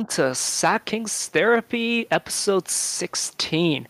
welcome 0.00 0.16
to 0.16 0.34
Sack 0.34 0.86
Kings 0.86 1.28
Therapy, 1.28 2.10
episode 2.10 2.66
16. 2.68 3.86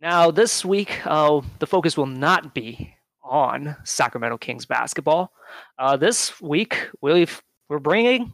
Now, 0.00 0.30
this 0.30 0.64
week, 0.64 1.04
uh, 1.04 1.40
the 1.58 1.66
focus 1.66 1.96
will 1.96 2.06
not 2.06 2.54
be 2.54 2.94
on 3.24 3.74
Sacramento 3.82 4.38
Kings 4.38 4.66
basketball. 4.66 5.32
Uh, 5.76 5.96
this 5.96 6.40
week, 6.40 6.88
we've, 7.02 7.42
we're 7.68 7.80
bringing 7.80 8.32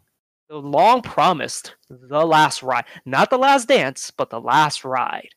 the 0.51 0.57
long 0.57 1.01
promised 1.01 1.77
The 1.89 2.27
Last 2.27 2.63
Ride. 2.63 2.85
Not 3.07 3.31
The 3.31 3.39
Last 3.39 3.69
Dance, 3.69 4.11
but 4.11 4.29
The 4.29 4.41
Last 4.41 4.85
Ride. 4.85 5.31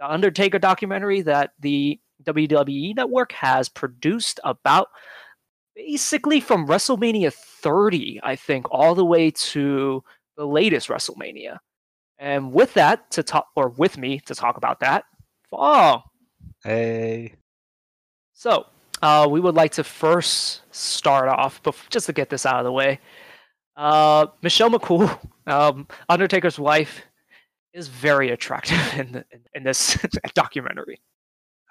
The 0.00 0.10
Undertaker 0.10 0.58
documentary 0.58 1.20
that 1.20 1.52
the 1.60 2.00
WWE 2.24 2.96
Network 2.96 3.30
has 3.30 3.68
produced 3.68 4.40
about 4.42 4.88
basically 5.76 6.40
from 6.40 6.66
WrestleMania 6.66 7.32
30, 7.32 8.18
I 8.24 8.34
think, 8.34 8.66
all 8.72 8.96
the 8.96 9.04
way 9.04 9.30
to 9.30 10.02
the 10.38 10.46
latest 10.46 10.88
WrestleMania. 10.88 11.58
And 12.18 12.52
with 12.52 12.72
that 12.74 13.10
to 13.10 13.22
talk, 13.22 13.48
or 13.54 13.68
with 13.70 13.98
me 13.98 14.20
to 14.20 14.34
talk 14.34 14.56
about 14.56 14.80
that, 14.80 15.04
Fall. 15.50 16.10
Hey. 16.62 17.34
So, 18.32 18.66
uh, 19.02 19.26
we 19.30 19.40
would 19.40 19.54
like 19.54 19.72
to 19.72 19.84
first 19.84 20.62
start 20.70 21.28
off, 21.28 21.62
but 21.62 21.76
just 21.90 22.06
to 22.06 22.12
get 22.12 22.30
this 22.30 22.46
out 22.46 22.58
of 22.58 22.64
the 22.64 22.72
way. 22.72 23.00
Uh, 23.76 24.26
Michelle 24.42 24.70
McCool, 24.70 25.18
um, 25.46 25.86
Undertaker's 26.08 26.58
wife, 26.58 27.02
is 27.72 27.88
very 27.88 28.30
attractive 28.30 28.78
in, 28.98 29.12
the, 29.12 29.24
in, 29.30 29.40
in 29.54 29.62
this 29.62 29.98
documentary. 30.34 31.00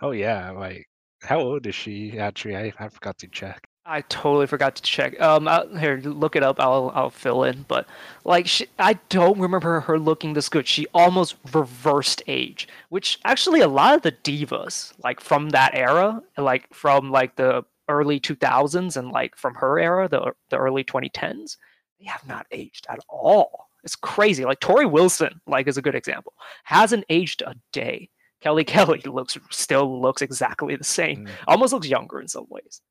Oh 0.01 0.11
yeah, 0.11 0.51
like 0.51 0.87
how 1.21 1.39
old 1.39 1.65
is 1.65 1.75
she? 1.75 2.19
Actually, 2.19 2.55
I, 2.55 2.73
I 2.79 2.89
forgot 2.89 3.17
to 3.19 3.27
check. 3.27 3.66
I 3.89 4.01
totally 4.01 4.47
forgot 4.47 4.75
to 4.75 4.81
check. 4.81 5.19
Um, 5.21 5.47
I'll, 5.47 5.73
here, 5.77 6.01
look 6.03 6.35
it 6.35 6.43
up. 6.43 6.59
I'll 6.59 6.91
I'll 6.93 7.09
fill 7.09 7.43
in. 7.43 7.63
But 7.69 7.87
like, 8.25 8.45
she, 8.45 8.67
I 8.77 8.99
don't 9.07 9.39
remember 9.39 9.79
her 9.79 9.97
looking 9.97 10.33
this 10.33 10.49
good. 10.49 10.67
She 10.67 10.87
almost 10.93 11.37
reversed 11.53 12.21
age, 12.27 12.67
which 12.89 13.17
actually 13.23 13.61
a 13.61 13.67
lot 13.69 13.95
of 13.95 14.01
the 14.01 14.11
divas, 14.11 14.91
like 15.03 15.21
from 15.21 15.51
that 15.51 15.73
era, 15.73 16.21
like 16.37 16.71
from 16.73 17.11
like 17.11 17.37
the 17.37 17.63
early 17.87 18.19
2000s 18.19 18.97
and 18.97 19.09
like 19.11 19.37
from 19.37 19.55
her 19.55 19.79
era, 19.79 20.09
the 20.09 20.33
the 20.49 20.57
early 20.57 20.83
2010s, 20.83 21.55
they 21.99 22.05
have 22.07 22.27
not 22.27 22.45
aged 22.51 22.85
at 22.89 22.99
all. 23.07 23.69
It's 23.85 23.95
crazy. 23.95 24.43
Like 24.43 24.59
Torrie 24.59 24.91
Wilson, 24.91 25.39
like 25.47 25.65
is 25.67 25.77
a 25.77 25.81
good 25.81 25.95
example, 25.95 26.33
hasn't 26.65 27.05
aged 27.09 27.41
a 27.41 27.55
day. 27.71 28.09
Kelly 28.41 28.63
Kelly 28.65 29.01
looks 29.05 29.37
still 29.49 30.01
looks 30.01 30.21
exactly 30.21 30.75
the 30.75 30.83
same. 30.83 31.25
Mm. 31.25 31.31
Almost 31.47 31.71
looks 31.71 31.87
younger 31.87 32.19
in 32.19 32.27
some 32.27 32.47
ways. 32.49 32.81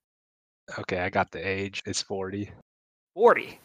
Okay, 0.78 0.98
I 0.98 1.10
got 1.10 1.30
the 1.30 1.46
age. 1.46 1.82
It's 1.86 2.02
40. 2.02 2.50
40. 3.14 3.60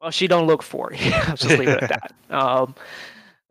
Well, 0.00 0.10
she 0.10 0.26
don't 0.26 0.46
look 0.46 0.62
40. 0.62 0.98
I'll 1.12 1.36
just 1.36 1.58
leave 1.58 1.68
it 1.68 1.82
at 1.82 1.88
that. 1.88 2.12
Um, 2.30 2.74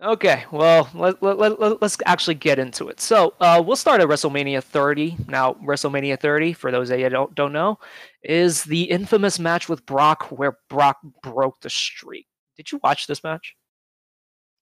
okay, 0.04 0.46
well, 0.52 0.88
let, 0.94 1.22
let, 1.24 1.40
let, 1.40 1.82
let's 1.82 1.98
actually 2.06 2.36
get 2.36 2.60
into 2.60 2.90
it. 2.90 3.02
So 3.02 3.34
uh, 3.40 3.62
we'll 3.66 3.76
start 3.76 4.02
at 4.02 4.08
WrestleMania 4.08 4.64
30. 4.64 5.18
Now, 5.28 5.56
WrestleMania 5.56 6.20
30, 6.20 6.54
for 6.54 6.72
those 6.72 6.92
of 6.92 7.00
you 7.00 7.10
don't, 7.10 7.34
don't 7.34 7.52
know, 7.52 7.80
is 8.22 8.64
the 8.64 8.84
infamous 8.84 9.40
match 9.40 9.68
with 9.68 9.84
Brock 9.88 10.26
where 10.26 10.60
Brock 10.70 10.98
broke 11.24 11.60
the 11.62 11.72
streak. 11.72 12.28
Did 12.56 12.72
you 12.72 12.80
watch 12.84 13.08
this 13.08 13.24
match? 13.24 13.56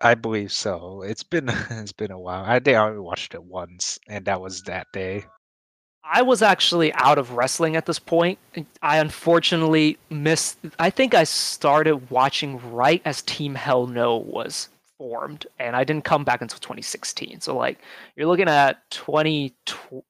I 0.02 0.16
believe 0.16 0.52
so. 0.52 1.02
It's 1.02 1.24
been 1.24 1.50
it's 1.70 1.94
been 1.94 2.12
a 2.12 2.20
while. 2.20 2.44
I 2.46 2.60
think 2.60 2.78
I 2.78 2.88
only 2.88 3.00
watched 3.00 3.34
it 3.34 3.44
once, 3.44 4.00
and 4.08 4.26
that 4.26 4.42
was 4.42 4.62
that 4.64 4.88
day. 4.94 5.26
I 6.08 6.22
was 6.22 6.42
actually 6.42 6.94
out 6.94 7.18
of 7.18 7.32
wrestling 7.32 7.76
at 7.76 7.88
this 7.88 8.00
point. 8.00 8.38
I 8.82 8.98
unfortunately 8.98 9.98
missed. 10.10 10.60
I 10.78 10.90
think 10.90 11.16
I 11.16 11.24
started 11.24 12.12
watching 12.12 12.60
right 12.72 13.02
as 13.06 13.24
Team 13.24 13.56
Hell 13.56 13.88
No 13.88 14.18
was 14.18 14.70
formed, 14.98 15.48
and 15.60 15.76
I 15.76 15.84
didn't 15.84 16.06
come 16.06 16.24
back 16.24 16.42
until 16.42 16.60
2016. 16.60 17.42
So 17.42 17.58
like 17.58 17.80
you're 18.16 18.28
looking 18.28 18.48
at 18.48 18.90
20 18.92 19.54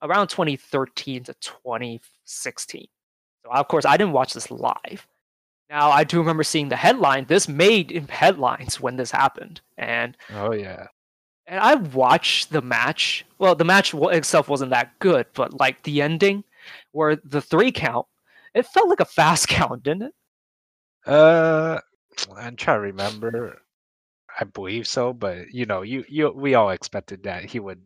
around 0.02 0.28
2013 0.28 1.24
to 1.24 1.34
2016. 1.34 2.88
So 3.46 3.52
of 3.52 3.68
course 3.68 3.86
I 3.86 3.96
didn't 3.98 4.14
watch 4.14 4.34
this 4.34 4.52
live. 4.52 5.08
Now 5.70 5.92
I 5.92 6.04
do 6.04 6.20
remember 6.20 6.44
seeing 6.44 6.70
the 6.70 6.76
headline. 6.76 7.26
This 7.26 7.48
made 7.48 8.10
headlines 8.10 8.80
when 8.80 8.98
this 8.98 9.12
happened, 9.12 9.62
and 9.78 10.16
oh 10.34 10.52
yeah, 10.54 10.88
and 11.48 11.60
I 11.60 11.76
watched 11.76 12.52
the 12.52 12.62
match. 12.62 13.26
Well, 13.38 13.56
the 13.56 13.66
match 13.66 13.94
itself 13.94 14.50
wasn't 14.50 14.72
that 14.72 14.98
good, 15.00 15.28
but 15.34 15.60
like 15.60 15.84
the 15.84 16.02
ending, 16.02 16.44
where 16.92 17.16
the 17.18 17.42
three 17.42 17.72
count, 17.72 18.08
it 18.54 18.66
felt 18.68 18.90
like 18.90 19.00
a 19.00 19.06
fast 19.06 19.48
count, 19.50 19.84
didn't 19.84 20.04
it? 20.04 20.14
Uh, 21.06 21.80
I'm 22.36 22.56
trying 22.56 22.78
to 22.78 22.82
remember. 22.82 23.62
I 24.40 24.44
believe 24.44 24.88
so, 24.88 25.14
but 25.14 25.52
you 25.52 25.66
know, 25.66 25.82
you 25.82 26.04
you 26.10 26.30
we 26.32 26.56
all 26.56 26.72
expected 26.72 27.24
that 27.24 27.46
he 27.46 27.60
would 27.60 27.82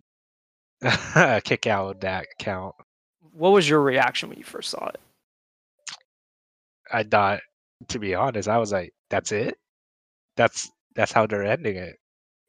kick 1.44 1.68
out 1.68 2.02
that 2.02 2.28
count. 2.40 2.76
What 3.34 3.52
was 3.52 3.70
your 3.70 3.82
reaction 3.82 4.30
when 4.30 4.38
you 4.38 4.44
first 4.44 4.70
saw 4.72 4.88
it? 4.88 5.00
I 6.92 7.04
thought, 7.04 7.42
to 7.90 8.00
be 8.00 8.16
honest, 8.16 8.48
I 8.50 8.58
was 8.58 8.72
like, 8.72 8.94
"That's 9.10 9.32
it. 9.32 9.58
That's 10.38 10.72
that's 10.96 11.12
how 11.12 11.28
they're 11.28 11.44
ending 11.46 11.76
it." 11.78 12.00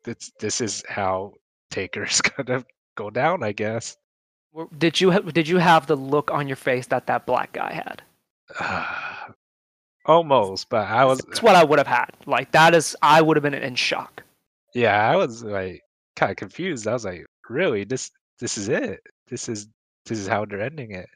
This 0.05 0.33
this 0.41 0.61
is 0.61 0.83
how 0.89 1.35
Taker's 1.71 2.21
gonna 2.37 2.65
go 2.97 3.11
down, 3.11 3.43
I 3.43 3.53
guess. 3.53 3.97
Did 4.79 5.01
you 5.01 5.13
did 5.33 5.49
you 5.49 5.59
have 5.59 5.87
the 5.87 5.97
look 5.97 6.31
on 6.31 6.49
your 6.49 6.57
face 6.57 6.87
that 6.89 7.07
that 7.07 7.27
black 7.27 7.53
guy 7.53 7.73
had? 7.73 8.03
Uh, 8.59 9.33
almost, 10.07 10.69
but 10.69 10.89
I 10.89 11.05
was. 11.05 11.19
That's 11.19 11.43
what 11.43 11.55
I 11.55 11.65
would 11.65 11.79
have 11.79 11.87
had. 11.87 12.11
Like 12.27 12.51
that 12.53 12.75
is, 12.75 12.97
I 13.03 13.23
would 13.23 13.37
have 13.37 13.45
been 13.45 13.55
in 13.55 13.75
shock. 13.75 14.23
Yeah, 14.75 15.09
I 15.09 15.17
was 15.17 15.45
like 15.45 15.83
kind 16.17 16.31
of 16.31 16.37
confused. 16.37 16.87
I 16.87 16.93
was 16.93 17.05
like, 17.05 17.27
really, 17.49 17.85
this 17.85 18.11
this 18.41 18.59
is 18.59 18.69
it. 18.69 19.01
This 19.29 19.49
is 19.49 19.69
this 20.07 20.19
is 20.19 20.27
how 20.27 20.45
they're 20.45 20.61
ending 20.61 20.93
it. 20.93 21.09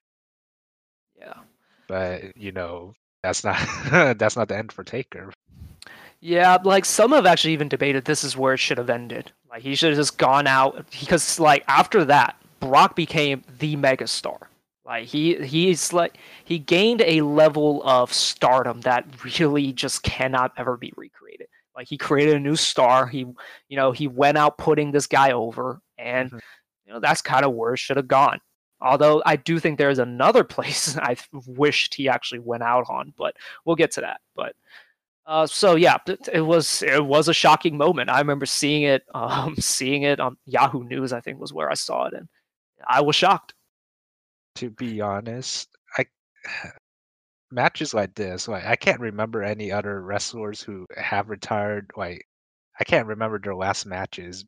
Yeah. 1.18 1.40
But 1.88 2.36
you 2.36 2.52
know, 2.52 2.94
that's 3.22 3.42
not 3.42 3.58
that's 4.18 4.36
not 4.36 4.48
the 4.48 4.56
end 4.56 4.70
for 4.70 4.84
Taker. 4.84 5.32
Yeah, 6.26 6.56
like 6.64 6.86
some 6.86 7.12
have 7.12 7.26
actually 7.26 7.52
even 7.52 7.68
debated 7.68 8.06
this 8.06 8.24
is 8.24 8.34
where 8.34 8.54
it 8.54 8.58
should 8.58 8.78
have 8.78 8.88
ended. 8.88 9.30
Like 9.50 9.60
he 9.60 9.74
should 9.74 9.90
have 9.90 9.98
just 9.98 10.16
gone 10.16 10.46
out 10.46 10.86
because 10.98 11.38
like 11.38 11.64
after 11.68 12.02
that, 12.06 12.36
Brock 12.60 12.96
became 12.96 13.42
the 13.58 13.76
megastar. 13.76 14.38
Like 14.86 15.04
he 15.04 15.34
he's 15.44 15.92
like 15.92 16.16
he 16.46 16.58
gained 16.58 17.02
a 17.02 17.20
level 17.20 17.82
of 17.84 18.10
stardom 18.10 18.80
that 18.80 19.04
really 19.38 19.70
just 19.74 20.02
cannot 20.02 20.54
ever 20.56 20.78
be 20.78 20.94
recreated. 20.96 21.48
Like 21.76 21.88
he 21.88 21.98
created 21.98 22.36
a 22.36 22.40
new 22.40 22.56
star. 22.56 23.06
He 23.06 23.26
you 23.68 23.76
know, 23.76 23.92
he 23.92 24.08
went 24.08 24.38
out 24.38 24.56
putting 24.56 24.92
this 24.92 25.06
guy 25.06 25.32
over 25.32 25.82
and 25.98 26.28
mm-hmm. 26.28 26.38
you 26.86 26.94
know 26.94 27.00
that's 27.00 27.20
kind 27.20 27.44
of 27.44 27.52
where 27.52 27.74
it 27.74 27.80
should 27.80 27.98
have 27.98 28.08
gone. 28.08 28.40
Although 28.80 29.22
I 29.26 29.36
do 29.36 29.58
think 29.60 29.76
there's 29.76 29.98
another 29.98 30.42
place 30.56 30.96
I 30.96 31.16
wished 31.46 31.94
he 31.94 32.08
actually 32.08 32.38
went 32.38 32.62
out 32.62 32.86
on, 32.88 33.12
but 33.18 33.36
we'll 33.66 33.76
get 33.76 33.92
to 33.92 34.00
that. 34.00 34.22
But 34.34 34.56
uh, 35.26 35.46
so 35.46 35.74
yeah, 35.74 35.96
it 36.32 36.42
was 36.42 36.82
it 36.82 37.04
was 37.04 37.28
a 37.28 37.34
shocking 37.34 37.76
moment. 37.76 38.10
I 38.10 38.18
remember 38.18 38.46
seeing 38.46 38.82
it, 38.82 39.02
um, 39.14 39.56
seeing 39.56 40.02
it 40.02 40.20
on 40.20 40.36
Yahoo 40.46 40.84
News. 40.84 41.12
I 41.12 41.20
think 41.20 41.40
was 41.40 41.52
where 41.52 41.70
I 41.70 41.74
saw 41.74 42.06
it, 42.06 42.14
and 42.14 42.28
I 42.86 43.00
was 43.00 43.16
shocked. 43.16 43.54
To 44.56 44.70
be 44.70 45.00
honest, 45.00 45.68
I 45.96 46.04
matches 47.50 47.94
like 47.94 48.14
this, 48.14 48.48
like 48.48 48.64
I 48.66 48.76
can't 48.76 49.00
remember 49.00 49.42
any 49.42 49.72
other 49.72 50.02
wrestlers 50.02 50.60
who 50.60 50.86
have 50.96 51.30
retired. 51.30 51.90
Like 51.96 52.26
I 52.80 52.84
can't 52.84 53.08
remember 53.08 53.38
their 53.38 53.54
last 53.54 53.86
matches, 53.86 54.44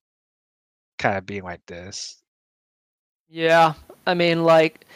kind 0.99 1.17
of 1.17 1.27
being 1.27 1.45
like 1.45 1.65
this. 1.67 2.23
Yeah, 3.29 3.75
I 4.07 4.15
mean, 4.15 4.45
like 4.45 4.87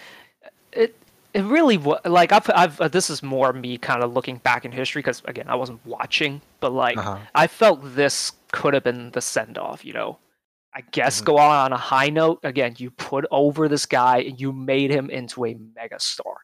it 0.72 0.94
it 1.32 1.42
really 1.42 1.76
was 1.76 2.00
like 2.04 2.32
I've, 2.32 2.50
I've 2.54 2.80
uh, 2.80 2.88
this 2.88 3.10
is 3.10 3.22
more 3.22 3.52
me 3.52 3.78
kind 3.78 4.02
of 4.02 4.12
looking 4.12 4.38
back 4.38 4.64
in 4.64 4.72
history 4.72 5.00
because 5.00 5.22
again 5.26 5.48
I 5.48 5.54
wasn't 5.54 5.84
watching, 5.86 6.40
but 6.60 6.72
like 6.72 6.96
uh-huh. 6.96 7.18
I 7.34 7.46
felt 7.46 7.80
this 7.94 8.32
could 8.52 8.74
have 8.74 8.84
been 8.84 9.10
the 9.12 9.20
send 9.20 9.58
off. 9.58 9.84
You 9.84 9.92
know, 9.92 10.18
I 10.74 10.82
guess 10.92 11.16
mm-hmm. 11.16 11.26
go 11.26 11.38
on 11.38 11.66
on 11.66 11.72
a 11.72 11.76
high 11.76 12.10
note. 12.10 12.40
Again, 12.42 12.74
you 12.78 12.90
put 12.90 13.26
over 13.30 13.68
this 13.68 13.86
guy 13.86 14.18
and 14.18 14.40
you 14.40 14.52
made 14.52 14.90
him 14.90 15.10
into 15.10 15.44
a 15.44 15.54
megastar. 15.54 16.36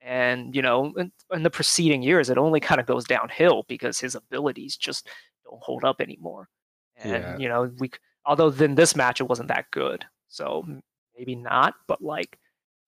And 0.00 0.54
you 0.54 0.62
know, 0.62 0.92
in, 0.96 1.12
in 1.32 1.42
the 1.42 1.50
preceding 1.50 2.02
years, 2.02 2.28
it 2.28 2.38
only 2.38 2.60
kind 2.60 2.80
of 2.80 2.86
goes 2.86 3.04
downhill 3.04 3.64
because 3.68 3.98
his 3.98 4.14
abilities 4.14 4.76
just 4.76 5.08
don't 5.44 5.62
hold 5.62 5.84
up 5.84 6.00
anymore. 6.00 6.48
And 6.96 7.22
yeah. 7.22 7.38
you 7.38 7.48
know, 7.48 7.70
we 7.78 7.90
although 8.26 8.48
in 8.48 8.74
this 8.74 8.94
match 8.94 9.20
it 9.20 9.28
wasn't 9.28 9.48
that 9.48 9.70
good, 9.70 10.04
so 10.28 10.66
maybe 11.16 11.34
not. 11.34 11.74
But 11.86 12.02
like, 12.02 12.38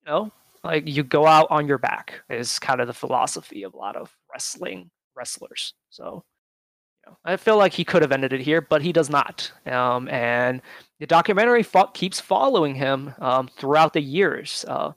you 0.04 0.12
know, 0.12 0.32
like 0.64 0.88
you 0.88 1.02
go 1.04 1.26
out 1.26 1.46
on 1.50 1.66
your 1.68 1.78
back 1.78 2.22
is 2.30 2.58
kind 2.58 2.80
of 2.80 2.86
the 2.86 2.92
philosophy 2.94 3.62
of 3.64 3.74
a 3.74 3.76
lot 3.76 3.96
of 3.96 4.14
wrestling 4.32 4.90
wrestlers. 5.16 5.74
So 5.90 6.24
you 7.04 7.10
know, 7.10 7.18
I 7.24 7.36
feel 7.36 7.58
like 7.58 7.72
he 7.74 7.84
could 7.84 8.02
have 8.02 8.12
ended 8.12 8.32
it 8.32 8.40
here, 8.40 8.60
but 8.62 8.82
he 8.82 8.92
does 8.92 9.10
not. 9.10 9.50
Um, 9.66 10.08
and 10.08 10.62
the 11.00 11.06
documentary 11.06 11.62
fo- 11.62 11.88
keeps 11.88 12.20
following 12.20 12.74
him 12.74 13.14
um, 13.18 13.48
throughout 13.58 13.92
the 13.92 14.00
years. 14.02 14.64
Uh, 14.68 14.92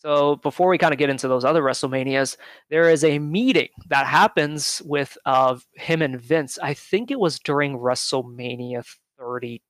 So 0.00 0.36
before 0.36 0.68
we 0.68 0.78
kind 0.78 0.92
of 0.92 0.98
get 0.98 1.10
into 1.10 1.28
those 1.28 1.44
other 1.44 1.62
WrestleManias, 1.62 2.36
there 2.70 2.90
is 2.90 3.04
a 3.04 3.20
meeting 3.20 3.68
that 3.88 4.06
happens 4.06 4.82
with 4.84 5.16
uh, 5.26 5.56
him 5.74 6.02
and 6.02 6.20
Vince. 6.20 6.58
I 6.60 6.74
think 6.74 7.10
it 7.12 7.20
was 7.20 7.38
during 7.38 7.78
WrestleMania 7.78 8.84
30, 9.18 9.62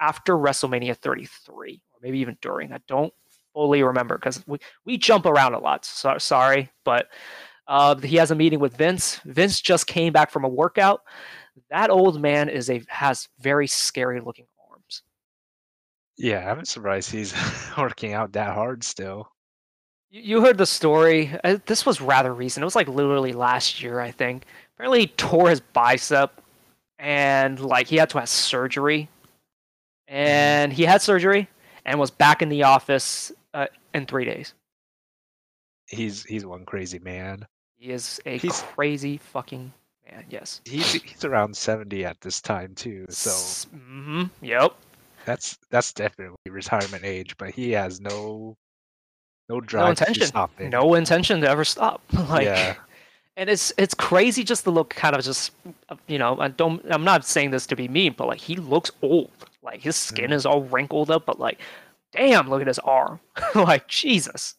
after 0.00 0.34
WrestleMania 0.36 0.96
33, 0.96 1.82
or 1.92 1.98
maybe 2.02 2.20
even 2.20 2.36
during. 2.40 2.72
I 2.72 2.78
don't 2.86 3.12
fully 3.54 3.82
remember 3.82 4.18
because 4.18 4.46
we, 4.46 4.58
we 4.84 4.98
jump 4.98 5.24
around 5.24 5.54
a 5.54 5.58
lot. 5.58 5.84
So, 5.84 6.18
sorry, 6.18 6.70
but 6.84 7.06
uh, 7.66 7.96
he 7.96 8.16
has 8.16 8.30
a 8.30 8.34
meeting 8.34 8.60
with 8.60 8.76
Vince. 8.76 9.20
Vince 9.24 9.60
just 9.60 9.86
came 9.86 10.12
back 10.12 10.30
from 10.30 10.44
a 10.44 10.48
workout. 10.48 11.02
That 11.70 11.90
old 11.90 12.20
man 12.20 12.48
is 12.48 12.68
a 12.68 12.82
has 12.88 13.28
very 13.40 13.66
scary 13.66 14.20
looking 14.20 14.46
arms. 14.70 15.02
Yeah, 16.18 16.50
I'm 16.50 16.64
surprised 16.64 17.10
he's 17.10 17.34
working 17.78 18.12
out 18.12 18.32
that 18.32 18.54
hard 18.54 18.84
still. 18.84 19.30
You 20.10 20.42
heard 20.42 20.58
the 20.58 20.66
story. 20.66 21.32
Uh, 21.42 21.58
this 21.66 21.86
was 21.86 22.00
rather 22.00 22.32
recent. 22.32 22.62
It 22.62 22.66
was 22.66 22.76
like 22.76 22.88
literally 22.88 23.32
last 23.32 23.82
year, 23.82 24.00
I 24.00 24.10
think. 24.10 24.44
Apparently, 24.74 25.00
he 25.00 25.06
tore 25.08 25.50
his 25.50 25.60
bicep, 25.60 26.40
and 26.98 27.58
like 27.58 27.88
he 27.88 27.96
had 27.96 28.10
to 28.10 28.18
have 28.18 28.28
surgery. 28.28 29.08
Mm-hmm. 30.08 30.16
And 30.16 30.72
he 30.72 30.84
had 30.84 31.02
surgery 31.02 31.48
and 31.84 31.98
was 31.98 32.10
back 32.10 32.42
in 32.42 32.48
the 32.48 32.62
office 32.62 33.32
uh, 33.54 33.66
in 33.94 34.04
three 34.06 34.24
days. 34.24 34.52
He's 35.86 36.24
he's 36.24 36.44
one 36.44 36.64
crazy 36.64 36.98
man. 36.98 37.46
He 37.76 37.90
is 37.90 38.20
a 38.26 38.36
he's, 38.36 38.62
crazy 38.62 39.16
fucking 39.16 39.72
man. 40.10 40.24
Yes. 40.28 40.60
He's 40.64 40.92
he's 40.92 41.24
around 41.24 41.56
seventy 41.56 42.04
at 42.04 42.20
this 42.20 42.40
time 42.40 42.74
too. 42.74 43.06
So. 43.08 43.30
Mm-hmm. 43.74 44.24
Yep. 44.42 44.74
That's 45.24 45.58
that's 45.70 45.92
definitely 45.92 46.36
retirement 46.48 47.04
age, 47.04 47.36
but 47.38 47.50
he 47.50 47.70
has 47.72 48.00
no 48.00 48.56
no 49.48 49.60
drive 49.60 49.84
no 49.84 49.90
intention. 49.90 50.70
No 50.70 50.94
intention 50.94 51.40
to 51.42 51.48
ever 51.48 51.64
stop. 51.64 52.02
like, 52.28 52.44
yeah. 52.44 52.74
And 53.36 53.50
it's 53.50 53.72
it's 53.76 53.94
crazy 53.94 54.44
just 54.44 54.64
to 54.64 54.70
look 54.70 54.90
kind 54.90 55.14
of 55.16 55.24
just 55.24 55.52
you 56.06 56.18
know 56.18 56.38
I 56.38 56.48
don't 56.48 56.84
I'm 56.90 57.04
not 57.04 57.24
saying 57.24 57.50
this 57.50 57.66
to 57.66 57.76
be 57.76 57.88
mean 57.88 58.14
but 58.16 58.28
like 58.28 58.40
he 58.40 58.56
looks 58.56 58.90
old 59.02 59.30
like 59.62 59.80
his 59.80 59.96
skin 59.96 60.30
mm. 60.30 60.34
is 60.34 60.46
all 60.46 60.62
wrinkled 60.62 61.10
up 61.10 61.26
but 61.26 61.40
like 61.40 61.58
damn 62.14 62.48
look 62.48 62.60
at 62.60 62.66
his 62.66 62.78
arm. 62.80 63.20
Like 63.54 63.88
Jesus. 63.88 64.54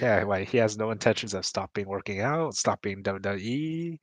Yeah 0.00 0.24
like 0.24 0.48
he 0.48 0.58
has 0.58 0.76
no 0.76 0.90
intentions 0.90 1.34
of 1.34 1.46
stopping 1.46 1.86
working 1.86 2.20
out 2.20 2.54
stopping 2.54 3.02
WWE 3.02 3.98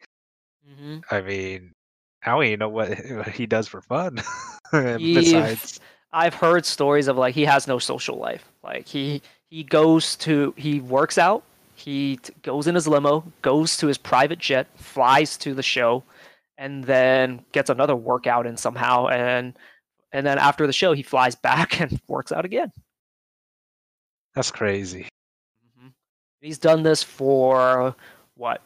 mm-hmm. 0.69 0.97
I 1.09 1.21
mean 1.21 1.73
how 2.21 2.41
do 2.41 2.47
you 2.47 2.55
know 2.57 2.69
what, 2.69 2.89
what 3.09 3.29
he 3.29 3.45
does 3.45 3.67
for 3.67 3.81
fun. 3.81 4.19
Besides 4.71 5.79
I've 6.13 6.33
heard 6.33 6.65
stories 6.65 7.07
of 7.07 7.17
like 7.17 7.33
he 7.33 7.45
has 7.45 7.67
no 7.67 7.79
social 7.79 8.17
life. 8.17 8.45
Like 8.63 8.87
he 8.87 9.21
he 9.49 9.63
goes 9.63 10.15
to 10.17 10.53
he 10.57 10.79
works 10.79 11.17
out 11.17 11.43
he 11.75 12.17
t- 12.17 12.33
goes 12.43 12.67
in 12.67 12.75
his 12.75 12.87
limo 12.87 13.23
goes 13.41 13.75
to 13.77 13.87
his 13.87 13.97
private 13.97 14.39
jet 14.39 14.67
flies 14.75 15.35
to 15.37 15.53
the 15.53 15.63
show 15.63 16.03
and 16.57 16.83
then 16.83 17.43
gets 17.53 17.69
another 17.69 17.95
workout 17.95 18.45
in 18.45 18.55
somehow 18.55 19.07
and 19.07 19.53
and 20.11 20.25
then 20.25 20.37
after 20.37 20.67
the 20.67 20.73
show 20.73 20.93
he 20.93 21.01
flies 21.01 21.35
back 21.35 21.79
and 21.81 21.99
works 22.07 22.31
out 22.31 22.45
again 22.45 22.71
that's 24.33 24.51
crazy 24.51 25.07
mm-hmm. 25.77 25.89
he's 26.41 26.57
done 26.57 26.83
this 26.83 27.03
for 27.03 27.95
what 28.35 28.61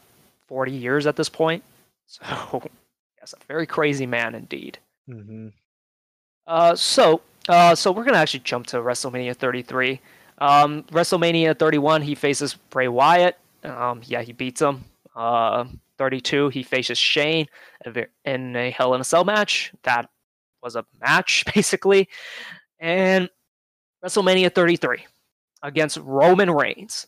40 0.48 0.72
years 0.72 1.08
at 1.08 1.16
this 1.16 1.30
point 1.30 1.64
so 2.08 2.24
yes 3.20 3.34
a 3.34 3.46
very 3.48 3.66
crazy 3.66 4.06
man 4.06 4.36
indeed 4.36 4.78
mm-hmm. 5.10 5.48
uh, 6.48 6.76
so 6.76 7.22
uh, 7.50 7.76
so 7.76 7.92
we're 7.92 8.04
gonna 8.04 8.18
actually 8.18 8.40
jump 8.42 8.68
to 8.68 8.78
wrestlemania 8.78 9.36
33 9.36 10.00
um, 10.40 10.84
WrestleMania 10.84 11.58
31, 11.58 12.02
he 12.02 12.16
faces 12.16 12.56
Bray 12.70 12.88
Wyatt. 12.88 13.38
Um, 13.64 14.02
yeah, 14.06 14.22
he 14.22 14.34
beats 14.34 14.62
him. 14.62 14.84
Uh, 15.16 15.66
32, 15.98 16.50
he 16.50 16.62
faces 16.62 16.98
Shane 16.98 17.48
in 18.26 18.56
a 18.56 18.70
Hell 18.72 18.94
in 18.94 19.02
a 19.02 19.04
Cell 19.04 19.24
match. 19.24 19.74
That 19.84 20.10
was 20.62 20.76
a 20.76 20.86
match, 21.00 21.46
basically. 21.56 22.10
And 22.80 23.30
WrestleMania 24.04 24.54
33 24.54 25.06
against 25.66 25.98
Roman 25.98 26.52
Reigns. 26.52 27.08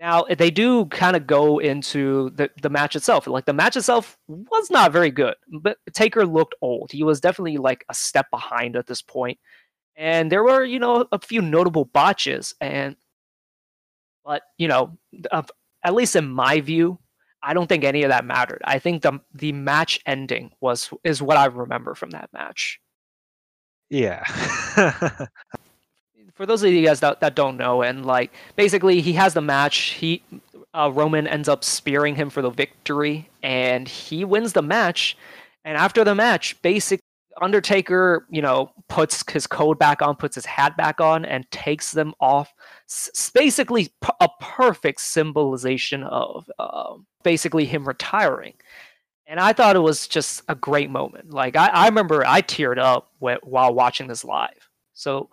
Now, 0.00 0.24
they 0.24 0.50
do 0.50 0.86
kind 0.86 1.16
of 1.16 1.26
go 1.26 1.58
into 1.58 2.30
the, 2.30 2.50
the 2.60 2.68
match 2.68 2.96
itself. 2.96 3.26
Like, 3.26 3.46
the 3.46 3.52
match 3.52 3.76
itself 3.76 4.18
was 4.28 4.70
not 4.70 4.92
very 4.92 5.10
good, 5.10 5.34
but 5.60 5.78
Taker 5.92 6.26
looked 6.26 6.54
old. 6.60 6.90
He 6.92 7.04
was 7.04 7.20
definitely 7.20 7.56
like 7.56 7.84
a 7.88 7.94
step 7.94 8.26
behind 8.30 8.76
at 8.76 8.86
this 8.86 9.00
point 9.02 9.38
and 9.96 10.30
there 10.30 10.42
were 10.42 10.64
you 10.64 10.78
know 10.78 11.06
a 11.12 11.18
few 11.18 11.40
notable 11.40 11.84
botches 11.84 12.54
and 12.60 12.96
but 14.24 14.42
you 14.58 14.68
know 14.68 14.96
at 15.82 15.94
least 15.94 16.16
in 16.16 16.28
my 16.28 16.60
view 16.60 16.98
i 17.42 17.54
don't 17.54 17.68
think 17.68 17.84
any 17.84 18.02
of 18.02 18.10
that 18.10 18.24
mattered 18.24 18.60
i 18.64 18.78
think 18.78 19.02
the 19.02 19.18
the 19.34 19.52
match 19.52 20.00
ending 20.06 20.50
was 20.60 20.90
is 21.04 21.22
what 21.22 21.36
i 21.36 21.46
remember 21.46 21.94
from 21.94 22.10
that 22.10 22.28
match 22.32 22.80
yeah 23.90 24.24
for 26.34 26.46
those 26.46 26.62
of 26.62 26.72
you 26.72 26.84
guys 26.84 27.00
that, 27.00 27.20
that 27.20 27.34
don't 27.34 27.56
know 27.56 27.82
and 27.82 28.04
like 28.04 28.32
basically 28.56 29.00
he 29.00 29.12
has 29.12 29.34
the 29.34 29.40
match 29.40 29.76
he 29.76 30.22
uh, 30.74 30.90
roman 30.92 31.26
ends 31.26 31.48
up 31.48 31.62
spearing 31.64 32.14
him 32.14 32.30
for 32.30 32.42
the 32.42 32.50
victory 32.50 33.28
and 33.42 33.88
he 33.88 34.24
wins 34.24 34.52
the 34.52 34.62
match 34.62 35.16
and 35.64 35.76
after 35.76 36.04
the 36.04 36.14
match 36.14 36.60
basically 36.62 37.00
Undertaker, 37.40 38.26
you 38.30 38.42
know, 38.42 38.70
puts 38.88 39.24
his 39.30 39.46
code 39.46 39.78
back 39.78 40.02
on, 40.02 40.16
puts 40.16 40.34
his 40.34 40.46
hat 40.46 40.76
back 40.76 41.00
on, 41.00 41.24
and 41.24 41.50
takes 41.50 41.92
them 41.92 42.14
off. 42.20 42.52
S- 42.88 43.30
basically, 43.34 43.92
a 44.20 44.28
perfect 44.40 45.00
symbolization 45.00 46.02
of 46.04 46.50
uh, 46.58 46.94
basically 47.22 47.64
him 47.64 47.86
retiring. 47.86 48.54
And 49.26 49.40
I 49.40 49.52
thought 49.52 49.76
it 49.76 49.80
was 49.80 50.06
just 50.06 50.42
a 50.48 50.54
great 50.54 50.90
moment. 50.90 51.32
Like 51.32 51.56
I, 51.56 51.68
I 51.68 51.86
remember, 51.86 52.24
I 52.26 52.42
teared 52.42 52.78
up 52.78 53.10
while 53.18 53.74
watching 53.74 54.06
this 54.06 54.24
live. 54.24 54.68
So, 54.92 55.30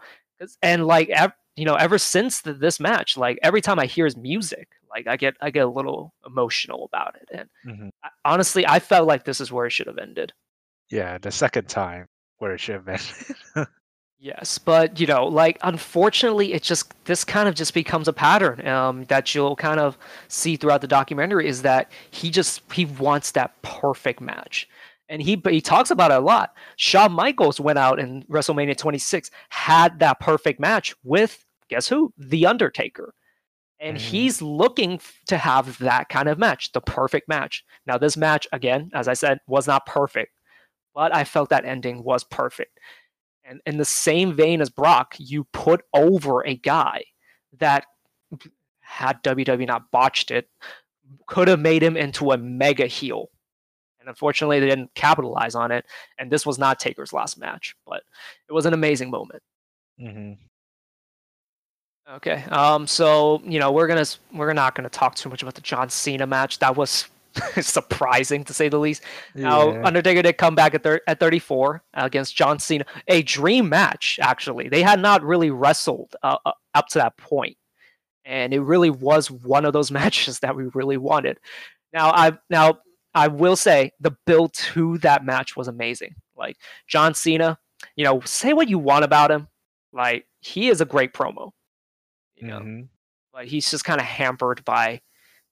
and 0.61 0.85
like 0.85 1.09
ev- 1.09 1.33
you 1.55 1.65
know, 1.65 1.75
ever 1.75 1.97
since 1.97 2.41
the, 2.41 2.53
this 2.53 2.79
match, 2.79 3.17
like 3.17 3.37
every 3.43 3.61
time 3.61 3.79
I 3.79 3.85
hear 3.85 4.05
his 4.05 4.17
music, 4.17 4.69
like 4.89 5.07
I 5.07 5.17
get 5.17 5.35
I 5.41 5.51
get 5.51 5.65
a 5.65 5.69
little 5.69 6.13
emotional 6.25 6.85
about 6.85 7.15
it. 7.15 7.29
And 7.31 7.49
mm-hmm. 7.65 7.89
I, 8.03 8.09
honestly, 8.25 8.65
I 8.67 8.79
felt 8.79 9.07
like 9.07 9.25
this 9.25 9.41
is 9.41 9.51
where 9.51 9.65
it 9.65 9.71
should 9.71 9.87
have 9.87 9.97
ended. 9.97 10.33
Yeah, 10.89 11.17
the 11.17 11.31
second 11.31 11.67
time 11.67 12.07
where 12.39 12.53
it 12.53 12.59
should 12.59 12.75
have 12.75 12.85
been. 12.85 13.67
yes, 14.19 14.57
but 14.57 14.99
you 14.99 15.07
know, 15.07 15.25
like 15.25 15.57
unfortunately, 15.61 16.53
it 16.53 16.63
just 16.63 16.93
this 17.05 17.23
kind 17.23 17.47
of 17.47 17.55
just 17.55 17.73
becomes 17.73 18.07
a 18.07 18.13
pattern 18.13 18.65
um, 18.67 19.05
that 19.05 19.33
you'll 19.33 19.55
kind 19.55 19.79
of 19.79 19.97
see 20.27 20.55
throughout 20.55 20.81
the 20.81 20.87
documentary 20.87 21.47
is 21.47 21.61
that 21.61 21.91
he 22.11 22.29
just 22.29 22.61
he 22.73 22.85
wants 22.85 23.31
that 23.31 23.61
perfect 23.61 24.21
match. 24.21 24.67
And 25.11 25.21
he 25.21 25.39
he 25.47 25.61
talks 25.61 25.91
about 25.91 26.09
it 26.09 26.17
a 26.17 26.21
lot. 26.21 26.55
Shawn 26.77 27.11
Michaels 27.11 27.59
went 27.59 27.77
out 27.77 27.99
in 27.99 28.23
WrestleMania 28.23 28.75
26, 28.75 29.29
had 29.49 29.99
that 29.99 30.19
perfect 30.19 30.59
match 30.59 30.95
with 31.03 31.45
guess 31.67 31.87
who? 31.87 32.11
The 32.17 32.47
Undertaker 32.47 33.13
and 33.81 33.97
mm-hmm. 33.97 34.07
he's 34.07 34.41
looking 34.41 35.01
to 35.25 35.37
have 35.37 35.77
that 35.79 36.07
kind 36.07 36.29
of 36.29 36.37
match, 36.37 36.71
the 36.71 36.81
perfect 36.81 37.27
match. 37.27 37.65
Now, 37.87 37.97
this 37.97 38.15
match, 38.15 38.47
again, 38.53 38.91
as 38.93 39.07
I 39.07 39.13
said, 39.13 39.39
was 39.47 39.67
not 39.67 39.87
perfect, 39.87 40.39
but 40.93 41.13
I 41.13 41.23
felt 41.23 41.49
that 41.49 41.65
ending 41.65 42.03
was 42.03 42.23
perfect. 42.23 42.79
And 43.43 43.59
in 43.65 43.77
the 43.77 43.85
same 43.85 44.33
vein 44.33 44.61
as 44.61 44.69
Brock, 44.69 45.15
you 45.17 45.45
put 45.45 45.81
over 45.95 46.45
a 46.45 46.55
guy 46.55 47.03
that 47.57 47.85
had 48.81 49.23
WWE 49.23 49.67
not 49.67 49.89
botched 49.89 50.29
it, 50.29 50.47
could 51.25 51.47
have 51.47 51.59
made 51.59 51.81
him 51.81 51.97
into 51.97 52.31
a 52.31 52.37
mega 52.37 52.85
heel. 52.85 53.29
And 54.01 54.09
unfortunately, 54.09 54.59
they 54.59 54.67
didn't 54.67 54.93
capitalize 54.95 55.55
on 55.55 55.71
it. 55.71 55.85
And 56.17 56.29
this 56.29 56.45
was 56.45 56.57
not 56.57 56.79
Taker's 56.79 57.13
last 57.13 57.37
match, 57.37 57.75
but 57.85 58.03
it 58.49 58.53
was 58.53 58.65
an 58.65 58.73
amazing 58.73 59.11
moment. 59.11 59.41
Mm-hmm. 60.01 60.33
Okay. 62.15 62.43
Um. 62.49 62.87
So 62.87 63.41
you 63.45 63.59
know 63.59 63.71
we're 63.71 63.87
gonna 63.87 64.05
we're 64.33 64.53
not 64.53 64.75
gonna 64.75 64.89
talk 64.89 65.15
too 65.15 65.29
much 65.29 65.43
about 65.43 65.53
the 65.53 65.61
John 65.61 65.89
Cena 65.89 66.27
match. 66.27 66.59
That 66.59 66.75
was 66.75 67.07
surprising 67.61 68.43
to 68.45 68.53
say 68.53 68.69
the 68.69 68.79
least. 68.79 69.03
Yeah. 69.35 69.43
Now 69.43 69.83
Undertaker 69.83 70.21
did 70.21 70.37
come 70.37 70.55
back 70.55 70.73
at 70.73 70.83
thir- 70.83 71.01
at 71.07 71.19
34 71.19 71.83
against 71.93 72.35
John 72.35 72.59
Cena, 72.59 72.85
a 73.07 73.21
dream 73.21 73.69
match. 73.69 74.19
Actually, 74.21 74.67
they 74.67 74.81
had 74.81 74.99
not 74.99 75.23
really 75.23 75.51
wrestled 75.51 76.15
uh, 76.23 76.37
uh, 76.45 76.51
up 76.73 76.87
to 76.89 76.99
that 76.99 77.15
point, 77.17 77.55
and 78.25 78.53
it 78.53 78.61
really 78.61 78.89
was 78.89 79.31
one 79.31 79.63
of 79.63 79.73
those 79.73 79.91
matches 79.91 80.39
that 80.39 80.55
we 80.55 80.65
really 80.73 80.97
wanted. 80.97 81.37
Now 81.93 82.11
I 82.11 82.37
now 82.49 82.79
I 83.13 83.27
will 83.27 83.55
say 83.55 83.91
the 83.99 84.15
build 84.25 84.53
to 84.53 84.97
that 84.99 85.25
match 85.25 85.55
was 85.55 85.67
amazing. 85.67 86.15
Like 86.35 86.57
John 86.87 87.13
Cena, 87.13 87.57
you 87.95 88.05
know, 88.05 88.21
say 88.21 88.53
what 88.53 88.69
you 88.69 88.79
want 88.79 89.05
about 89.05 89.31
him, 89.31 89.47
like 89.93 90.27
he 90.39 90.69
is 90.69 90.81
a 90.81 90.85
great 90.85 91.13
promo, 91.13 91.51
you 92.35 92.47
know, 92.47 92.59
mm-hmm. 92.59 92.81
but 93.33 93.45
he's 93.45 93.69
just 93.69 93.85
kind 93.85 93.99
of 93.99 94.07
hampered 94.07 94.63
by 94.65 95.01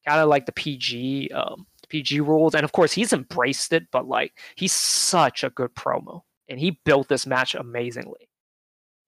kind 0.08 0.22
of 0.22 0.30
like 0.30 0.46
the 0.46 0.52
PG 0.52 1.30
um, 1.34 1.68
PG 1.90 2.22
rules, 2.22 2.56
and 2.56 2.64
of 2.64 2.72
course 2.72 2.94
he's 2.94 3.14
embraced 3.14 3.74
it. 3.74 3.88
But 3.92 4.08
like 4.08 4.34
he's 4.56 4.72
such 4.72 5.44
a 5.44 5.50
good 5.50 5.76
promo, 5.76 6.22
and 6.48 6.60
he 6.60 6.80
built 6.86 7.10
this 7.10 7.26
match 7.26 7.56
amazingly. 7.56 8.30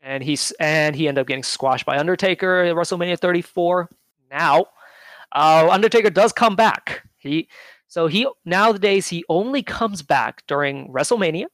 And 0.01 0.23
he's 0.23 0.51
and 0.59 0.95
he 0.95 1.07
ended 1.07 1.21
up 1.21 1.27
getting 1.27 1.43
squashed 1.43 1.85
by 1.85 1.97
Undertaker 1.97 2.63
at 2.63 2.75
WrestleMania 2.75 3.19
34. 3.19 3.89
Now, 4.31 4.65
uh, 5.31 5.67
Undertaker 5.69 6.09
does 6.09 6.33
come 6.33 6.55
back. 6.55 7.03
He 7.17 7.49
so 7.91 8.07
he 8.07 8.25
nowadays 8.45 9.09
he 9.09 9.25
only 9.27 9.61
comes 9.61 10.01
back 10.01 10.43
during 10.47 10.87
WrestleMania 10.93 11.47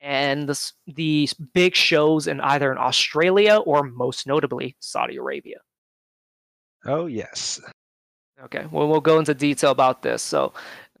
and 0.00 0.48
the 0.48 0.72
the 0.86 1.28
big 1.52 1.74
shows 1.74 2.26
in 2.26 2.40
either 2.40 2.72
in 2.72 2.78
Australia 2.78 3.56
or 3.56 3.82
most 3.82 4.26
notably 4.26 4.74
Saudi 4.80 5.16
Arabia. 5.16 5.58
Oh 6.86 7.04
yes. 7.04 7.60
Okay, 8.42 8.64
well 8.70 8.88
we'll 8.88 9.02
go 9.02 9.18
into 9.18 9.34
detail 9.34 9.70
about 9.70 10.00
this. 10.00 10.22
So 10.22 10.54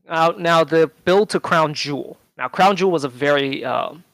now, 0.06 0.32
now 0.32 0.62
the 0.62 0.90
build 1.06 1.30
to 1.30 1.40
Crown 1.40 1.72
Jewel. 1.72 2.18
Now 2.36 2.48
Crown 2.48 2.76
Jewel 2.76 2.90
was 2.90 3.04
a 3.04 3.08
very 3.08 3.64
um, 3.64 4.04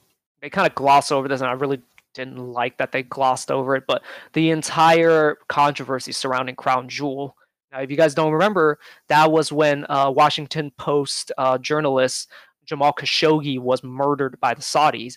they 0.42 0.49
kind 0.49 0.69
of 0.69 0.76
gloss 0.76 1.11
over 1.11 1.26
this, 1.26 1.40
and 1.40 1.50
I 1.50 1.54
really 1.54 1.83
didn't 2.14 2.38
like 2.38 2.76
that 2.76 2.92
they 2.92 3.02
glossed 3.02 3.50
over 3.50 3.75
it. 3.75 3.83
But 3.88 4.04
the 4.33 4.50
entire 4.50 5.38
controversy 5.49 6.12
surrounding 6.12 6.54
Crown 6.54 6.88
Jewel. 6.88 7.37
Now, 7.73 7.81
if 7.81 7.91
you 7.91 7.97
guys 7.97 8.14
don't 8.14 8.33
remember, 8.33 8.79
that 9.09 9.33
was 9.33 9.50
when 9.50 9.87
uh, 9.88 10.11
Washington 10.11 10.71
Post 10.76 11.33
uh, 11.38 11.57
journalist 11.59 12.29
Jamal 12.67 12.93
Khashoggi 12.93 13.59
was 13.59 13.83
murdered 13.83 14.38
by 14.41 14.55
the 14.55 14.62
Saudis. 14.62 15.17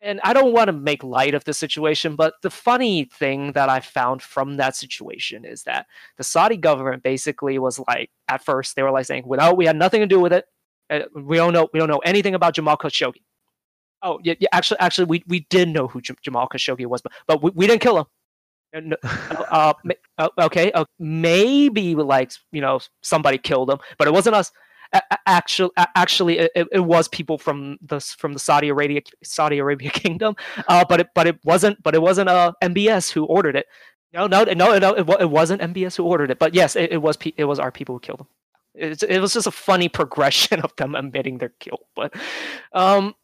And 0.00 0.20
I 0.22 0.34
don't 0.34 0.52
want 0.52 0.68
to 0.68 0.72
make 0.72 1.02
light 1.02 1.34
of 1.34 1.44
the 1.44 1.54
situation, 1.54 2.14
but 2.14 2.34
the 2.42 2.50
funny 2.50 3.04
thing 3.04 3.52
that 3.52 3.70
I 3.70 3.80
found 3.80 4.20
from 4.20 4.58
that 4.58 4.76
situation 4.76 5.46
is 5.46 5.62
that 5.62 5.86
the 6.18 6.24
Saudi 6.24 6.58
government 6.58 7.02
basically 7.02 7.58
was 7.58 7.78
like, 7.88 8.10
at 8.28 8.44
first, 8.44 8.76
they 8.76 8.82
were 8.82 8.90
like 8.90 9.06
saying, 9.06 9.22
"Well, 9.26 9.56
we 9.56 9.64
had 9.64 9.76
nothing 9.76 10.00
to 10.00 10.06
do 10.06 10.20
with 10.20 10.34
it. 10.34 10.44
Uh, 10.90 11.00
we 11.14 11.38
don't 11.38 11.54
know. 11.54 11.68
We 11.72 11.78
don't 11.80 11.88
know 11.88 12.00
anything 12.04 12.34
about 12.34 12.54
Jamal 12.54 12.76
Khashoggi." 12.76 13.22
Oh, 14.02 14.20
yeah, 14.22 14.34
yeah 14.38 14.48
actually, 14.52 14.80
actually, 14.80 15.06
we, 15.06 15.24
we 15.26 15.46
did 15.48 15.70
know 15.70 15.88
who 15.88 16.02
J- 16.02 16.14
Jamal 16.22 16.48
Khashoggi 16.48 16.84
was, 16.84 17.00
but, 17.00 17.12
but 17.26 17.42
we, 17.42 17.50
we 17.54 17.66
didn't 17.66 17.80
kill 17.80 18.06
him. 18.74 18.94
uh, 19.50 19.72
uh, 20.18 20.28
okay, 20.38 20.72
uh, 20.72 20.84
maybe 20.98 21.94
like 21.94 22.32
you 22.52 22.60
know 22.60 22.80
somebody 23.02 23.38
killed 23.38 23.70
him, 23.70 23.78
but 23.98 24.08
it 24.08 24.12
wasn't 24.12 24.36
us. 24.36 24.52
Actually, 25.26 25.70
actually, 25.96 26.38
it, 26.38 26.68
it 26.70 26.84
was 26.84 27.08
people 27.08 27.36
from 27.36 27.78
the 27.82 28.00
from 28.00 28.32
the 28.32 28.38
Saudi 28.38 28.68
Arabia 28.68 29.00
Saudi 29.24 29.58
Arabia 29.58 29.90
kingdom, 30.04 30.36
uh, 30.68 30.84
but 30.88 31.00
it 31.00 31.08
but 31.14 31.26
it 31.26 31.38
wasn't 31.44 31.82
but 31.82 31.94
it 31.94 32.02
wasn't 32.02 32.28
uh, 32.28 32.52
MBS 32.62 33.10
who 33.10 33.24
ordered 33.24 33.56
it. 33.56 33.66
No, 34.12 34.28
no, 34.28 34.44
no, 34.44 34.78
no, 34.78 34.94
it, 34.94 35.08
it 35.20 35.30
wasn't 35.30 35.60
MBS 35.60 35.96
who 35.96 36.04
ordered 36.04 36.30
it. 36.30 36.38
But 36.38 36.54
yes, 36.54 36.76
it, 36.76 36.92
it 36.92 36.98
was 36.98 37.18
it 37.36 37.44
was 37.44 37.58
our 37.58 37.72
people 37.72 37.96
who 37.96 38.00
killed 38.00 38.20
them. 38.20 38.28
It, 38.76 39.02
it 39.02 39.20
was 39.20 39.34
just 39.34 39.48
a 39.48 39.52
funny 39.52 39.88
progression 40.00 40.60
of 40.60 40.74
them 40.76 40.94
admitting 40.94 41.38
their 41.38 41.52
kill. 41.58 41.80
But 41.96 42.14
um, 42.72 43.16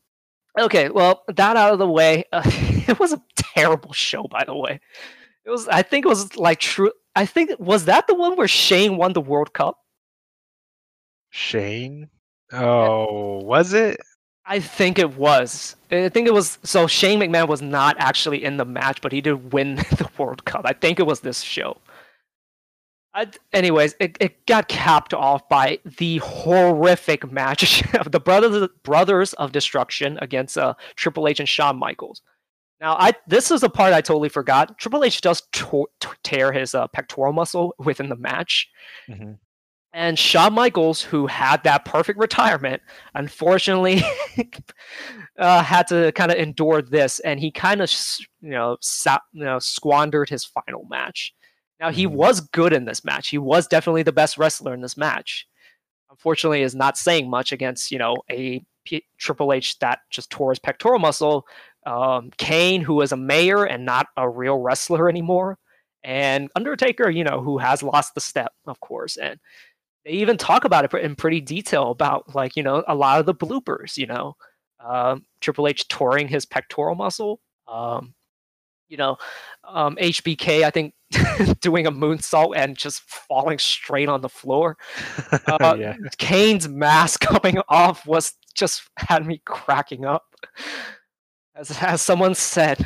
Okay, 0.58 0.88
well, 0.88 1.22
that 1.28 1.56
out 1.56 1.72
of 1.72 1.78
the 1.78 1.88
way, 1.88 2.24
uh, 2.32 2.42
it 2.88 2.98
was 2.98 3.12
a 3.12 3.22
terrible 3.36 3.92
show, 3.92 4.24
by 4.24 4.44
the 4.44 4.54
way. 4.54 4.80
It 5.50 5.54
was, 5.54 5.66
I 5.66 5.82
think 5.82 6.04
it 6.04 6.08
was 6.08 6.36
like 6.36 6.60
true. 6.60 6.92
I 7.16 7.26
think 7.26 7.50
was 7.58 7.86
that 7.86 8.06
the 8.06 8.14
one 8.14 8.36
where 8.36 8.46
Shane 8.46 8.96
won 8.96 9.14
the 9.14 9.20
World 9.20 9.52
Cup. 9.52 9.78
Shane? 11.30 12.08
Oh, 12.52 13.40
was 13.42 13.72
it? 13.72 14.00
I 14.46 14.60
think 14.60 14.96
it 15.00 15.16
was. 15.16 15.74
I 15.90 16.08
think 16.08 16.28
it 16.28 16.34
was. 16.34 16.60
So 16.62 16.86
Shane 16.86 17.18
McMahon 17.18 17.48
was 17.48 17.62
not 17.62 17.96
actually 17.98 18.44
in 18.44 18.58
the 18.58 18.64
match, 18.64 19.00
but 19.00 19.10
he 19.10 19.20
did 19.20 19.52
win 19.52 19.74
the 19.90 20.08
World 20.16 20.44
Cup. 20.44 20.62
I 20.66 20.72
think 20.72 21.00
it 21.00 21.06
was 21.06 21.18
this 21.18 21.40
show. 21.40 21.78
I, 23.12 23.26
anyways, 23.52 23.96
it, 23.98 24.16
it 24.20 24.46
got 24.46 24.68
capped 24.68 25.12
off 25.12 25.48
by 25.48 25.80
the 25.98 26.18
horrific 26.18 27.32
match 27.32 27.92
of 27.94 28.12
the 28.12 28.20
brothers 28.20 28.68
brothers 28.84 29.32
of 29.32 29.50
destruction 29.50 30.16
against 30.22 30.56
uh, 30.56 30.74
Triple 30.94 31.26
H 31.26 31.40
and 31.40 31.48
Shawn 31.48 31.76
Michaels. 31.76 32.22
Now, 32.80 32.96
I 32.98 33.12
this 33.26 33.50
is 33.50 33.60
the 33.60 33.68
part 33.68 33.92
I 33.92 34.00
totally 34.00 34.30
forgot. 34.30 34.78
Triple 34.78 35.04
H 35.04 35.20
does 35.20 35.42
to- 35.52 35.86
tear 36.22 36.50
his 36.50 36.74
uh, 36.74 36.88
pectoral 36.88 37.32
muscle 37.32 37.74
within 37.78 38.08
the 38.08 38.16
match, 38.16 38.68
mm-hmm. 39.08 39.32
and 39.92 40.18
Shawn 40.18 40.54
Michaels, 40.54 41.02
who 41.02 41.26
had 41.26 41.62
that 41.64 41.84
perfect 41.84 42.18
retirement, 42.18 42.80
unfortunately 43.14 44.02
uh, 45.38 45.62
had 45.62 45.88
to 45.88 46.10
kind 46.12 46.32
of 46.32 46.38
endure 46.38 46.80
this, 46.80 47.20
and 47.20 47.38
he 47.38 47.50
kind 47.50 47.82
of 47.82 47.92
you 48.40 48.50
know 48.50 48.78
sa- 48.80 49.18
you 49.32 49.44
know 49.44 49.58
squandered 49.58 50.30
his 50.30 50.46
final 50.46 50.86
match. 50.88 51.34
Now 51.80 51.90
he 51.90 52.06
mm-hmm. 52.06 52.16
was 52.16 52.40
good 52.40 52.72
in 52.72 52.86
this 52.86 53.04
match. 53.04 53.28
He 53.28 53.38
was 53.38 53.66
definitely 53.66 54.04
the 54.04 54.12
best 54.12 54.38
wrestler 54.38 54.72
in 54.72 54.80
this 54.80 54.96
match. 54.96 55.46
Unfortunately, 56.08 56.62
is 56.62 56.74
not 56.74 56.96
saying 56.96 57.28
much 57.28 57.52
against 57.52 57.90
you 57.90 57.98
know 57.98 58.16
a 58.30 58.64
P- 58.84 59.04
Triple 59.18 59.52
H 59.52 59.78
that 59.80 60.00
just 60.10 60.30
tore 60.30 60.50
his 60.50 60.58
pectoral 60.58 60.98
muscle. 60.98 61.46
Um, 61.86 62.30
Kane, 62.36 62.82
who 62.82 63.00
is 63.00 63.12
a 63.12 63.16
mayor 63.16 63.64
and 63.64 63.84
not 63.84 64.06
a 64.16 64.28
real 64.28 64.58
wrestler 64.58 65.08
anymore, 65.08 65.58
and 66.04 66.50
Undertaker, 66.56 67.10
you 67.10 67.24
know, 67.24 67.40
who 67.40 67.58
has 67.58 67.82
lost 67.82 68.14
the 68.14 68.20
step, 68.20 68.52
of 68.66 68.80
course, 68.80 69.16
and 69.16 69.38
they 70.04 70.12
even 70.12 70.36
talk 70.36 70.64
about 70.64 70.84
it 70.84 70.94
in 70.94 71.14
pretty 71.14 71.40
detail 71.40 71.90
about 71.90 72.34
like 72.34 72.56
you 72.56 72.62
know 72.62 72.82
a 72.88 72.94
lot 72.94 73.20
of 73.20 73.26
the 73.26 73.34
bloopers. 73.34 73.96
You 73.96 74.06
know, 74.06 74.36
um, 74.84 75.24
Triple 75.40 75.68
H 75.68 75.88
touring 75.88 76.28
his 76.28 76.46
pectoral 76.46 76.94
muscle. 76.94 77.40
Um, 77.68 78.14
you 78.90 78.96
know, 78.96 79.16
um, 79.66 79.96
HBK, 79.96 80.64
I 80.64 80.70
think, 80.70 80.94
doing 81.60 81.86
a 81.86 81.92
moonsault 81.92 82.54
and 82.56 82.76
just 82.76 83.02
falling 83.02 83.58
straight 83.58 84.08
on 84.08 84.20
the 84.20 84.28
floor. 84.28 84.76
Uh, 85.46 85.76
yeah. 85.78 85.96
Kane's 86.18 86.68
mask 86.68 87.20
coming 87.26 87.58
off 87.68 88.06
was 88.06 88.34
just 88.54 88.82
had 88.96 89.26
me 89.26 89.40
cracking 89.44 90.04
up. 90.04 90.24
As, 91.60 91.70
as 91.82 92.00
someone 92.00 92.34
said, 92.34 92.78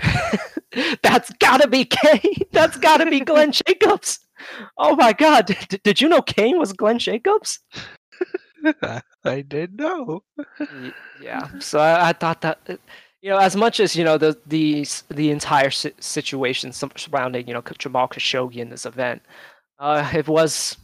that's 1.03 1.31
gotta 1.39 1.69
be 1.69 1.85
Kane. 1.85 2.35
That's 2.51 2.77
gotta 2.77 3.09
be 3.09 3.21
Glenn 3.21 3.53
Jacobs. 3.67 4.19
Oh 4.77 4.97
my 4.97 5.13
God! 5.13 5.47
D- 5.47 5.79
did 5.85 6.01
you 6.01 6.09
know 6.09 6.21
Kane 6.23 6.59
was 6.59 6.73
Glenn 6.73 6.99
Jacobs? 6.99 7.61
I 9.25 9.43
did 9.43 9.79
know. 9.79 10.25
yeah, 11.23 11.49
so 11.61 11.79
I, 11.79 12.09
I 12.09 12.13
thought 12.15 12.41
that 12.41 12.59
you 13.23 13.31
know, 13.31 13.39
as 13.39 13.55
much 13.55 13.79
as 13.79 13.95
you 13.95 14.03
know 14.03 14.19
the 14.19 14.37
the 14.47 14.85
the 15.09 15.31
entire 15.31 15.71
situation 15.71 16.73
surrounding 16.73 17.47
you 17.47 17.55
know 17.55 17.63
Jamal 17.79 18.09
Khashoggi 18.09 18.57
in 18.57 18.71
this 18.71 18.87
event, 18.87 19.23
uh, 19.79 20.11
it 20.13 20.27
was 20.27 20.77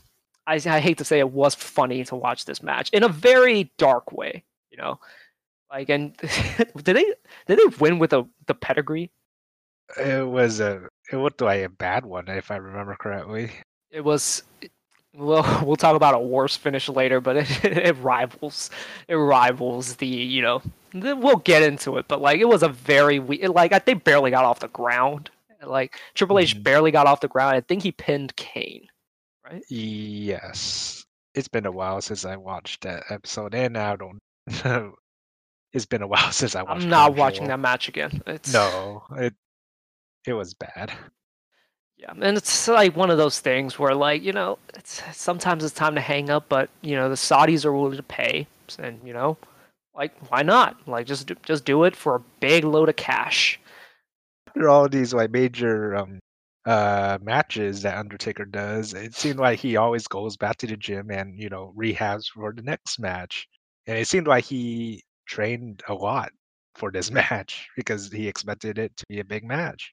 I, 0.47 0.61
I 0.65 0.79
hate 0.79 0.99
to 0.99 1.05
say 1.05 1.19
it 1.19 1.33
was 1.33 1.57
funny 1.57 2.05
to 2.05 2.15
watch 2.15 2.45
this 2.45 2.63
match 2.63 2.89
in 2.91 3.03
a 3.03 3.09
very 3.09 3.73
dark 3.79 4.13
way. 4.13 4.45
You 4.71 4.79
know, 4.79 5.01
like 5.71 5.89
and 5.89 6.17
did 6.83 6.97
they 6.97 7.15
did 7.47 7.59
they 7.59 7.77
win 7.79 7.99
with 7.99 8.13
a 8.13 8.27
the 8.47 8.55
pedigree? 8.55 9.11
It 9.99 10.27
was 10.27 10.61
a 10.61 10.89
it 11.13 11.17
was 11.17 11.33
like 11.41 11.65
a 11.65 11.69
bad 11.69 12.05
one 12.05 12.29
if 12.29 12.51
I 12.51 12.57
remember 12.57 12.97
correctly. 12.97 13.51
It 13.91 14.03
was 14.03 14.43
well, 15.15 15.63
we'll 15.67 15.77
talk 15.77 15.97
about 15.97 16.15
a 16.15 16.19
worse 16.19 16.57
finish 16.57 16.89
later, 16.89 17.21
but 17.21 17.37
it, 17.37 17.65
it 17.65 17.97
rivals 17.99 18.71
it 19.09 19.15
rivals 19.15 19.97
the 19.97 20.07
you 20.07 20.43
know 20.43 20.63
we'll 20.93 21.37
get 21.37 21.63
into 21.63 21.97
it, 21.99 22.07
but 22.09 22.21
like 22.21 22.41
it 22.41 22.49
was 22.49 22.63
a 22.63 22.69
very 22.69 23.19
we 23.19 23.47
like 23.47 23.73
I 23.73 23.79
think 23.79 24.05
barely 24.05 24.31
got 24.31 24.45
off 24.45 24.61
the 24.61 24.69
ground. 24.69 25.31
Like 25.63 26.01
Triple 26.15 26.39
H 26.39 26.55
mm-hmm. 26.55 26.63
barely 26.63 26.91
got 26.91 27.07
off 27.07 27.21
the 27.21 27.29
ground. 27.29 27.55
I 27.55 27.61
think 27.61 27.83
he 27.83 27.93
pinned 27.93 28.35
Kane, 28.37 28.89
right? 29.45 29.63
Yes, 29.69 31.05
it's 31.35 31.49
been 31.49 31.67
a 31.67 31.71
while 31.71 32.01
since 32.01 32.25
I 32.25 32.37
watched 32.37 32.83
that 32.83 33.05
episode, 33.11 33.55
and 33.55 33.77
I 33.77 33.97
don't. 33.97 34.19
know. 34.65 34.95
It's 35.73 35.87
been 35.87 36.03
a 36.03 36.07
while 36.07 36.33
since 36.33 36.55
I 36.55 36.63
watched. 36.63 36.83
I'm 36.83 36.89
not 36.89 37.17
watching 37.17 37.49
that 37.49 37.61
match 37.61 37.89
again. 37.89 38.23
It's... 38.27 38.53
No, 38.53 39.03
it 39.17 39.35
it 40.27 40.35
was 40.35 40.55
bad. 40.55 40.93
Yeah, 41.97 42.13
and 42.13 42.37
it's 42.37 42.67
like 42.67 42.97
one 42.97 43.11
of 43.11 43.19
those 43.19 43.41
things 43.41 43.79
where, 43.79 43.95
like, 43.95 44.23
you 44.23 44.33
know, 44.33 44.59
it's 44.75 45.03
sometimes 45.13 45.63
it's 45.63 45.75
time 45.75 45.95
to 45.97 46.01
hang 46.01 46.31
up, 46.31 46.47
but 46.49 46.71
you 46.81 46.97
know, 46.97 47.11
the 47.11 47.15
Saudis 47.15 47.65
are 47.65 47.73
willing 47.73 47.97
to 47.97 48.03
pay, 48.03 48.47
and 48.79 48.99
you 49.05 49.13
know, 49.13 49.37
like, 49.95 50.15
why 50.31 50.43
not? 50.43 50.77
Like, 50.89 51.07
just 51.07 51.27
do, 51.27 51.37
just 51.43 51.67
do 51.67 51.85
it 51.85 51.95
for 51.95 52.17
a 52.17 52.23
big 52.41 52.65
load 52.65 52.89
of 52.89 52.97
cash. 52.97 53.61
After 54.49 54.69
all 54.69 54.89
these 54.89 55.13
like 55.13 55.31
major 55.31 55.95
um 55.95 56.19
uh 56.67 57.19
matches 57.23 57.83
that 57.83 57.99
Undertaker 57.99 58.47
does, 58.47 58.95
it 58.95 59.15
seemed 59.15 59.39
like 59.39 59.59
he 59.59 59.77
always 59.77 60.09
goes 60.09 60.39
back 60.39 60.57
to 60.59 60.67
the 60.67 60.77
gym 60.79 61.11
and 61.11 61.39
you 61.39 61.51
know 61.51 61.75
rehabs 61.77 62.27
for 62.33 62.53
the 62.55 62.63
next 62.63 62.99
match, 62.99 63.47
and 63.87 63.99
it 63.99 64.09
seemed 64.09 64.27
like 64.27 64.45
he 64.45 65.03
trained 65.31 65.83
a 65.89 65.95
lot 65.95 66.33
for 66.75 66.91
this 66.91 67.11
match 67.23 67.69
because 67.77 68.11
he 68.13 68.29
expected 68.29 68.79
it 68.79 68.97
to 68.97 69.07
be 69.09 69.21
a 69.21 69.25
big 69.25 69.45
match. 69.45 69.93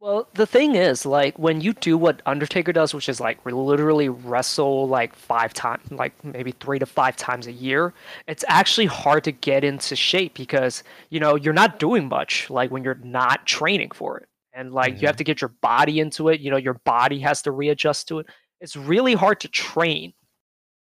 Well, 0.00 0.28
the 0.34 0.46
thing 0.46 0.76
is, 0.76 1.04
like, 1.04 1.36
when 1.40 1.60
you 1.60 1.72
do 1.72 1.98
what 1.98 2.22
Undertaker 2.24 2.72
does, 2.72 2.94
which 2.94 3.08
is 3.08 3.18
like 3.18 3.44
literally 3.44 4.08
wrestle 4.08 4.86
like 4.86 5.12
five 5.16 5.52
times, 5.52 5.90
like 5.90 6.12
maybe 6.24 6.52
three 6.52 6.78
to 6.78 6.86
five 6.86 7.16
times 7.16 7.48
a 7.48 7.52
year, 7.52 7.92
it's 8.28 8.44
actually 8.46 8.86
hard 8.86 9.24
to 9.24 9.32
get 9.32 9.64
into 9.64 9.96
shape 9.96 10.34
because, 10.34 10.84
you 11.10 11.18
know, 11.18 11.34
you're 11.34 11.52
not 11.52 11.80
doing 11.80 12.08
much, 12.08 12.48
like 12.48 12.70
when 12.70 12.84
you're 12.84 13.00
not 13.02 13.44
training 13.44 13.90
for 13.90 14.18
it. 14.18 14.28
And 14.52 14.72
like 14.72 14.94
mm-hmm. 14.94 15.02
you 15.02 15.06
have 15.08 15.16
to 15.16 15.24
get 15.24 15.40
your 15.40 15.52
body 15.62 15.98
into 15.98 16.28
it, 16.28 16.38
you 16.38 16.52
know, 16.52 16.56
your 16.56 16.74
body 16.74 17.18
has 17.20 17.42
to 17.42 17.50
readjust 17.50 18.06
to 18.08 18.20
it. 18.20 18.26
It's 18.60 18.76
really 18.76 19.14
hard 19.14 19.40
to 19.40 19.48
train, 19.48 20.12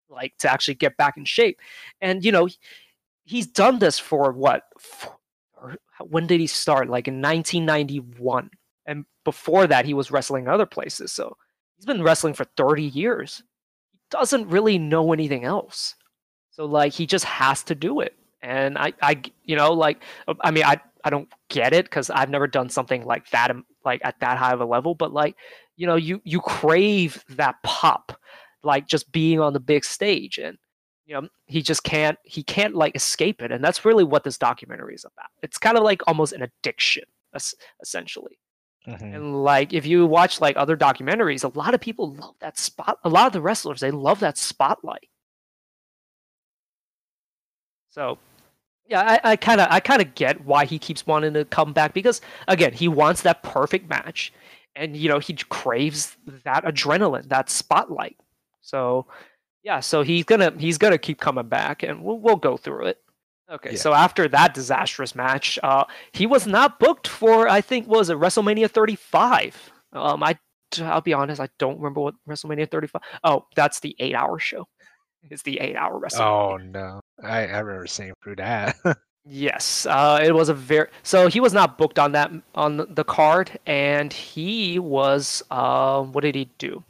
like, 0.08 0.36
to 0.38 0.50
actually 0.50 0.74
get 0.74 0.96
back 0.96 1.16
in 1.16 1.24
shape. 1.24 1.60
And, 2.00 2.24
you 2.24 2.32
know, 2.32 2.48
he's 3.26 3.46
done 3.46 3.78
this 3.78 3.98
for 3.98 4.32
what? 4.32 4.62
When 6.00 6.26
did 6.26 6.40
he 6.40 6.46
start? 6.46 6.88
Like 6.88 7.08
in 7.08 7.20
1991 7.20 8.50
and 8.86 9.04
before 9.24 9.66
that 9.66 9.84
he 9.84 9.94
was 9.94 10.10
wrestling 10.10 10.48
other 10.48 10.66
places 10.66 11.12
so 11.12 11.36
He's 11.76 11.86
been 11.86 12.02
wrestling 12.02 12.34
for 12.34 12.44
30 12.56 12.82
years. 12.82 13.42
He 13.92 13.98
doesn't 14.10 14.48
really 14.48 14.78
know 14.78 15.12
anything 15.12 15.44
else. 15.44 15.94
So 16.50 16.64
like 16.64 16.92
he 16.92 17.06
just 17.06 17.24
has 17.24 17.62
to 17.64 17.74
do 17.74 18.00
it. 18.00 18.14
And 18.42 18.78
I 18.78 18.92
I 19.02 19.20
you 19.44 19.56
know 19.56 19.72
like 19.72 20.02
I 20.40 20.50
mean 20.50 20.64
I 20.64 20.80
I 21.04 21.10
don't 21.10 21.28
get 21.48 21.72
it 21.72 21.90
cuz 21.90 22.10
I've 22.10 22.30
never 22.30 22.46
done 22.46 22.68
something 22.68 23.04
like 23.04 23.28
that 23.30 23.50
um, 23.50 23.66
like 23.84 24.00
at 24.04 24.18
that 24.20 24.38
high 24.38 24.52
of 24.52 24.60
a 24.60 24.64
level 24.64 24.94
but 24.94 25.12
like 25.12 25.36
you 25.76 25.86
know 25.86 25.96
you 25.96 26.20
you 26.24 26.40
crave 26.40 27.24
that 27.30 27.56
pop 27.62 28.18
like 28.62 28.86
just 28.86 29.10
being 29.12 29.40
on 29.40 29.52
the 29.52 29.60
big 29.60 29.84
stage 29.84 30.38
and 30.38 30.58
you 31.06 31.14
know 31.14 31.28
he 31.46 31.62
just 31.62 31.84
can't 31.84 32.18
he 32.24 32.42
can't 32.42 32.74
like 32.74 32.94
escape 32.94 33.40
it 33.40 33.52
and 33.52 33.64
that's 33.64 33.84
really 33.84 34.04
what 34.04 34.24
this 34.24 34.36
documentary 34.36 34.94
is 34.94 35.04
about. 35.04 35.30
It's 35.42 35.58
kind 35.58 35.78
of 35.78 35.84
like 35.84 36.02
almost 36.06 36.32
an 36.32 36.42
addiction 36.42 37.04
essentially. 37.80 38.38
Mm-hmm. 38.86 39.14
and 39.14 39.42
like 39.42 39.72
if 39.72 39.84
you 39.84 40.06
watch 40.06 40.40
like 40.40 40.56
other 40.56 40.76
documentaries 40.76 41.42
a 41.42 41.58
lot 41.58 41.74
of 41.74 41.80
people 41.80 42.14
love 42.14 42.36
that 42.38 42.56
spot 42.56 43.00
a 43.02 43.08
lot 43.08 43.26
of 43.26 43.32
the 43.32 43.40
wrestlers 43.40 43.80
they 43.80 43.90
love 43.90 44.20
that 44.20 44.38
spotlight. 44.38 45.08
So 47.90 48.18
yeah 48.88 49.18
i 49.24 49.34
kind 49.36 49.60
of 49.60 49.66
i 49.70 49.80
kind 49.80 50.00
of 50.00 50.14
get 50.14 50.44
why 50.44 50.64
he 50.64 50.78
keeps 50.78 51.06
wanting 51.06 51.34
to 51.34 51.44
come 51.46 51.72
back 51.72 51.94
because 51.94 52.20
again 52.46 52.72
he 52.72 52.86
wants 52.86 53.22
that 53.22 53.42
perfect 53.42 53.88
match 53.88 54.32
and 54.76 54.96
you 54.96 55.08
know 55.08 55.18
he 55.18 55.34
craves 55.34 56.16
that 56.44 56.64
adrenaline 56.64 57.28
that 57.28 57.50
spotlight. 57.50 58.16
So 58.60 59.06
yeah, 59.66 59.80
so 59.80 60.02
he's 60.02 60.22
gonna 60.22 60.52
he's 60.56 60.78
gonna 60.78 60.96
keep 60.96 61.18
coming 61.18 61.48
back, 61.48 61.82
and 61.82 62.04
we'll 62.04 62.20
we'll 62.20 62.36
go 62.36 62.56
through 62.56 62.86
it. 62.86 63.02
Okay, 63.50 63.72
yeah. 63.72 63.76
so 63.76 63.92
after 63.92 64.28
that 64.28 64.54
disastrous 64.54 65.16
match, 65.16 65.58
uh, 65.60 65.84
he 66.12 66.24
was 66.24 66.46
not 66.46 66.78
booked 66.78 67.08
for 67.08 67.48
I 67.48 67.60
think 67.60 67.88
was 67.88 68.08
it 68.08 68.16
WrestleMania 68.16 68.70
35. 68.70 69.72
Um, 69.92 70.22
I 70.22 70.38
I'll 70.80 71.00
be 71.00 71.14
honest, 71.14 71.40
I 71.40 71.48
don't 71.58 71.78
remember 71.78 72.00
what 72.00 72.14
WrestleMania 72.28 72.70
35. 72.70 73.02
Oh, 73.24 73.46
that's 73.56 73.80
the 73.80 73.96
eight 73.98 74.14
hour 74.14 74.38
show. 74.38 74.66
It's 75.28 75.42
the 75.42 75.58
eight 75.58 75.74
hour 75.74 75.98
WrestleMania. 76.00 76.20
Oh 76.20 76.56
no, 76.58 77.00
I 77.20 77.46
I 77.48 77.58
remember 77.58 77.88
seeing 77.88 78.12
through 78.22 78.36
that. 78.36 78.76
yes, 79.24 79.84
uh, 79.86 80.20
it 80.22 80.32
was 80.32 80.48
a 80.48 80.54
very 80.54 80.86
so 81.02 81.26
he 81.26 81.40
was 81.40 81.52
not 81.52 81.76
booked 81.76 81.98
on 81.98 82.12
that 82.12 82.30
on 82.54 82.86
the 82.88 83.02
card, 83.02 83.58
and 83.66 84.12
he 84.12 84.78
was 84.78 85.42
uh, 85.50 86.02
what 86.02 86.20
did 86.20 86.36
he 86.36 86.48
do? 86.58 86.84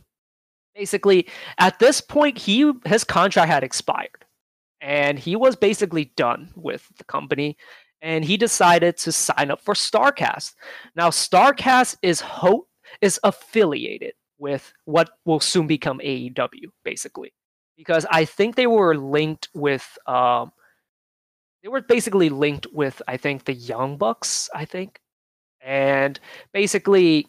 Basically 0.77 1.27
at 1.59 1.79
this 1.79 2.01
point 2.01 2.39
he 2.39 2.73
his 2.85 3.05
contract 3.05 3.51
had 3.51 3.65
expired. 3.65 4.25
And 4.81 5.19
he 5.19 5.35
was 5.37 5.57
basically 5.57 6.13
done 6.17 6.51
with 6.55 6.87
the 6.99 7.05
company. 7.05 7.57
And 8.03 8.25
he 8.25 8.37
decided 8.37 8.99
to 8.99 9.11
sign 9.11 9.51
up 9.51 9.61
for 9.63 9.75
Starcast. 9.75 10.55
Now 10.95 11.09
Starcast 11.09 11.97
is 12.03 12.21
ho- 12.21 12.69
is 13.01 13.19
affiliated 13.25 14.13
with 14.39 14.73
what 14.85 15.11
will 15.25 15.41
soon 15.41 15.67
become 15.67 15.99
AEW 16.01 16.69
basically. 16.85 17.33
Because 17.77 18.07
I 18.11 18.25
think 18.25 18.55
they 18.55 18.67
were 18.67 18.97
linked 18.97 19.49
with 19.55 19.99
um 20.07 20.53
they 21.63 21.69
were 21.69 21.83
basically 21.83 22.29
linked 22.29 22.67
with 22.73 23.01
I 23.09 23.17
think 23.17 23.45
the 23.45 23.55
Young 23.55 23.97
Bucks 23.97 24.51
I 24.55 24.67
think. 24.67 25.01
And 25.63 26.21
basically 26.53 27.27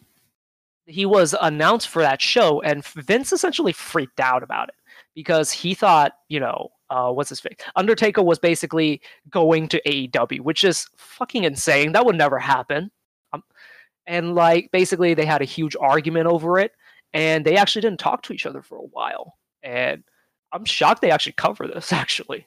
he 0.88 1.06
was 1.06 1.34
announced 1.40 1.88
for 1.88 2.02
that 2.02 2.20
show, 2.20 2.60
and 2.62 2.84
Vince 2.84 3.32
essentially 3.32 3.72
freaked 3.72 4.20
out 4.20 4.42
about 4.42 4.70
it 4.70 4.74
because 5.14 5.52
he 5.52 5.74
thought, 5.74 6.12
you 6.28 6.40
know, 6.40 6.70
uh, 6.90 7.10
what's 7.10 7.28
his 7.28 7.40
face? 7.40 7.56
Undertaker 7.76 8.22
was 8.22 8.38
basically 8.38 9.00
going 9.30 9.68
to 9.68 9.82
AEW, 9.82 10.40
which 10.40 10.64
is 10.64 10.88
fucking 10.96 11.44
insane. 11.44 11.92
That 11.92 12.06
would 12.06 12.16
never 12.16 12.38
happen. 12.38 12.90
Um, 13.32 13.42
and 14.06 14.34
like, 14.34 14.70
basically, 14.72 15.12
they 15.14 15.26
had 15.26 15.42
a 15.42 15.46
huge 15.46 15.76
argument 15.78 16.26
over 16.26 16.58
it, 16.58 16.72
and 17.12 17.44
they 17.44 17.56
actually 17.56 17.82
didn't 17.82 18.00
talk 18.00 18.22
to 18.22 18.32
each 18.32 18.46
other 18.46 18.62
for 18.62 18.78
a 18.78 18.82
while. 18.82 19.34
And 19.62 20.02
I'm 20.52 20.64
shocked 20.64 21.02
they 21.02 21.10
actually 21.10 21.32
cover 21.32 21.66
this. 21.66 21.92
Actually, 21.92 22.46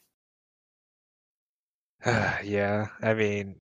yeah. 2.06 2.88
I 3.02 3.14
mean, 3.14 3.60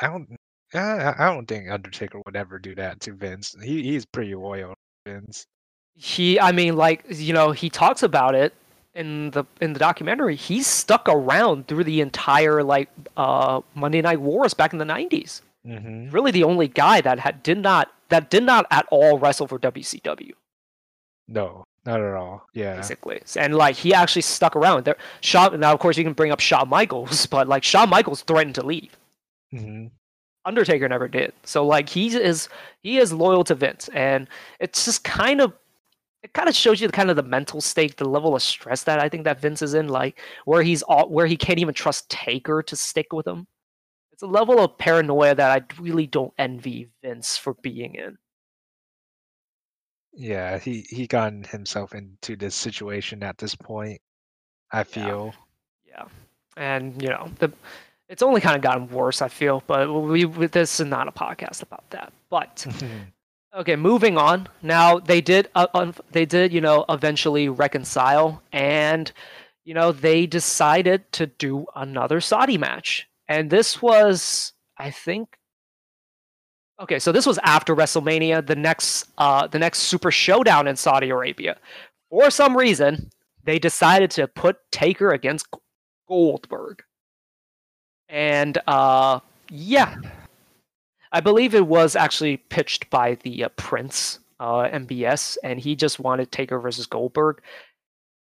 I 0.00 0.08
don't 0.08 0.36
I, 0.74 1.14
I 1.18 1.32
don't 1.32 1.46
think 1.46 1.70
Undertaker 1.70 2.20
would 2.24 2.36
ever 2.36 2.58
do 2.58 2.74
that 2.74 3.00
to 3.00 3.12
Vince. 3.12 3.54
He 3.62 3.82
he's 3.82 4.04
pretty 4.04 4.34
loyal, 4.34 4.74
Vince. 5.06 5.46
He, 5.96 6.40
I 6.40 6.52
mean, 6.52 6.76
like 6.76 7.04
you 7.08 7.32
know, 7.32 7.52
he 7.52 7.70
talks 7.70 8.02
about 8.02 8.34
it 8.34 8.52
in 8.94 9.30
the 9.30 9.44
in 9.60 9.72
the 9.72 9.78
documentary. 9.78 10.36
He's 10.36 10.66
stuck 10.66 11.08
around 11.08 11.68
through 11.68 11.84
the 11.84 12.00
entire 12.00 12.62
like 12.62 12.88
uh, 13.16 13.60
Monday 13.74 14.02
Night 14.02 14.20
Wars 14.20 14.54
back 14.54 14.72
in 14.72 14.78
the 14.78 14.84
90s 14.84 15.42
mm-hmm. 15.66 16.10
Really, 16.10 16.30
the 16.30 16.44
only 16.44 16.68
guy 16.68 17.00
that 17.00 17.18
had 17.18 17.42
did 17.42 17.58
not 17.58 17.92
that 18.08 18.30
did 18.30 18.44
not 18.44 18.66
at 18.70 18.86
all 18.90 19.18
wrestle 19.18 19.46
for 19.46 19.58
WCW. 19.58 20.32
No, 21.26 21.64
not 21.84 22.00
at 22.00 22.14
all. 22.14 22.46
Yeah. 22.54 22.76
Basically. 22.76 23.22
And 23.36 23.54
like 23.54 23.76
he 23.76 23.94
actually 23.94 24.22
stuck 24.22 24.56
around 24.56 24.84
there. 24.84 24.96
Shawn 25.20 25.58
now 25.60 25.72
of 25.72 25.80
course 25.80 25.96
you 25.96 26.04
can 26.04 26.12
bring 26.12 26.32
up 26.32 26.40
Shawn 26.40 26.68
Michaels, 26.68 27.26
but 27.30 27.48
like 27.48 27.64
Shawn 27.64 27.88
Michaels 27.88 28.22
threatened 28.22 28.54
to 28.56 28.66
leave. 28.66 28.96
Mm-hmm. 29.52 29.86
Undertaker 30.44 30.88
never 30.88 31.08
did. 31.08 31.32
So 31.44 31.66
like 31.66 31.88
he 31.88 32.14
is 32.14 32.48
he 32.82 32.98
is 32.98 33.12
loyal 33.12 33.44
to 33.44 33.54
Vince, 33.54 33.88
and 33.94 34.28
it's 34.60 34.84
just 34.84 35.04
kind 35.04 35.40
of 35.40 35.52
it 36.22 36.32
kind 36.32 36.48
of 36.48 36.54
shows 36.54 36.80
you 36.80 36.88
the 36.88 36.92
kind 36.92 37.10
of 37.10 37.16
the 37.16 37.22
mental 37.22 37.60
state, 37.60 37.98
the 37.98 38.08
level 38.08 38.34
of 38.34 38.42
stress 38.42 38.84
that 38.84 38.98
I 38.98 39.10
think 39.10 39.24
that 39.24 39.40
Vince 39.40 39.60
is 39.60 39.74
in, 39.74 39.88
like 39.88 40.20
where 40.46 40.62
he's 40.62 40.82
all 40.82 41.08
where 41.08 41.26
he 41.26 41.36
can't 41.36 41.58
even 41.58 41.74
trust 41.74 42.08
Taker 42.08 42.62
to 42.62 42.76
stick 42.76 43.12
with 43.12 43.26
him. 43.26 43.46
It's 44.12 44.22
a 44.22 44.26
level 44.26 44.60
of 44.60 44.78
paranoia 44.78 45.34
that 45.34 45.50
I 45.50 45.82
really 45.82 46.06
don't 46.06 46.32
envy 46.38 46.88
Vince 47.02 47.36
for 47.36 47.54
being 47.54 47.96
in. 47.96 48.16
Yeah, 50.12 50.58
he 50.58 50.86
he 50.88 51.06
gotten 51.06 51.42
himself 51.44 51.94
into 51.94 52.36
this 52.36 52.54
situation 52.54 53.22
at 53.22 53.36
this 53.36 53.54
point. 53.54 54.00
I 54.72 54.84
feel. 54.84 55.34
Yeah, 55.86 55.94
yeah. 55.96 56.04
and 56.56 57.02
you 57.02 57.08
know 57.08 57.30
the 57.38 57.52
it's 58.14 58.22
only 58.22 58.40
kind 58.40 58.54
of 58.54 58.62
gotten 58.62 58.88
worse, 58.90 59.20
I 59.20 59.26
feel. 59.26 59.60
But 59.66 59.92
we, 59.92 60.22
this 60.24 60.78
is 60.78 60.86
not 60.86 61.08
a 61.08 61.10
podcast 61.10 61.62
about 61.62 61.82
that. 61.90 62.12
But 62.30 62.64
okay, 63.56 63.74
moving 63.74 64.16
on. 64.16 64.48
Now 64.62 65.00
they 65.00 65.20
did, 65.20 65.48
uh, 65.56 65.66
um, 65.74 65.94
they 66.12 66.24
did, 66.24 66.52
you 66.52 66.60
know, 66.60 66.84
eventually 66.88 67.48
reconcile, 67.48 68.40
and 68.52 69.10
you 69.64 69.74
know 69.74 69.90
they 69.90 70.26
decided 70.26 71.10
to 71.14 71.26
do 71.26 71.66
another 71.74 72.20
Saudi 72.20 72.56
match, 72.56 73.08
and 73.26 73.50
this 73.50 73.82
was, 73.82 74.52
I 74.78 74.92
think. 74.92 75.36
Okay, 76.80 77.00
so 77.00 77.10
this 77.10 77.26
was 77.26 77.40
after 77.42 77.74
WrestleMania, 77.74 78.46
the 78.46 78.54
next, 78.54 79.08
uh, 79.18 79.48
the 79.48 79.58
next 79.58 79.80
Super 79.80 80.12
Showdown 80.12 80.68
in 80.68 80.76
Saudi 80.76 81.10
Arabia. 81.10 81.56
For 82.10 82.30
some 82.30 82.56
reason, 82.56 83.10
they 83.42 83.58
decided 83.58 84.12
to 84.12 84.28
put 84.28 84.58
Taker 84.70 85.10
against 85.10 85.48
Goldberg. 86.08 86.84
And 88.14 88.58
uh, 88.68 89.18
yeah, 89.50 89.96
I 91.10 91.18
believe 91.18 91.52
it 91.52 91.66
was 91.66 91.96
actually 91.96 92.36
pitched 92.36 92.88
by 92.88 93.16
the 93.24 93.42
uh, 93.42 93.48
Prince 93.56 94.20
uh, 94.38 94.68
MBS, 94.68 95.36
and 95.42 95.58
he 95.58 95.74
just 95.74 95.98
wanted 95.98 96.30
Taker 96.30 96.60
versus 96.60 96.86
Goldberg. 96.86 97.42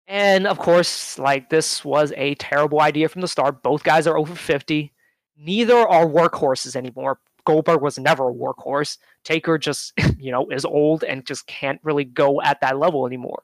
And 0.07 0.47
of 0.47 0.61
course, 0.61 1.19
like 1.19 1.51
this 1.51 1.85
was 1.85 2.13
a 2.17 2.37
terrible 2.37 2.81
idea 2.81 3.09
from 3.09 3.23
the 3.23 3.29
start. 3.29 3.65
Both 3.65 3.83
guys 3.83 4.07
are 4.07 4.17
over 4.17 4.37
50. 4.37 4.93
Neither 5.37 5.77
are 5.77 6.07
workhorses 6.07 6.77
anymore. 6.77 7.19
Goldberg 7.45 7.83
was 7.83 7.99
never 7.99 8.29
a 8.29 8.33
workhorse. 8.33 8.99
Taker 9.25 9.59
just, 9.59 9.95
you 10.17 10.31
know, 10.31 10.49
is 10.51 10.65
old 10.65 11.03
and 11.03 11.27
just 11.27 11.49
can't 11.49 11.81
really 11.83 12.05
go 12.05 12.41
at 12.41 12.61
that 12.61 12.79
level 12.79 13.05
anymore. 13.05 13.43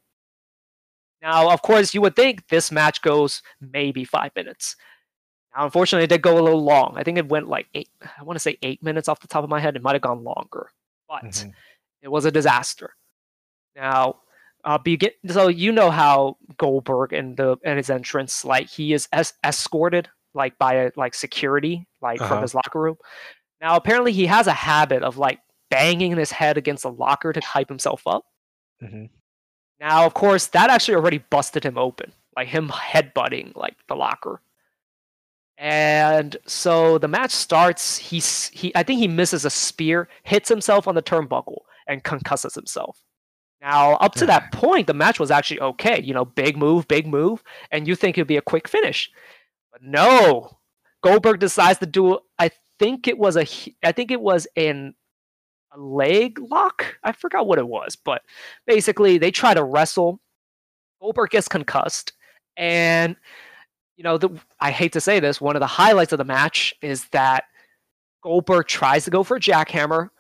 Now, 1.21 1.51
of 1.51 1.63
course, 1.63 1.95
you 1.95 2.01
would 2.03 2.15
think 2.15 2.47
this 2.47 2.71
match 2.71 3.03
goes 3.03 3.43
maybe 3.61 4.05
five 4.05 4.31
minutes. 4.37 4.77
Unfortunately, 5.59 6.05
it 6.05 6.09
did 6.09 6.23
go 6.23 6.39
a 6.39 6.41
little 6.41 6.63
long. 6.63 6.95
I 6.97 7.03
think 7.03 7.19
it 7.19 7.29
went 7.29 7.49
like 7.49 7.67
eight, 7.75 7.91
I 8.01 8.23
want 8.23 8.37
to 8.37 8.41
say 8.41 8.57
eight 8.63 8.83
minutes 8.83 9.09
off 9.09 9.21
the 9.21 9.27
top 9.27 9.43
of 9.43 9.51
my 9.51 9.59
head. 9.59 9.75
It 9.75 9.83
might 9.83 9.95
have 9.95 10.03
gone 10.03 10.23
longer, 10.23 10.71
but 11.09 11.25
mm-hmm. 11.25 11.51
it 12.01 12.09
was 12.09 12.25
a 12.25 12.31
disaster. 12.31 12.95
Now, 13.75 14.21
uh, 14.65 14.79
begin, 14.79 15.11
so 15.27 15.49
you 15.49 15.73
know 15.73 15.91
how 15.91 16.37
Goldberg 16.59 17.13
and 17.13 17.37
the 17.37 17.57
and 17.65 17.77
his 17.77 17.91
entrance, 17.91 18.45
like 18.45 18.69
he 18.69 18.93
is 18.93 19.09
es- 19.13 19.33
escorted 19.45 20.09
like 20.33 20.57
by 20.59 20.75
a, 20.75 20.91
like 20.97 21.15
security, 21.15 21.87
like 22.01 22.21
uh-huh. 22.21 22.35
from 22.35 22.43
his 22.43 22.55
locker 22.55 22.81
room. 22.81 22.97
Now, 23.61 23.77
apparently, 23.77 24.13
he 24.13 24.27
has 24.27 24.47
a 24.47 24.53
habit 24.53 25.03
of 25.03 25.19
like 25.19 25.41
banging 25.71 26.17
his 26.17 26.31
head 26.31 26.57
against 26.57 26.85
a 26.85 26.91
locker 26.91 27.33
to 27.33 27.41
hype 27.41 27.69
himself 27.69 28.07
up. 28.07 28.25
Mm-hmm. 28.83 29.07
Now, 29.81 30.07
of 30.07 30.15
course, 30.15 30.47
that 30.49 30.71
actually 30.71 30.95
already 30.95 31.19
busted 31.19 31.65
him 31.65 31.79
open, 31.79 32.13
like 32.37 32.49
him 32.49 32.69
headbutting 32.69 33.57
like 33.57 33.77
the 33.89 33.97
locker. 33.97 34.41
And 35.59 36.37
so 36.47 36.99
the 36.99 37.09
match 37.09 37.33
starts. 37.33 37.99
He's 37.99 38.49
he. 38.49 38.71
I 38.77 38.85
think 38.85 39.01
he 39.01 39.09
misses 39.09 39.45
a 39.45 39.51
spear, 39.51 40.09
hits 40.23 40.49
himself 40.49 40.87
on 40.87 40.95
the 40.95 41.03
turnbuckle, 41.03 41.63
and 41.89 42.05
concusses 42.05 42.55
himself. 42.55 43.03
Now, 43.61 43.95
up 43.95 44.15
to 44.15 44.27
that 44.27 44.53
point, 44.53 44.87
the 44.87 44.95
match 44.95 45.19
was 45.19 45.33
actually 45.33 45.61
okay. 45.61 46.01
You 46.01 46.15
know, 46.15 46.25
big 46.25 46.57
move, 46.57 46.87
big 46.87 47.09
move, 47.09 47.43
and 47.73 47.89
you 47.89 47.97
think 47.97 48.17
it'd 48.17 48.29
be 48.29 48.37
a 48.37 48.43
quick 48.43 48.69
finish, 48.69 49.11
but 49.73 49.83
no. 49.83 50.59
Goldberg 51.03 51.41
decides 51.41 51.79
to 51.81 51.87
do. 51.87 52.21
I 52.39 52.51
think 52.79 53.09
it 53.09 53.19
was 53.19 53.37
a. 53.37 53.47
I 53.83 53.91
think 53.91 54.13
it 54.13 54.21
was 54.21 54.47
an 54.57 54.95
a 55.73 55.81
leg 55.81 56.39
lock. 56.39 56.99
I 57.03 57.11
forgot 57.11 57.49
what 57.49 57.59
it 57.59 57.67
was, 57.67 57.97
but 57.97 58.23
basically 58.67 59.19
they 59.19 59.33
try 59.33 59.55
to 59.55 59.65
wrestle. 59.65 60.21
Goldberg 61.01 61.31
gets 61.31 61.49
concussed, 61.49 62.13
and 62.57 63.17
you 63.99 64.05
know, 64.05 64.17
the, 64.17 64.31
I 64.61 64.71
hate 64.71 64.93
to 64.93 65.01
say 65.01 65.19
this, 65.19 65.41
one 65.41 65.57
of 65.57 65.61
the 65.61 65.67
highlights 65.67 66.13
of 66.13 66.19
the 66.19 66.25
match 66.25 66.73
is 66.81 67.07
that 67.09 67.45
Goldberg 68.23 68.69
tries 68.69 69.05
to 69.05 69.11
go 69.11 69.25
for 69.25 69.37
a 69.37 69.41
jackhammer 69.41 70.11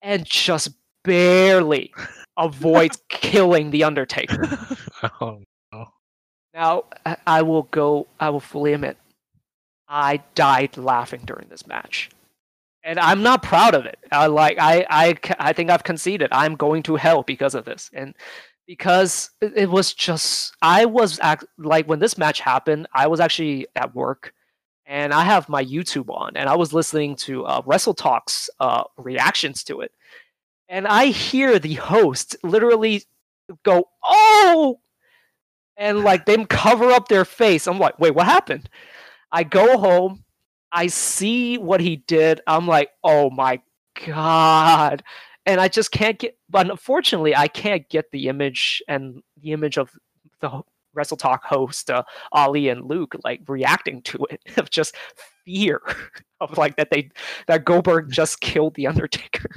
and 0.00 0.24
just 0.24 0.70
barely 1.02 1.92
avoids 2.38 3.02
killing 3.08 3.70
the 3.70 3.82
Undertaker. 3.82 4.44
oh 5.20 5.42
no! 5.72 5.86
Now 6.54 6.84
I 7.26 7.42
will 7.42 7.64
go. 7.64 8.06
I 8.20 8.30
will 8.30 8.40
fully 8.40 8.72
admit, 8.72 8.96
I 9.88 10.22
died 10.36 10.76
laughing 10.76 11.22
during 11.24 11.48
this 11.48 11.66
match 11.66 12.10
and 12.84 13.00
I'm 13.00 13.22
not 13.22 13.42
proud 13.42 13.74
of 13.74 13.84
it. 13.84 13.98
I 14.12 14.28
like 14.28 14.58
I 14.60 14.86
I 14.88 15.14
I 15.40 15.52
think 15.52 15.70
I've 15.70 15.82
conceded. 15.82 16.28
I'm 16.30 16.54
going 16.54 16.84
to 16.84 16.96
hell 16.96 17.24
because 17.24 17.56
of 17.56 17.64
this, 17.64 17.90
and 17.92 18.14
because 18.68 19.30
it 19.42 19.70
was 19.70 19.94
just 19.94 20.54
I 20.62 20.84
was 20.86 21.18
act, 21.20 21.46
like 21.58 21.88
when 21.88 21.98
this 21.98 22.18
match 22.18 22.40
happened, 22.40 22.86
I 22.94 23.08
was 23.08 23.20
actually 23.20 23.66
at 23.74 23.96
work, 23.96 24.34
and 24.86 25.12
I 25.12 25.24
have 25.24 25.48
my 25.48 25.64
YouTube 25.64 26.10
on, 26.10 26.36
and 26.36 26.48
I 26.48 26.56
was 26.56 26.72
listening 26.72 27.16
to 27.16 27.46
uh, 27.46 27.62
Wrestle 27.66 27.94
Talks 27.94 28.50
uh, 28.60 28.84
reactions 28.98 29.64
to 29.64 29.80
it, 29.80 29.92
and 30.68 30.86
I 30.86 31.06
hear 31.06 31.58
the 31.58 31.74
host 31.74 32.36
literally 32.44 33.02
go, 33.64 33.88
"Oh!" 34.04 34.80
and 35.76 36.04
like 36.04 36.26
them 36.26 36.46
cover 36.46 36.90
up 36.92 37.08
their 37.08 37.24
face. 37.24 37.66
I'm 37.66 37.80
like, 37.80 37.98
"Wait, 37.98 38.14
what 38.14 38.26
happened?" 38.26 38.68
I 39.32 39.44
go 39.44 39.78
home 39.78 40.24
I 40.72 40.88
see 40.88 41.58
what 41.58 41.80
he 41.80 41.96
did. 41.96 42.40
I'm 42.46 42.66
like, 42.66 42.90
oh 43.02 43.30
my 43.30 43.60
god. 44.06 45.02
And 45.48 45.62
I 45.62 45.68
just 45.68 45.92
can't 45.92 46.18
get 46.18 46.36
but 46.50 46.70
unfortunately 46.70 47.34
I 47.34 47.48
can't 47.48 47.88
get 47.88 48.10
the 48.12 48.28
image 48.28 48.82
and 48.86 49.22
the 49.40 49.52
image 49.52 49.78
of 49.78 49.90
the 50.40 50.62
Wrestle 50.92 51.16
Talk 51.16 51.44
host, 51.44 51.90
uh, 51.90 52.02
Oli 52.32 52.68
and 52.68 52.84
Luke, 52.84 53.14
like 53.24 53.40
reacting 53.48 54.02
to 54.02 54.26
it 54.30 54.42
of 54.58 54.68
just 54.68 54.94
fear 55.46 55.80
of 56.40 56.58
like 56.58 56.76
that 56.76 56.90
they 56.90 57.10
that 57.46 57.64
Goldberg 57.64 58.10
just 58.10 58.40
killed 58.40 58.74
the 58.74 58.86
Undertaker. 58.86 59.48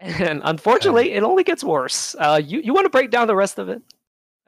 and 0.00 0.40
unfortunately, 0.44 1.12
it 1.12 1.22
only 1.22 1.44
gets 1.44 1.62
worse. 1.62 2.16
Uh, 2.18 2.40
you 2.44 2.60
you 2.60 2.74
want 2.74 2.86
to 2.86 2.90
break 2.90 3.10
down 3.10 3.28
the 3.28 3.36
rest 3.36 3.60
of 3.60 3.68
it? 3.68 3.80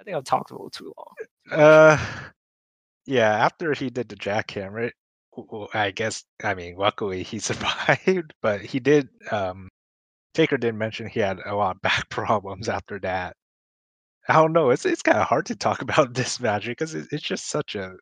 I 0.01 0.03
think 0.03 0.17
I've 0.17 0.25
talked 0.25 0.51
a 0.51 0.55
little 0.55 0.71
too 0.71 0.93
long. 0.97 1.61
Uh, 1.61 1.99
yeah, 3.07 3.45
after 3.45 3.75
he 3.75 3.91
did 3.91 4.09
the 4.09 4.17
jackhammer, 4.17 4.91
I 5.75 5.91
guess 5.91 6.25
I 6.43 6.55
mean 6.55 6.77
luckily 6.77 7.23
he 7.23 7.39
survived, 7.41 8.35
but 8.43 8.61
he 8.61 8.81
did. 8.81 9.09
Um, 9.31 9.69
Taker 10.35 10.57
did 10.59 10.75
mention 10.75 11.09
he 11.09 11.21
had 11.21 11.41
a 11.45 11.55
lot 11.55 11.77
of 11.77 11.83
back 11.83 12.09
problems 12.11 12.69
after 12.69 12.99
that. 13.01 13.37
I 14.29 14.35
don't 14.35 14.53
know. 14.53 14.71
It's 14.71 14.87
it's 14.87 15.03
kind 15.03 15.19
of 15.19 15.27
hard 15.27 15.47
to 15.47 15.57
talk 15.57 15.83
about 15.87 16.15
this 16.15 16.41
match 16.41 16.67
because 16.67 16.95
it, 16.95 17.09
it's 17.13 17.23
just 17.23 17.49
such 17.51 17.75
a 17.75 17.95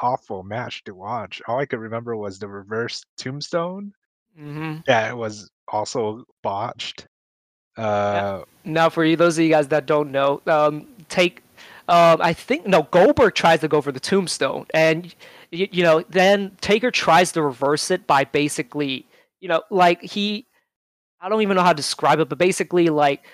awful 0.00 0.42
match 0.42 0.84
to 0.84 0.94
watch. 0.94 1.40
All 1.48 1.58
I 1.58 1.66
could 1.66 1.80
remember 1.80 2.16
was 2.16 2.38
the 2.38 2.48
reverse 2.48 3.02
tombstone. 3.16 3.92
Mm-hmm. 4.38 4.80
Yeah, 4.86 5.08
it 5.08 5.16
was 5.16 5.50
also 5.68 6.24
botched. 6.42 7.06
Uh, 7.76 8.42
Now, 8.64 8.88
for 8.88 9.04
you, 9.04 9.16
those 9.16 9.38
of 9.38 9.44
you 9.44 9.50
guys 9.50 9.68
that 9.68 9.86
don't 9.86 10.10
know, 10.10 10.40
um, 10.46 10.86
take 11.08 11.42
um, 11.88 12.20
I 12.20 12.32
think 12.32 12.66
no 12.66 12.82
Goldberg 12.82 13.34
tries 13.34 13.60
to 13.60 13.68
go 13.68 13.80
for 13.80 13.92
the 13.92 14.00
tombstone, 14.00 14.66
and 14.74 15.14
you, 15.52 15.68
you 15.70 15.82
know 15.82 16.02
then 16.08 16.56
Taker 16.60 16.90
tries 16.90 17.32
to 17.32 17.42
reverse 17.42 17.90
it 17.90 18.06
by 18.06 18.24
basically 18.24 19.06
you 19.40 19.48
know 19.48 19.62
like 19.70 20.02
he 20.02 20.46
I 21.20 21.28
don't 21.28 21.42
even 21.42 21.56
know 21.56 21.62
how 21.62 21.72
to 21.72 21.76
describe 21.76 22.18
it, 22.18 22.28
but 22.28 22.38
basically 22.38 22.88
like 22.88 23.24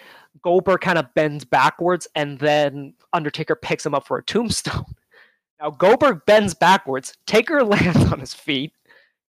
Goldberg 0.42 0.82
kind 0.82 0.98
of 0.98 1.12
bends 1.14 1.44
backwards, 1.44 2.06
and 2.14 2.38
then 2.38 2.94
Undertaker 3.14 3.54
picks 3.56 3.86
him 3.86 3.94
up 3.94 4.06
for 4.06 4.18
a 4.18 4.24
tombstone. 4.24 4.84
Now 5.60 5.70
Goldberg 5.70 6.22
bends 6.26 6.54
backwards, 6.54 7.16
Taker 7.24 7.62
lands 7.64 8.10
on 8.12 8.18
his 8.18 8.34
feet. 8.34 8.72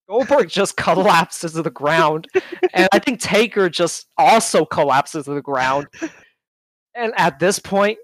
Goldberg 0.08 0.48
just 0.48 0.78
collapses 0.78 1.52
to 1.52 1.62
the 1.62 1.70
ground, 1.70 2.26
and 2.72 2.88
I 2.90 2.98
think 2.98 3.20
Taker 3.20 3.68
just 3.68 4.06
also 4.16 4.64
collapses 4.64 5.26
to 5.26 5.34
the 5.34 5.42
ground. 5.42 5.88
And 6.94 7.12
at 7.18 7.38
this 7.38 7.58
point, 7.58 7.98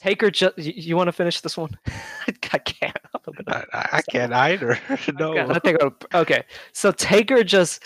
Taker 0.00 0.30
just 0.30 0.58
you, 0.58 0.72
you 0.76 0.96
want 0.96 1.08
to 1.08 1.12
finish 1.12 1.40
this 1.40 1.56
one? 1.56 1.76
I 2.52 2.58
can't. 2.58 2.96
I, 3.48 3.64
I 3.72 4.02
can't 4.02 4.32
either. 4.32 4.78
no. 5.18 5.36
Okay, 5.36 5.52
I 5.52 5.58
think 5.58 5.78
okay. 6.14 6.44
So 6.72 6.92
Taker 6.92 7.42
just 7.42 7.82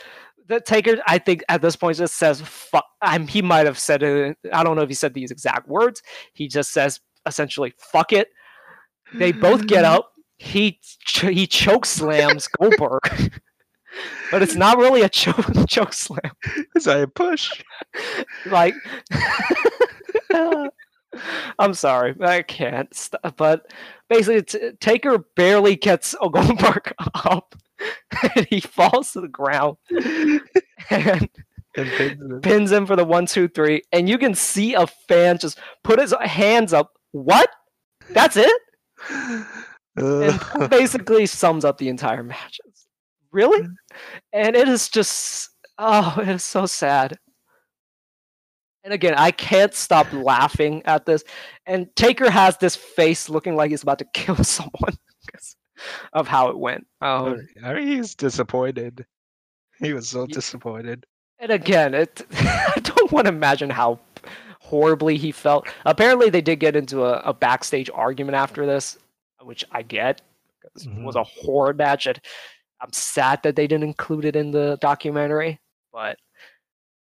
the 0.49 0.61
Taker 0.61 0.97
I 1.07 1.19
think 1.19 1.45
at 1.49 1.63
this 1.63 1.77
point 1.77 1.97
just 1.99 2.15
says 2.15 2.41
fuck. 2.41 2.85
I'm, 3.01 3.27
he 3.27 3.43
might 3.43 3.67
have 3.67 3.79
said 3.79 4.03
it. 4.03 4.37
I 4.53 4.65
don't 4.65 4.77
know 4.77 4.83
if 4.83 4.89
he 4.89 4.95
said 4.95 5.15
these 5.15 5.31
exact 5.31 5.69
words. 5.69 6.03
He 6.33 6.49
just 6.49 6.73
says 6.73 7.01
essentially 7.27 7.75
fuck 7.79 8.13
it. 8.13 8.29
They 9.15 9.33
both 9.33 9.67
get 9.67 9.85
up. 9.85 10.13
He 10.39 10.81
he 11.07 11.47
choke 11.47 11.87
slams 11.87 12.49
Goldberg. 12.61 13.33
but 14.31 14.43
it's 14.43 14.55
not 14.55 14.79
really 14.79 15.03
a 15.03 15.09
choke 15.09 15.47
choke 15.69 15.93
slam. 15.93 16.33
It's 16.75 16.87
a 16.87 17.07
push. 17.07 17.63
like 18.47 18.75
I'm 21.59 21.75
sorry, 21.75 22.15
I 22.21 22.43
can't. 22.43 22.93
St- 22.95 23.37
but 23.37 23.73
basically, 24.09 24.73
Taker 24.81 25.19
barely 25.37 25.77
gets 25.77 26.15
a 26.21 26.29
Goldberg 26.29 26.93
up, 27.15 27.55
and 28.35 28.47
he 28.47 28.61
falls 28.61 29.13
to 29.13 29.21
the 29.21 29.29
ground 29.29 29.77
and, 29.91 30.41
and 30.91 31.31
pins, 31.75 32.21
him. 32.21 32.41
pins 32.43 32.73
him 32.73 32.87
for 32.87 32.97
the 32.97 33.05
one, 33.05 33.27
two, 33.27 33.49
three. 33.49 33.83
And 33.93 34.09
you 34.09 34.19
can 34.19 34.35
see 34.35 34.75
a 34.75 34.87
fan 34.87 35.39
just 35.39 35.59
put 35.85 35.99
his 35.99 36.15
hands 36.21 36.73
up. 36.73 36.93
What? 37.13 37.51
That's 38.11 38.37
it? 38.37 38.63
and 39.97 40.71
basically 40.71 41.27
sums 41.27 41.65
up 41.65 41.79
the 41.79 41.89
entire 41.89 42.23
match. 42.23 42.61
Really? 43.31 43.61
Mm. 43.61 43.75
And 44.33 44.57
it 44.57 44.69
is 44.69 44.89
just 44.89 45.51
oh, 45.79 46.17
it 46.21 46.29
is 46.29 46.45
so 46.45 46.67
sad. 46.67 47.19
And 48.89 48.95
again, 48.95 49.17
I 49.19 49.33
can't 49.33 49.75
stop 49.75 50.11
laughing 50.15 50.81
at 50.87 51.05
this. 51.05 51.23
And 51.67 51.95
Taker 51.95 52.31
has 52.31 52.57
this 52.57 52.75
face 52.75 53.29
looking 53.29 53.55
like 53.55 53.71
he's 53.71 53.83
about 53.83 53.99
to 53.99 54.07
kill 54.15 54.43
someone 54.43 54.97
because 55.27 55.57
of 56.15 56.27
how 56.27 56.49
it 56.49 56.59
went. 56.59 56.87
Um, 57.03 57.47
I 57.63 57.75
mean, 57.75 57.87
he's 57.87 58.15
disappointed. 58.15 59.05
He 59.79 59.93
was 59.93 60.09
so 60.09 60.27
disappointed. 60.27 61.05
And 61.39 61.53
again, 61.53 61.93
it 61.93 62.25
I 62.33 62.81
don't 62.83 63.13
want 63.13 63.27
to 63.27 63.29
imagine 63.35 63.69
how 63.69 64.01
horribly 64.59 65.19
he 65.19 65.33
felt. 65.33 65.69
Apparently, 65.85 66.31
they 66.31 66.41
did 66.41 66.59
get 66.59 66.75
into 66.75 67.05
a, 67.05 67.19
a 67.27 67.35
backstage 67.35 67.91
argument 67.93 68.37
after 68.37 68.65
this, 68.65 68.97
which 69.43 69.67
I 69.71 69.83
get 69.83 70.23
because 70.63 70.87
mm-hmm. 70.87 71.03
it 71.03 71.05
was 71.05 71.15
mm-hmm. 71.15 71.43
a 71.43 71.45
horror 71.45 71.75
match. 71.75 72.07
And 72.07 72.19
I'm 72.81 72.95
sad 72.95 73.43
that 73.43 73.55
they 73.55 73.67
didn't 73.67 73.85
include 73.85 74.25
it 74.25 74.35
in 74.35 74.51
the 74.51 74.79
documentary, 74.81 75.61
but 75.93 76.17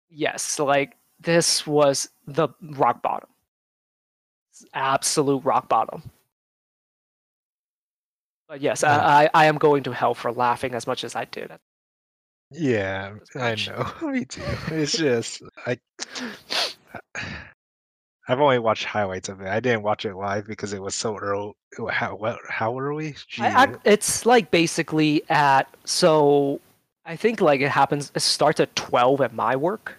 yes, 0.08 0.58
like 0.58 0.96
this 1.24 1.66
was 1.66 2.08
the 2.26 2.48
rock 2.62 3.02
bottom. 3.02 3.28
Absolute 4.72 5.44
rock 5.44 5.68
bottom. 5.68 6.02
But 8.48 8.60
yes. 8.60 8.84
I, 8.84 9.28
I 9.34 9.46
am 9.46 9.58
going 9.58 9.82
to 9.84 9.92
hell 9.92 10.14
for 10.14 10.30
laughing 10.30 10.74
as 10.74 10.86
much 10.86 11.02
as 11.02 11.16
I 11.16 11.24
did. 11.24 11.50
Yeah, 12.50 13.14
I 13.34 13.56
know. 13.66 13.90
Me 14.10 14.24
too. 14.24 14.42
It's 14.70 14.92
just 14.92 15.42
I. 15.66 15.78
I've 18.26 18.40
only 18.40 18.58
watched 18.58 18.84
highlights 18.84 19.28
of 19.28 19.42
it. 19.42 19.48
I 19.48 19.60
didn't 19.60 19.82
watch 19.82 20.06
it 20.06 20.14
live 20.14 20.46
because 20.46 20.72
it 20.72 20.80
was 20.80 20.94
so 20.94 21.16
early. 21.18 21.52
How 21.90 22.16
what, 22.16 22.38
how 22.48 22.78
early? 22.78 23.16
I, 23.38 23.64
I, 23.64 23.74
it's 23.84 24.24
like 24.24 24.50
basically 24.50 25.22
at 25.28 25.68
so 25.84 26.58
I 27.04 27.16
think 27.16 27.42
like 27.42 27.60
it 27.60 27.70
happens. 27.70 28.10
It 28.14 28.20
starts 28.20 28.60
at 28.60 28.74
twelve 28.76 29.20
at 29.20 29.34
my 29.34 29.56
work, 29.56 29.98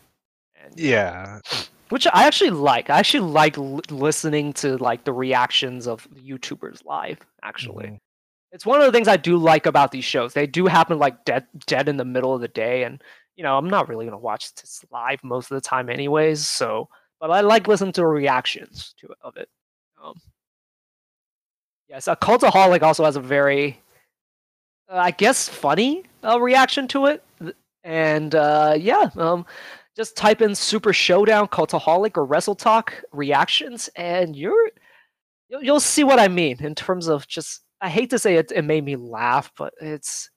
yeah. 0.76 1.40
Which 1.90 2.08
I 2.08 2.26
actually 2.26 2.50
like. 2.50 2.90
I 2.90 3.00
actually 3.00 3.30
like 3.30 3.58
l- 3.58 3.82
listening 3.90 4.54
to 4.54 4.78
like 4.78 5.04
the 5.04 5.14
reactions 5.14 5.88
of 5.88 6.08
YouTubers 6.14 6.84
live. 6.84 7.20
Actually, 7.44 7.86
mm-hmm. 7.86 7.96
it's 8.52 8.66
one 8.66 8.80
of 8.80 8.86
the 8.88 8.92
things 8.92 9.08
I 9.08 9.18
do 9.18 9.38
like 9.38 9.68
about 9.68 9.92
these 9.92 10.04
shows. 10.04 10.34
They 10.34 10.48
do 10.48 10.66
happen 10.66 10.98
like 10.98 11.26
dead 11.26 11.46
dead 11.68 11.88
in 11.88 11.98
the 11.98 12.06
middle 12.06 12.34
of 12.34 12.42
the 12.42 12.48
day, 12.48 12.84
and 12.84 13.04
you 13.36 13.44
know 13.44 13.56
I'm 13.56 13.70
not 13.70 13.88
really 13.88 14.06
gonna 14.06 14.18
watch 14.18 14.54
this 14.56 14.84
live 14.92 15.24
most 15.24 15.52
of 15.52 15.56
the 15.56 15.62
time, 15.62 15.90
anyways. 15.90 16.48
So, 16.48 16.90
but 17.20 17.30
I 17.30 17.42
like 17.42 17.68
listening 17.68 17.94
to 17.94 18.08
reactions 18.08 18.96
to 19.00 19.10
of 19.22 19.38
it. 19.38 19.50
Um, 20.04 20.16
yes, 21.88 22.08
a 22.08 22.16
cultaholic 22.16 22.82
also 22.82 23.06
has 23.06 23.16
a 23.16 23.22
very, 23.22 23.80
uh, 24.92 24.98
I 24.98 25.12
guess, 25.12 25.48
funny 25.48 26.04
uh, 26.24 26.42
reaction 26.42 26.88
to 26.90 27.06
it, 27.06 27.24
and 27.84 28.34
uh, 28.34 28.76
yeah. 28.76 29.12
Um, 29.16 29.46
just 29.96 30.18
type 30.18 30.42
in 30.42 30.56
Super 30.56 30.94
Showdown, 30.94 31.48
Cultaholic, 31.48 32.18
or 32.18 32.26
Wrestle 32.26 32.56
Talk 32.56 33.02
reactions, 33.12 33.90
and 33.96 34.36
you're 34.36 34.70
you'll, 35.50 35.80
see 35.80 36.04
what 36.04 36.20
I 36.20 36.28
mean 36.28 36.58
in 36.64 36.76
terms 36.76 37.08
of 37.08 37.28
just. 37.28 37.62
I 37.82 37.90
hate 37.90 38.10
to 38.12 38.20
say 38.20 38.36
it, 38.36 38.52
it 38.56 38.64
made 38.64 38.84
me 38.84 38.96
laugh, 38.96 39.52
but 39.58 39.74
it's 39.82 40.30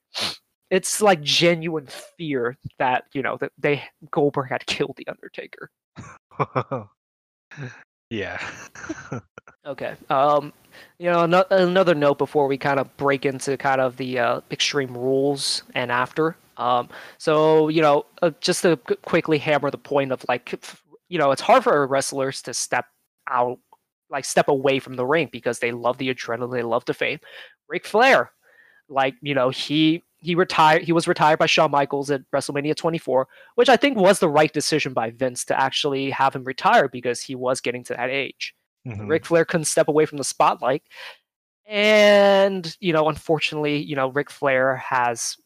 it's 0.71 1.01
like 1.01 1.23
genuine 1.23 1.87
fear 2.16 2.57
that 2.79 3.05
you 3.12 3.23
know 3.23 3.37
that 3.38 3.53
they 3.59 3.83
Goldberg 4.11 4.51
had 4.51 4.66
killed 4.66 4.97
the 4.97 5.07
Undertaker. 5.09 5.71
yeah. 8.11 8.40
okay. 9.66 9.94
Um, 10.11 10.53
you 10.99 11.11
know, 11.11 11.27
no, 11.27 11.44
another 11.51 11.94
note 11.94 12.18
before 12.18 12.47
we 12.47 12.59
kind 12.59 12.79
of 12.79 12.94
break 12.97 13.25
into 13.25 13.57
kind 13.57 13.81
of 13.81 13.97
the 13.97 14.18
uh, 14.18 14.40
extreme 14.51 14.97
rules 14.97 15.62
and 15.75 15.90
after. 15.90 16.37
Um, 16.59 16.88
so 17.16 17.68
you 17.68 17.81
know, 17.81 18.05
uh, 18.21 18.33
just 18.40 18.62
to 18.62 18.77
quickly 18.77 19.38
hammer 19.38 19.71
the 19.71 19.79
point 19.79 20.12
of 20.12 20.25
like, 20.29 20.55
you 21.09 21.18
know, 21.18 21.31
it's 21.31 21.40
hard 21.40 21.64
for 21.64 21.87
wrestlers 21.87 22.42
to 22.42 22.53
step 22.53 22.87
out, 23.31 23.59
like 24.11 24.25
step 24.25 24.49
away 24.49 24.81
from 24.81 24.94
the 24.94 25.07
ring 25.07 25.29
because 25.33 25.61
they 25.61 25.73
love 25.73 25.99
the 25.99 26.12
adrenaline, 26.12 26.53
they 26.53 26.62
love 26.62 26.85
the 26.85 26.94
fame. 26.94 27.21
Ric 27.68 27.87
Flair, 27.87 28.33
like 28.88 29.14
you 29.23 29.35
know, 29.35 29.51
he 29.51 30.03
he 30.21 30.35
retired. 30.35 30.83
He 30.83 30.92
was 30.92 31.07
retired 31.07 31.38
by 31.38 31.47
Shawn 31.47 31.71
Michaels 31.71 32.11
at 32.11 32.23
WrestleMania 32.35 32.75
24, 32.75 33.29
which 33.55 33.68
I 33.68 33.77
think 33.77 33.97
was 33.97 34.18
the 34.18 34.29
right 34.29 34.53
decision 34.53 34.92
by 34.92 35.11
Vince 35.11 35.44
to 35.47 35.59
actually 35.59 36.11
have 36.11 36.35
him 36.35 36.44
retire 36.44 36.88
because 36.88 37.21
he 37.23 37.37
was 37.37 37.61
getting 37.61 37.85
to 37.85 37.94
that 37.94 38.11
age. 38.11 38.55
Mm-hmm. 38.87 39.07
Ric 39.07 39.27
Flair 39.27 39.44
couldn't 39.44 39.66
step 39.66 39.88
away 39.88 40.07
from 40.07 40.18
the 40.18 40.25
spotlight, 40.25 40.83
and 41.66 42.77
you 42.81 42.92
know, 42.92 43.09
unfortunately, 43.09 43.79
you 43.79 43.94
know, 43.94 44.09
Ric 44.09 44.31
Flair 44.31 44.77
has, 44.77 45.37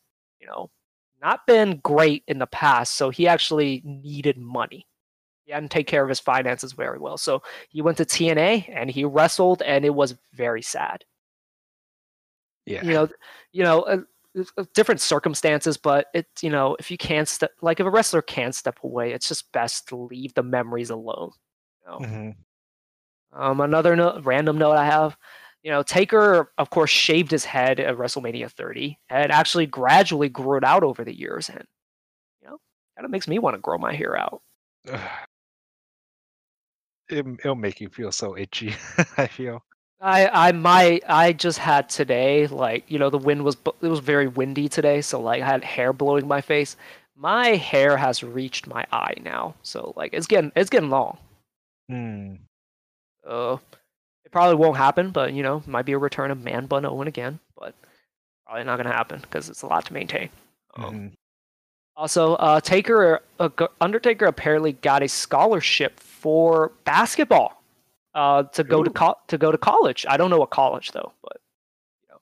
you 0.40 0.46
know, 0.46 0.70
not 1.22 1.46
been 1.46 1.78
great 1.78 2.24
in 2.26 2.38
the 2.38 2.46
past, 2.46 2.94
so 2.94 3.10
he 3.10 3.28
actually 3.28 3.82
needed 3.84 4.36
money. 4.36 4.86
He 5.44 5.52
hadn't 5.52 5.70
take 5.70 5.86
care 5.86 6.02
of 6.02 6.08
his 6.08 6.20
finances 6.20 6.72
very 6.72 6.98
well, 6.98 7.16
so 7.16 7.42
he 7.68 7.82
went 7.82 7.96
to 7.98 8.04
TNA 8.04 8.68
and 8.74 8.90
he 8.90 9.04
wrestled, 9.04 9.62
and 9.62 9.84
it 9.84 9.94
was 9.94 10.16
very 10.34 10.62
sad. 10.62 11.04
Yeah, 12.66 12.84
you 12.84 12.92
know, 12.92 13.08
you 13.52 13.62
know. 13.62 13.82
Uh, 13.82 13.98
different 14.72 14.98
circumstances, 14.98 15.76
but 15.76 16.06
it's 16.14 16.42
you 16.42 16.48
know 16.48 16.74
if 16.78 16.90
you 16.90 16.96
can't 16.96 17.28
step 17.28 17.50
like 17.60 17.80
if 17.80 17.86
a 17.86 17.90
wrestler 17.90 18.22
can't 18.22 18.54
step 18.54 18.78
away, 18.82 19.12
it's 19.12 19.28
just 19.28 19.52
best 19.52 19.88
to 19.88 19.96
leave 19.96 20.32
the 20.32 20.42
memories 20.42 20.88
alone. 20.88 21.32
You 21.84 21.90
know? 21.90 21.98
mm-hmm. 21.98 22.30
Um, 23.42 23.60
another 23.60 23.96
no- 23.96 24.20
random 24.22 24.58
note 24.58 24.76
I 24.76 24.84
have, 24.84 25.16
you 25.62 25.70
know, 25.70 25.82
Taker 25.82 26.50
of 26.58 26.70
course 26.70 26.90
shaved 26.90 27.30
his 27.30 27.44
head 27.44 27.80
at 27.80 27.96
WrestleMania 27.96 28.50
30 28.50 28.98
and 29.08 29.30
actually 29.30 29.66
gradually 29.66 30.28
grew 30.28 30.58
it 30.58 30.64
out 30.64 30.82
over 30.82 31.04
the 31.04 31.16
years, 31.16 31.48
and 31.48 31.64
you 32.40 32.48
know, 32.48 32.58
kind 32.96 33.04
of 33.04 33.10
makes 33.10 33.28
me 33.28 33.38
want 33.38 33.54
to 33.54 33.60
grow 33.60 33.78
my 33.78 33.94
hair 33.94 34.16
out. 34.16 34.42
it, 34.84 35.00
it'll 37.08 37.54
make 37.54 37.80
you 37.80 37.88
feel 37.88 38.12
so 38.12 38.36
itchy. 38.36 38.74
I 39.16 39.26
feel. 39.26 39.64
I 40.00 40.48
I 40.48 40.52
my 40.52 41.00
I 41.08 41.32
just 41.32 41.58
had 41.58 41.88
today 41.88 42.48
like 42.48 42.90
you 42.90 42.98
know 42.98 43.08
the 43.08 43.18
wind 43.18 43.44
was 43.44 43.56
it 43.80 43.86
was 43.86 44.00
very 44.00 44.26
windy 44.26 44.68
today 44.68 45.00
so 45.00 45.20
like 45.20 45.42
I 45.42 45.46
had 45.46 45.62
hair 45.62 45.92
blowing 45.92 46.26
my 46.26 46.40
face. 46.40 46.76
My 47.14 47.50
hair 47.50 47.96
has 47.96 48.24
reached 48.24 48.66
my 48.66 48.84
eye 48.90 49.14
now, 49.22 49.54
so 49.62 49.92
like 49.96 50.12
it's 50.12 50.26
getting 50.26 50.50
it's 50.56 50.70
getting 50.70 50.90
long. 50.90 51.18
Hmm. 51.88 52.34
Uh, 53.24 53.58
probably 54.32 54.56
won't 54.56 54.76
happen, 54.76 55.10
but 55.10 55.32
you 55.32 55.42
know 55.42 55.62
might 55.66 55.86
be 55.86 55.92
a 55.92 55.98
return 55.98 56.30
of 56.30 56.42
Man 56.42 56.66
Bun 56.66 56.84
Owen 56.84 57.06
again, 57.06 57.38
but 57.56 57.74
probably 58.46 58.64
not 58.64 58.78
gonna 58.78 58.92
happen 58.92 59.20
because 59.20 59.48
it's 59.48 59.62
a 59.62 59.66
lot 59.66 59.86
to 59.86 59.92
maintain. 59.92 60.30
Um, 60.76 60.84
mm-hmm. 60.84 61.06
Also, 61.94 62.34
uh, 62.36 62.60
Taker 62.60 63.20
uh, 63.38 63.48
Undertaker 63.80 64.24
apparently 64.24 64.72
got 64.72 65.02
a 65.02 65.08
scholarship 65.08 66.00
for 66.00 66.72
basketball 66.84 67.62
uh, 68.14 68.44
to 68.44 68.64
go 68.64 68.80
Ooh. 68.80 68.84
to 68.84 68.90
co- 68.90 69.18
to 69.28 69.38
go 69.38 69.52
to 69.52 69.58
college. 69.58 70.06
I 70.08 70.16
don't 70.16 70.30
know 70.30 70.38
what 70.38 70.50
college 70.50 70.92
though, 70.92 71.12
but 71.22 71.36
you 72.02 72.08
know, 72.10 72.18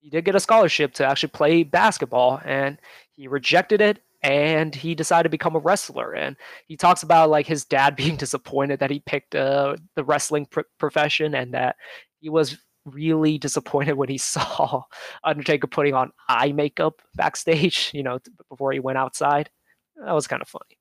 he 0.00 0.10
did 0.10 0.24
get 0.24 0.34
a 0.34 0.40
scholarship 0.40 0.94
to 0.94 1.06
actually 1.06 1.28
play 1.28 1.62
basketball, 1.62 2.40
and 2.44 2.78
he 3.10 3.28
rejected 3.28 3.80
it, 3.80 4.02
and 4.22 4.74
he 4.74 4.94
decided 4.94 5.24
to 5.24 5.28
become 5.28 5.56
a 5.56 5.60
wrestler. 5.60 6.12
And 6.12 6.36
he 6.66 6.76
talks 6.76 7.02
about 7.02 7.30
like 7.30 7.46
his 7.46 7.64
dad 7.64 7.96
being 8.02 8.16
disappointed 8.16 8.80
that 8.80 8.90
he 8.90 9.00
picked 9.00 9.34
uh, 9.34 9.76
the 9.96 10.04
wrestling 10.04 10.46
pr- 10.46 10.60
profession, 10.78 11.34
and 11.34 11.52
that 11.54 11.76
he 12.20 12.28
was 12.28 12.58
really 12.84 13.38
disappointed 13.38 13.94
when 13.94 14.08
he 14.08 14.18
saw 14.18 14.82
Undertaker 15.24 15.66
putting 15.66 15.94
on 15.94 16.12
eye 16.28 16.52
makeup 16.52 17.00
backstage, 17.14 17.90
you 17.94 18.02
know, 18.02 18.18
before 18.48 18.72
he 18.72 18.80
went 18.80 18.98
outside. 18.98 19.50
That 19.96 20.12
was 20.12 20.26
kind 20.26 20.42
of 20.42 20.48
funny. 20.48 20.78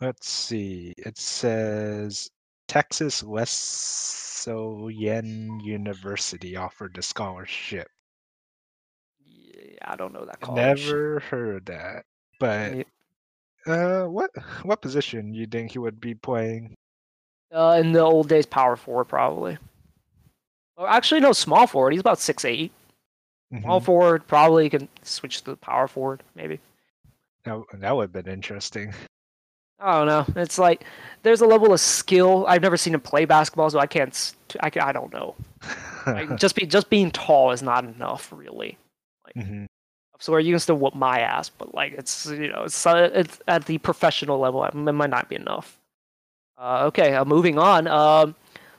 Let's 0.00 0.28
see. 0.28 0.92
It 0.98 1.16
says 1.16 2.28
Texas 2.68 3.22
Wesleyan 3.22 3.50
University 5.60 6.56
offered 6.56 6.98
a 6.98 7.02
scholarship. 7.02 7.86
Yeah, 9.24 9.76
I 9.82 9.94
don't 9.96 10.12
know 10.12 10.24
that 10.26 10.40
college. 10.40 10.86
Never 10.86 11.20
heard 11.20 11.66
that. 11.66 12.04
But 12.42 12.86
uh, 13.66 14.06
what 14.06 14.30
what 14.64 14.82
position 14.82 15.32
you 15.32 15.46
think 15.46 15.70
he 15.70 15.78
would 15.78 16.00
be 16.00 16.14
playing? 16.14 16.74
Uh, 17.54 17.78
in 17.80 17.92
the 17.92 18.00
old 18.00 18.28
days, 18.28 18.46
power 18.46 18.74
forward 18.76 19.04
probably. 19.04 19.58
Or 20.76 20.88
actually, 20.88 21.20
no, 21.20 21.32
small 21.32 21.66
forward. 21.68 21.92
He's 21.92 22.00
about 22.00 22.18
six 22.18 22.44
eight. 22.44 22.72
Small 23.60 23.80
forward 23.80 24.26
probably 24.26 24.70
can 24.70 24.88
switch 25.02 25.42
to 25.42 25.50
the 25.50 25.56
power 25.56 25.86
forward 25.86 26.22
maybe. 26.34 26.58
That 27.44 27.62
that 27.74 27.94
would 27.94 28.04
have 28.14 28.24
been 28.24 28.32
interesting. 28.32 28.92
I 29.78 29.98
don't 29.98 30.06
know. 30.06 30.40
It's 30.40 30.58
like 30.58 30.84
there's 31.22 31.42
a 31.42 31.46
level 31.46 31.72
of 31.72 31.78
skill. 31.80 32.44
I've 32.48 32.62
never 32.62 32.76
seen 32.76 32.94
him 32.94 33.00
play 33.00 33.24
basketball, 33.24 33.70
so 33.70 33.78
I 33.78 33.86
can't. 33.86 34.34
I, 34.60 34.70
I 34.80 34.92
don't 34.92 35.12
know. 35.12 35.34
like, 36.06 36.36
just 36.38 36.56
be 36.56 36.66
just 36.66 36.88
being 36.88 37.10
tall 37.10 37.52
is 37.52 37.62
not 37.62 37.84
enough, 37.84 38.32
really. 38.34 38.78
Like, 39.26 39.68
so 40.22 40.36
you 40.36 40.52
can 40.52 40.60
still 40.60 40.76
whoop 40.76 40.94
my 40.94 41.18
ass, 41.18 41.48
but 41.48 41.74
like 41.74 41.94
it's 41.94 42.26
you 42.26 42.48
know 42.48 42.62
it's 42.62 42.86
uh, 42.86 43.10
it's 43.12 43.40
at 43.48 43.66
the 43.66 43.78
professional 43.78 44.38
level. 44.38 44.64
It 44.64 44.74
might 44.74 45.10
not 45.10 45.28
be 45.28 45.34
enough. 45.34 45.80
Uh, 46.56 46.84
okay, 46.86 47.14
uh, 47.14 47.24
moving 47.24 47.58
on. 47.58 47.88
Um, 47.88 48.36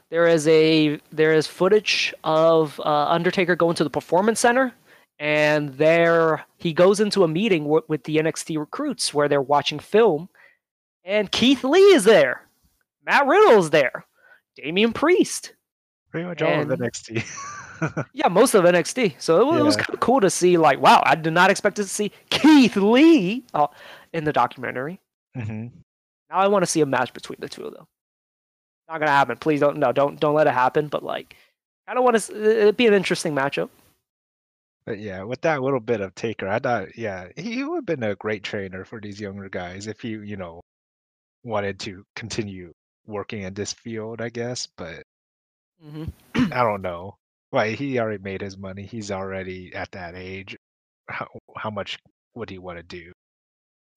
there 0.10 0.25
is 0.25 0.47
a 0.47 0.99
there 1.12 1.34
is 1.34 1.45
footage 1.45 2.13
of 2.23 2.79
uh, 2.79 3.08
Undertaker 3.10 3.58
going 3.58 3.75
to 3.75 3.84
the 3.84 3.89
performance 3.89 4.39
center, 4.39 4.73
and 5.19 5.73
there 5.73 6.45
he 6.60 6.71
goes 6.71 7.01
into 7.01 7.25
a 7.25 7.27
meeting 7.27 7.63
w- 7.63 7.84
with 7.89 8.06
the 8.06 8.17
NXT 8.17 8.58
recruits 8.58 9.13
where 9.13 9.27
they're 9.27 9.41
watching 9.41 9.79
film 9.79 10.29
and 11.03 11.29
Keith 11.29 11.65
Lee 11.65 11.79
is 11.93 12.06
there. 12.06 12.43
Matt 13.06 13.27
Riddle 13.27 13.60
is 13.60 13.69
there. 13.69 14.06
Damian 14.56 14.93
Priest. 14.93 15.53
Pretty 16.10 16.25
much 16.25 16.41
all 16.41 16.62
of 16.62 16.67
NXT. 16.67 17.25
yeah, 18.13 18.28
most 18.28 18.54
of 18.54 18.63
NXT. 18.63 19.15
So 19.19 19.50
it, 19.50 19.54
yeah. 19.54 19.60
it 19.60 19.63
was 19.63 19.76
kind 19.76 19.93
of 19.93 20.00
cool 20.00 20.22
to 20.22 20.30
see, 20.30 20.58
like, 20.58 20.80
wow, 20.80 21.02
I 21.06 21.15
did 21.15 21.34
not 21.34 21.50
expect 21.50 21.76
to 21.78 21.84
see 21.84 22.12
Keith 22.30 22.76
Lee 22.76 23.43
uh, 23.54 23.67
in 24.13 24.24
the 24.24 24.34
documentary. 24.34 25.00
Mm-hmm. 25.38 25.67
Now 26.30 26.38
I 26.38 26.48
want 26.48 26.63
to 26.63 26.67
see 26.67 26.82
a 26.82 26.86
match 26.86 27.13
between 27.13 27.38
the 27.39 27.50
two 27.50 27.65
of 27.65 27.74
them. 27.74 27.86
Not 28.89 29.00
gonna 29.00 29.12
happen. 29.12 29.38
Please 29.38 29.60
don't. 29.60 29.78
No, 29.78 29.91
don't 29.91 30.19
don't 30.19 30.36
let 30.36 30.48
it 30.48 30.54
happen. 30.54 30.88
But 30.88 31.04
like, 31.04 31.36
I 31.88 31.93
don't 31.93 32.04
want 32.04 32.19
to. 32.19 32.62
It'd 32.62 32.78
be 32.78 32.88
an 32.88 32.93
interesting 32.93 33.34
matchup. 33.34 33.69
But 34.86 35.00
yeah, 35.00 35.24
with 35.24 35.41
that 35.41 35.62
little 35.62 35.80
bit 35.80 36.02
of 36.02 36.13
Taker, 36.15 36.48
I 36.48 36.60
thought, 36.60 36.98
yeah, 36.98 37.30
he 37.38 37.63
would 37.63 37.78
have 37.78 37.86
been 37.86 38.04
a 38.04 38.15
great 38.15 38.43
trainer 38.43 38.84
for 38.84 39.00
these 39.00 39.19
younger 39.19 39.48
guys 39.48 39.88
if 39.88 40.04
you, 40.04 40.22
you 40.22 40.36
know, 40.36 40.62
wanted 41.43 41.80
to 41.82 42.06
continue 42.15 42.74
working 43.06 43.43
in 43.43 43.54
this 43.54 43.72
field, 43.72 44.22
I 44.22 44.30
guess, 44.30 44.67
but 44.78 45.04
mm-hmm. 45.84 46.54
I 46.54 46.63
don't 46.63 46.82
know. 46.82 47.15
Like 47.54 47.78
he 47.78 48.00
already 48.00 48.22
made 48.22 48.42
his 48.42 48.58
money. 48.58 48.84
He's 48.84 49.12
already 49.12 49.74
at 49.76 49.92
that 49.92 50.16
age. 50.16 50.58
How 51.08 51.28
how 51.56 51.70
much 51.70 51.98
would 52.36 52.50
he 52.50 52.58
want 52.58 52.80
to 52.80 52.84
do 52.84 53.12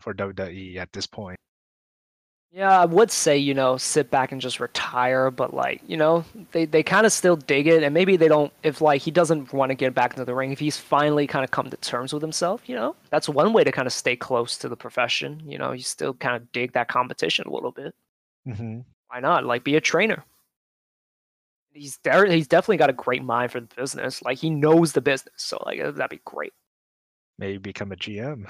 for 0.01 0.14
WWE 0.14 0.77
at 0.77 0.92
this 0.92 1.07
point? 1.07 1.38
Yeah, 2.53 2.81
I 2.81 2.87
would 2.87 3.11
say, 3.11 3.37
you 3.37 3.53
know, 3.53 3.77
sit 3.77 4.11
back 4.11 4.33
and 4.33 4.40
just 4.40 4.61
retire, 4.61 5.31
but 5.31 5.53
like, 5.53 5.83
you 5.87 5.97
know, 5.97 6.25
they, 6.53 6.64
they 6.64 6.83
kind 6.83 7.05
of 7.05 7.12
still 7.12 7.37
dig 7.37 7.66
it. 7.66 7.83
And 7.83 7.92
maybe 7.92 8.16
they 8.16 8.29
don't, 8.29 8.51
if 8.62 8.81
like 8.81 9.03
he 9.03 9.11
doesn't 9.11 9.53
want 9.53 9.71
to 9.71 9.75
get 9.75 9.92
back 9.92 10.12
into 10.12 10.25
the 10.25 10.35
ring, 10.35 10.53
if 10.53 10.59
he's 10.59 10.79
finally 10.79 11.27
kind 11.27 11.45
of 11.45 11.51
come 11.51 11.69
to 11.69 11.77
terms 11.79 12.14
with 12.14 12.23
himself, 12.23 12.62
you 12.66 12.75
know, 12.75 12.97
that's 13.11 13.29
one 13.29 13.53
way 13.53 13.62
to 13.62 13.73
kind 13.73 13.87
of 13.87 13.92
stay 13.92 14.16
close 14.16 14.57
to 14.59 14.71
the 14.71 14.77
profession. 14.77 15.42
You 15.45 15.59
know, 15.59 15.73
you 15.73 15.83
still 15.83 16.14
kind 16.14 16.35
of 16.35 16.51
dig 16.53 16.73
that 16.73 16.88
competition 16.88 17.47
a 17.47 17.53
little 17.53 17.73
bit. 17.73 17.95
Mm-hmm. 18.49 18.81
Why 19.09 19.21
not? 19.21 19.45
Like, 19.45 19.62
be 19.62 19.77
a 19.77 19.81
trainer. 19.81 20.25
He's 21.77 21.99
there. 22.03 22.27
He's 22.27 22.49
definitely 22.49 22.79
got 22.79 22.91
a 22.91 22.95
great 22.95 23.23
mind 23.23 23.53
for 23.53 23.61
the 23.61 23.69
business. 23.77 24.23
Like, 24.23 24.39
he 24.39 24.51
knows 24.51 24.93
the 24.93 25.01
business. 25.01 25.35
So, 25.37 25.62
like, 25.67 25.79
that'd 25.79 26.11
be 26.11 26.21
great. 26.25 26.53
Maybe 27.39 27.59
become 27.59 27.93
a 27.93 27.97
GM. 27.97 28.47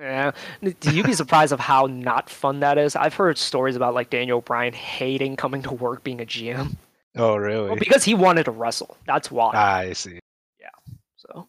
Yeah. 0.00 0.32
Do 0.80 0.94
you 0.94 1.02
be 1.02 1.14
surprised 1.14 1.52
of 1.52 1.60
how 1.60 1.86
not 1.86 2.28
fun 2.28 2.60
that 2.60 2.78
is? 2.78 2.96
I've 2.96 3.14
heard 3.14 3.38
stories 3.38 3.76
about 3.76 3.94
like 3.94 4.10
Daniel 4.10 4.40
Bryan 4.40 4.74
hating 4.74 5.36
coming 5.36 5.62
to 5.62 5.72
work 5.72 6.04
being 6.04 6.20
a 6.20 6.26
GM. 6.26 6.76
Oh, 7.16 7.36
really? 7.36 7.68
Well, 7.68 7.76
because 7.76 8.04
he 8.04 8.14
wanted 8.14 8.44
to 8.44 8.50
wrestle. 8.50 8.96
That's 9.06 9.30
why. 9.30 9.52
Ah, 9.54 9.76
I 9.76 9.92
see. 9.94 10.20
Yeah. 10.60 10.94
So, 11.16 11.48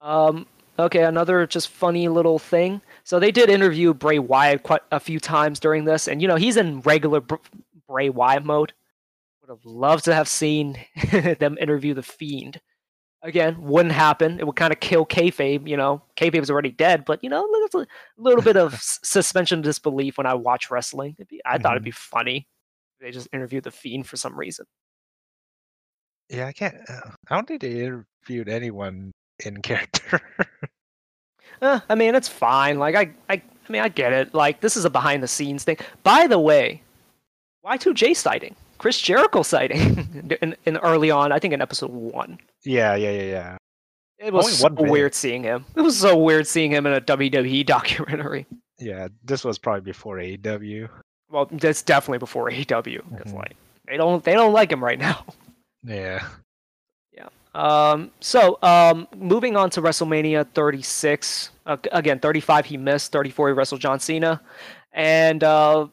um, 0.00 0.46
okay, 0.78 1.04
another 1.04 1.46
just 1.46 1.68
funny 1.68 2.08
little 2.08 2.38
thing. 2.38 2.80
So 3.04 3.18
they 3.18 3.30
did 3.30 3.50
interview 3.50 3.92
Bray 3.92 4.18
Wyatt 4.18 4.62
quite 4.62 4.80
a 4.90 5.00
few 5.00 5.20
times 5.20 5.60
during 5.60 5.84
this, 5.84 6.08
and 6.08 6.22
you 6.22 6.28
know 6.28 6.36
he's 6.36 6.56
in 6.56 6.80
regular 6.80 7.22
Bray 7.86 8.08
Wyatt 8.08 8.44
mode. 8.44 8.72
Would 9.50 9.56
have 9.56 9.64
loved 9.64 10.04
to 10.04 10.14
have 10.14 10.28
seen 10.28 10.78
them 11.40 11.58
interview 11.60 11.92
the 11.92 12.04
Fiend. 12.04 12.60
again 13.22 13.60
wouldn't 13.60 13.92
happen. 13.92 14.38
It 14.38 14.46
would 14.46 14.54
kind 14.54 14.72
of 14.72 14.78
kill 14.78 15.04
kayfabe. 15.04 15.66
You 15.66 15.76
know, 15.76 16.02
kayfabe 16.16 16.42
is 16.42 16.52
already 16.52 16.70
dead, 16.70 17.04
but 17.04 17.22
you 17.24 17.30
know, 17.30 17.44
a 17.74 17.86
little 18.16 18.42
bit 18.42 18.56
of 18.56 18.80
suspension 18.80 19.58
of 19.58 19.64
disbelief 19.64 20.18
when 20.18 20.26
I 20.26 20.34
watch 20.34 20.70
wrestling. 20.70 21.16
Be, 21.28 21.40
I 21.44 21.54
mm-hmm. 21.54 21.62
thought 21.62 21.72
it'd 21.72 21.82
mm-hmm. 21.82 21.86
be 21.86 21.90
funny. 21.90 22.46
They 23.00 23.10
just 23.10 23.26
interviewed 23.32 23.64
the 23.64 23.72
Fiend 23.72 24.06
for 24.06 24.16
some 24.16 24.38
reason. 24.38 24.66
Yeah, 26.28 26.46
I 26.46 26.52
can't. 26.52 26.76
Uh, 26.88 27.10
I 27.28 27.34
don't 27.34 27.48
think 27.48 27.62
they 27.62 27.80
interviewed 27.80 28.48
anyone 28.48 29.10
in 29.44 29.62
character. 29.62 30.20
uh, 31.60 31.80
I 31.88 31.94
mean, 31.96 32.14
it's 32.14 32.28
fine. 32.28 32.78
Like 32.78 32.94
I, 32.94 33.10
I, 33.28 33.34
I 33.34 33.72
mean, 33.72 33.82
I 33.82 33.88
get 33.88 34.12
it. 34.12 34.32
Like 34.32 34.60
this 34.60 34.76
is 34.76 34.84
a 34.84 34.90
behind 34.90 35.24
the 35.24 35.28
scenes 35.28 35.64
thing. 35.64 35.78
By 36.04 36.28
the 36.28 36.38
way, 36.38 36.82
Y2J 37.64 38.14
sighting. 38.14 38.54
Chris 38.80 38.98
Jericho 38.98 39.42
sighting 39.42 40.32
in, 40.42 40.56
in 40.64 40.78
early 40.78 41.10
on, 41.10 41.32
I 41.32 41.38
think 41.38 41.52
in 41.52 41.60
episode 41.60 41.90
one. 41.90 42.38
Yeah, 42.64 42.94
yeah, 42.94 43.10
yeah, 43.10 43.22
yeah. 43.22 43.56
It 44.18 44.32
was 44.32 44.58
so 44.58 44.70
weird 44.70 45.14
seeing 45.14 45.42
him. 45.42 45.66
It 45.76 45.82
was 45.82 45.98
so 45.98 46.16
weird 46.16 46.46
seeing 46.46 46.70
him 46.70 46.86
in 46.86 46.94
a 46.94 47.00
WWE 47.02 47.66
documentary. 47.66 48.46
Yeah, 48.78 49.08
this 49.22 49.44
was 49.44 49.58
probably 49.58 49.82
before 49.82 50.16
AEW. 50.16 50.88
Well, 51.30 51.46
that's 51.52 51.82
definitely 51.82 52.20
before 52.20 52.50
AEW 52.50 53.02
mm-hmm. 53.02 53.36
like 53.36 53.54
they 53.86 53.98
don't 53.98 54.24
they 54.24 54.32
don't 54.32 54.54
like 54.54 54.72
him 54.72 54.82
right 54.82 54.98
now. 54.98 55.24
Yeah. 55.82 56.28
Yeah. 57.14 57.28
Um. 57.54 58.10
So, 58.20 58.58
um, 58.62 59.08
moving 59.16 59.56
on 59.56 59.70
to 59.70 59.80
WrestleMania 59.80 60.46
36. 60.52 61.50
Uh, 61.64 61.78
again, 61.90 62.20
35 62.20 62.66
he 62.66 62.76
missed. 62.76 63.12
34 63.12 63.48
he 63.48 63.54
wrestled 63.54 63.80
John 63.80 63.98
Cena, 63.98 64.42
and 64.92 65.42
uh, 65.42 65.86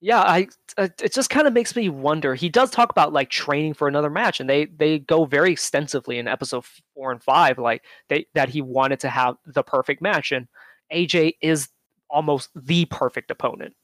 yeah, 0.00 0.20
I 0.20 0.48
uh, 0.76 0.88
it 1.02 1.12
just 1.12 1.30
kind 1.30 1.46
of 1.46 1.52
makes 1.52 1.74
me 1.74 1.88
wonder. 1.88 2.34
He 2.34 2.48
does 2.48 2.70
talk 2.70 2.90
about 2.90 3.12
like 3.12 3.30
training 3.30 3.74
for 3.74 3.88
another 3.88 4.10
match, 4.10 4.38
and 4.38 4.48
they 4.48 4.66
they 4.66 5.00
go 5.00 5.24
very 5.24 5.50
extensively 5.50 6.18
in 6.18 6.28
episode 6.28 6.64
four 6.94 7.10
and 7.10 7.22
five, 7.22 7.58
like 7.58 7.84
they 8.08 8.26
that 8.34 8.48
he 8.48 8.62
wanted 8.62 9.00
to 9.00 9.08
have 9.08 9.36
the 9.44 9.64
perfect 9.64 10.00
match, 10.00 10.30
and 10.30 10.46
AJ 10.92 11.34
is 11.42 11.68
almost 12.08 12.50
the 12.54 12.84
perfect 12.86 13.30
opponent. 13.30 13.74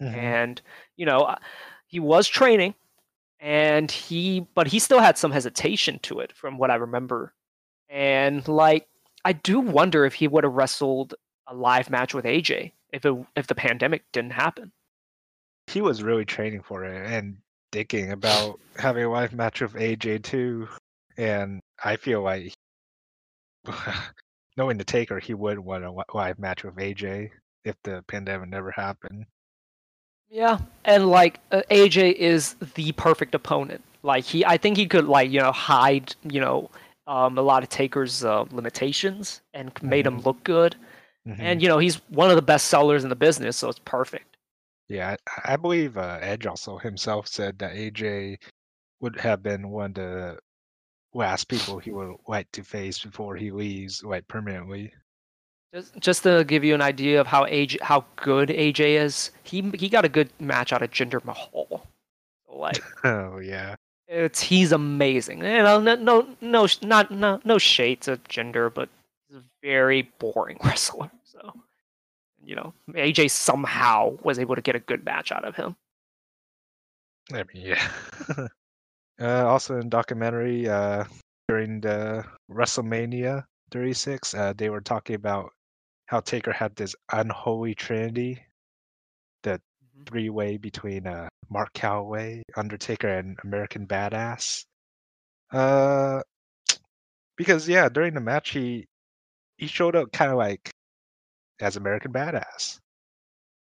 Mm-hmm. 0.00 0.14
And 0.14 0.62
you 0.96 1.04
know, 1.04 1.20
uh, 1.20 1.36
he 1.86 2.00
was 2.00 2.26
training, 2.26 2.74
and 3.38 3.90
he 3.90 4.46
but 4.54 4.66
he 4.66 4.78
still 4.78 5.00
had 5.00 5.18
some 5.18 5.32
hesitation 5.32 5.98
to 6.04 6.20
it, 6.20 6.32
from 6.32 6.56
what 6.56 6.70
I 6.70 6.76
remember. 6.76 7.34
And 7.90 8.46
like, 8.48 8.88
I 9.26 9.34
do 9.34 9.60
wonder 9.60 10.06
if 10.06 10.14
he 10.14 10.26
would 10.26 10.44
have 10.44 10.54
wrestled 10.54 11.14
a 11.46 11.54
live 11.54 11.90
match 11.90 12.14
with 12.14 12.24
AJ 12.24 12.72
if 12.94 13.04
it 13.04 13.14
if 13.36 13.46
the 13.46 13.54
pandemic 13.54 14.04
didn't 14.12 14.32
happen 14.32 14.72
he 15.70 15.80
was 15.80 16.02
really 16.02 16.24
training 16.24 16.62
for 16.62 16.84
it 16.84 17.10
and 17.10 17.36
thinking 17.72 18.10
about 18.12 18.58
having 18.76 19.04
a 19.04 19.10
live 19.10 19.32
match 19.32 19.60
with 19.60 19.74
AJ 19.74 20.24
too. 20.24 20.68
And 21.16 21.60
I 21.84 21.96
feel 21.96 22.22
like 22.22 22.52
knowing 24.56 24.78
the 24.78 24.84
taker, 24.84 25.18
he 25.18 25.34
would 25.34 25.58
want 25.58 25.84
a 25.84 25.92
live 26.12 26.38
match 26.38 26.64
with 26.64 26.74
AJ 26.76 27.30
if 27.64 27.76
the 27.84 28.04
pandemic 28.08 28.48
never 28.48 28.70
happened. 28.70 29.26
Yeah, 30.28 30.58
and 30.84 31.08
like 31.08 31.40
uh, 31.50 31.62
AJ 31.70 32.14
is 32.14 32.54
the 32.74 32.92
perfect 32.92 33.34
opponent. 33.34 33.82
Like 34.02 34.24
he, 34.24 34.44
I 34.44 34.56
think 34.56 34.76
he 34.76 34.86
could 34.86 35.06
like 35.06 35.30
you 35.30 35.40
know 35.40 35.52
hide 35.52 36.14
you 36.22 36.40
know 36.40 36.70
um, 37.06 37.36
a 37.36 37.42
lot 37.42 37.62
of 37.62 37.68
Taker's 37.68 38.24
uh, 38.24 38.44
limitations 38.52 39.40
and 39.54 39.72
made 39.82 40.06
mm-hmm. 40.06 40.18
him 40.18 40.22
look 40.22 40.42
good. 40.44 40.76
Mm-hmm. 41.26 41.42
And 41.42 41.62
you 41.62 41.68
know 41.68 41.78
he's 41.78 41.96
one 42.08 42.30
of 42.30 42.36
the 42.36 42.42
best 42.42 42.68
sellers 42.68 43.02
in 43.02 43.10
the 43.10 43.16
business, 43.16 43.56
so 43.56 43.68
it's 43.68 43.80
perfect. 43.80 44.29
Yeah, 44.90 45.14
I, 45.46 45.54
I 45.54 45.56
believe 45.56 45.96
uh, 45.96 46.18
Edge 46.20 46.46
also 46.46 46.76
himself 46.76 47.28
said 47.28 47.60
that 47.60 47.74
AJ 47.74 48.38
would 49.00 49.18
have 49.20 49.40
been 49.40 49.70
one 49.70 49.90
of 49.90 49.94
the 49.94 50.38
last 51.14 51.46
people 51.46 51.78
he 51.78 51.92
would 51.92 52.16
like 52.26 52.50
to 52.52 52.64
face 52.64 52.98
before 52.98 53.36
he 53.36 53.52
leaves, 53.52 54.02
like 54.02 54.26
permanently. 54.26 54.92
Just, 55.72 55.96
just 56.00 56.22
to 56.24 56.42
give 56.42 56.64
you 56.64 56.74
an 56.74 56.82
idea 56.82 57.20
of 57.20 57.28
how 57.28 57.44
AJ, 57.44 57.80
how 57.82 58.04
good 58.16 58.48
AJ 58.48 59.00
is, 59.00 59.30
he 59.44 59.70
he 59.78 59.88
got 59.88 60.04
a 60.04 60.08
good 60.08 60.28
match 60.40 60.72
out 60.72 60.82
of 60.82 60.90
Jinder 60.90 61.24
Mahal. 61.24 61.86
Like, 62.52 62.82
oh 63.04 63.38
yeah, 63.38 63.76
it's 64.08 64.40
he's 64.40 64.72
amazing. 64.72 65.38
You 65.38 65.62
know, 65.62 65.80
no, 65.80 65.94
no, 65.94 66.26
no, 66.40 66.66
not 66.82 67.12
no, 67.12 67.40
no 67.44 67.58
shade 67.58 68.00
to 68.02 68.16
Jinder, 68.28 68.74
but 68.74 68.88
he's 69.28 69.38
a 69.38 69.42
very 69.62 70.10
boring 70.18 70.58
wrestler. 70.64 71.12
So 71.22 71.54
you 72.44 72.54
know, 72.56 72.72
AJ 72.90 73.30
somehow 73.30 74.16
was 74.22 74.38
able 74.38 74.54
to 74.54 74.62
get 74.62 74.74
a 74.74 74.80
good 74.80 75.04
match 75.04 75.32
out 75.32 75.44
of 75.44 75.56
him. 75.56 75.76
I 77.32 77.44
mean, 77.52 77.64
yeah. 77.66 77.88
uh, 79.20 79.46
also 79.46 79.78
in 79.78 79.88
documentary 79.88 80.68
uh, 80.68 81.04
during 81.48 81.80
the 81.80 82.24
WrestleMania 82.50 83.44
36, 83.70 84.34
uh, 84.34 84.52
they 84.56 84.70
were 84.70 84.80
talking 84.80 85.16
about 85.16 85.52
how 86.06 86.20
Taker 86.20 86.52
had 86.52 86.74
this 86.74 86.96
unholy 87.12 87.74
trinity, 87.74 88.42
the 89.42 89.50
mm-hmm. 89.50 90.04
three-way 90.06 90.56
between 90.56 91.06
uh, 91.06 91.28
Mark 91.50 91.72
Calaway, 91.74 92.42
Undertaker, 92.56 93.08
and 93.08 93.38
American 93.44 93.86
Badass. 93.86 94.64
Uh, 95.52 96.20
because 97.36 97.68
yeah, 97.68 97.88
during 97.88 98.14
the 98.14 98.20
match 98.20 98.50
he 98.50 98.86
he 99.56 99.66
showed 99.66 99.94
up 99.94 100.10
kind 100.12 100.30
of 100.30 100.38
like 100.38 100.70
as 101.60 101.76
American 101.76 102.12
Badass. 102.12 102.78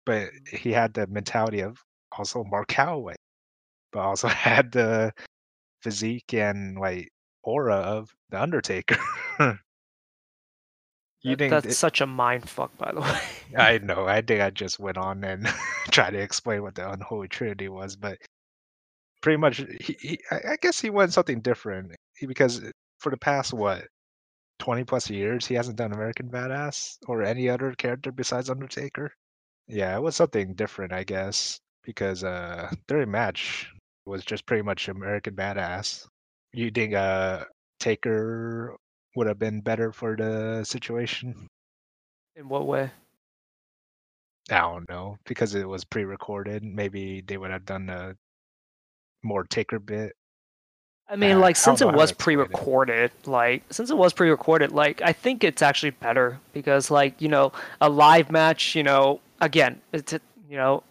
But 0.06 0.30
mm-hmm. 0.30 0.58
he 0.58 0.72
had 0.72 0.94
the 0.94 1.08
mentality 1.08 1.62
of 1.62 1.78
also 2.18 2.44
Mark 2.44 2.68
Calaway, 2.68 3.16
but 3.92 4.00
also 4.00 4.28
had 4.30 4.72
the 4.72 5.14
physique 5.82 6.34
and 6.34 6.78
like 6.78 7.10
aura 7.44 7.76
of 7.76 8.10
the 8.30 8.42
Undertaker. 8.42 8.98
you 11.22 11.36
that, 11.36 11.50
that's 11.50 11.66
it, 11.66 11.74
such 11.74 12.02
a 12.02 12.08
mind 12.08 12.50
fuck, 12.50 12.76
by 12.78 12.92
the 12.92 13.02
way. 13.02 13.20
I 13.58 13.78
know. 13.80 14.06
I 14.06 14.22
think 14.22 14.42
I 14.42 14.50
just 14.50 14.80
went 14.80 14.98
on 14.98 15.24
and 15.24 15.48
tried 15.92 16.12
to 16.12 16.20
explain 16.20 16.62
what 16.64 16.76
the 16.76 16.90
unholy 16.90 17.28
trinity 17.28 17.70
was, 17.70 17.96
but 17.96 18.18
pretty 19.22 19.38
much, 19.38 19.58
he, 19.58 19.98
he, 20.00 20.20
I 20.32 20.58
guess 20.62 20.80
he 20.80 20.90
went 20.90 21.14
something 21.14 21.42
different 21.42 21.96
because 22.28 22.62
for 23.00 23.10
the 23.10 23.18
past 23.18 23.54
what 23.54 23.88
20 24.60 24.84
plus 24.86 25.10
years 25.10 25.46
he 25.46 25.56
hasn't 25.56 25.78
done 25.78 25.94
American 25.94 26.30
Badass 26.30 26.98
or 27.08 27.24
any 27.24 27.50
other 27.50 27.74
character 27.74 28.12
besides 28.12 28.50
Undertaker. 28.50 29.12
Yeah, 29.68 29.96
it 29.96 30.02
was 30.02 30.16
something 30.16 30.54
different, 30.56 30.94
I 30.94 31.04
guess, 31.04 31.60
because 31.84 32.24
uh 32.24 32.72
during 32.88 33.12
match 33.12 33.72
was 34.06 34.24
just 34.26 34.46
pretty 34.46 34.64
much 34.64 34.88
American 34.88 35.36
Badass. 35.36 36.08
You 36.54 36.72
think 36.72 36.94
uh 36.94 37.46
Taker 37.80 38.76
would 39.16 39.28
have 39.28 39.40
been 39.40 39.62
better 39.62 39.92
for 39.92 40.16
the 40.16 40.64
situation? 40.64 41.48
In 42.36 42.50
what 42.50 42.68
way? 42.68 42.92
I 44.52 44.60
don't 44.62 44.88
know 44.90 45.18
because 45.26 45.56
it 45.56 45.68
was 45.68 45.84
pre-recorded. 45.86 46.64
Maybe 46.64 47.22
they 47.22 47.38
would 47.38 47.52
have 47.52 47.66
done 47.66 47.90
a 47.90 48.16
more 49.24 49.44
Taker 49.44 49.80
bit 49.80 50.16
I 51.08 51.16
mean, 51.16 51.40
like 51.40 51.56
since 51.56 51.82
it 51.82 51.94
was 51.94 52.12
pre-recorded, 52.12 53.12
like 53.26 53.64
since 53.72 53.92
it 53.92 53.98
was 53.98 54.12
pre-recorded, 54.14 54.72
like 54.72 55.02
I 55.02 55.14
think 55.14 55.44
it's 55.44 55.62
actually 55.62 55.92
better 55.92 56.40
because, 56.52 56.90
like 56.90 57.22
you 57.22 57.28
know, 57.28 57.52
a 57.80 57.90
live 57.90 58.32
match, 58.32 58.76
you 58.76 58.84
know, 58.84 59.22
again, 59.40 59.82
it's 59.94 60.14
you 60.50 60.58
know, 60.58 60.84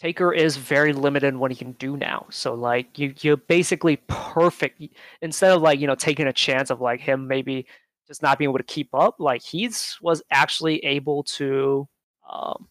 Taker 0.00 0.32
is 0.32 0.56
very 0.56 0.92
limited 0.92 1.28
in 1.28 1.38
what 1.38 1.50
he 1.50 1.56
can 1.56 1.72
do 1.72 1.96
now. 1.96 2.26
So 2.30 2.54
like 2.54 2.98
you 2.98 3.14
you're 3.20 3.38
basically 3.38 3.96
perfect 4.06 4.82
instead 5.22 5.52
of 5.52 5.62
like 5.62 5.80
you 5.80 5.86
know 5.86 5.94
taking 5.94 6.26
a 6.26 6.32
chance 6.32 6.70
of 6.70 6.80
like 6.80 7.00
him 7.00 7.26
maybe 7.26 7.66
just 8.06 8.22
not 8.22 8.38
being 8.38 8.50
able 8.50 8.58
to 8.58 8.64
keep 8.64 8.88
up. 8.94 9.16
Like 9.18 9.42
he's 9.42 9.96
was 10.00 10.22
actually 10.30 10.84
able 10.84 11.22
to, 11.24 11.88
um, 12.30 12.68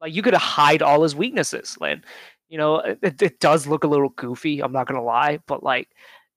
like 0.00 0.14
you 0.14 0.22
could 0.22 0.34
hide 0.34 0.82
all 0.82 1.02
his 1.02 1.16
weaknesses, 1.16 1.76
and 1.80 2.04
you 2.48 2.58
know, 2.58 2.76
it, 2.78 3.20
it 3.22 3.40
does 3.40 3.66
look 3.66 3.84
a 3.84 3.88
little 3.88 4.10
goofy. 4.10 4.62
I'm 4.62 4.72
not 4.72 4.86
gonna 4.86 5.02
lie, 5.02 5.40
but 5.46 5.62
like, 5.62 5.88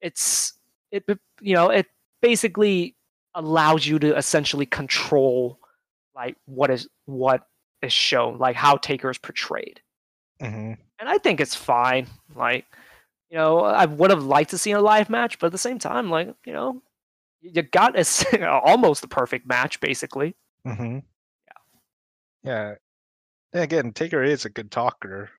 it's 0.02 0.54
it. 0.92 1.04
You 1.42 1.56
know, 1.56 1.70
it 1.70 1.88
basically 2.22 2.96
allows 3.36 3.86
you 3.86 4.00
to 4.00 4.18
essentially 4.18 4.66
control 4.66 5.60
like 6.16 6.36
what 6.46 6.70
is 6.70 6.88
what 7.06 7.48
is 7.82 7.94
shown, 7.94 8.38
like 8.38 8.56
how 8.56 8.78
Taker 8.78 9.10
is 9.10 9.18
portrayed. 9.18 9.82
Mm-hmm. 10.42 10.74
And 11.00 11.10
I 11.10 11.18
think 11.18 11.40
it's 11.40 11.56
fine. 11.56 12.08
Like, 12.36 12.66
you 13.30 13.38
know, 13.38 13.60
I 13.60 13.86
would 13.86 14.10
have 14.10 14.24
liked 14.24 14.50
to 14.52 14.58
see 14.58 14.72
a 14.72 14.82
live 14.82 15.10
match, 15.10 15.40
but 15.40 15.48
at 15.48 15.52
the 15.52 15.58
same 15.58 15.80
time, 15.80 16.10
like, 16.10 16.34
you 16.46 16.54
know, 16.54 16.82
you 17.42 17.62
got 17.62 17.98
a, 17.98 18.50
almost 18.64 19.02
the 19.02 19.08
perfect 19.08 19.48
match, 19.48 19.80
basically. 19.80 20.36
Mm-hmm. 20.68 21.00
Yeah. 21.48 22.52
Yeah. 22.52 22.76
And 23.54 23.64
again, 23.64 23.94
Taker 23.94 24.24
is 24.24 24.46
a 24.46 24.50
good 24.50 24.72
talker. 24.72 25.30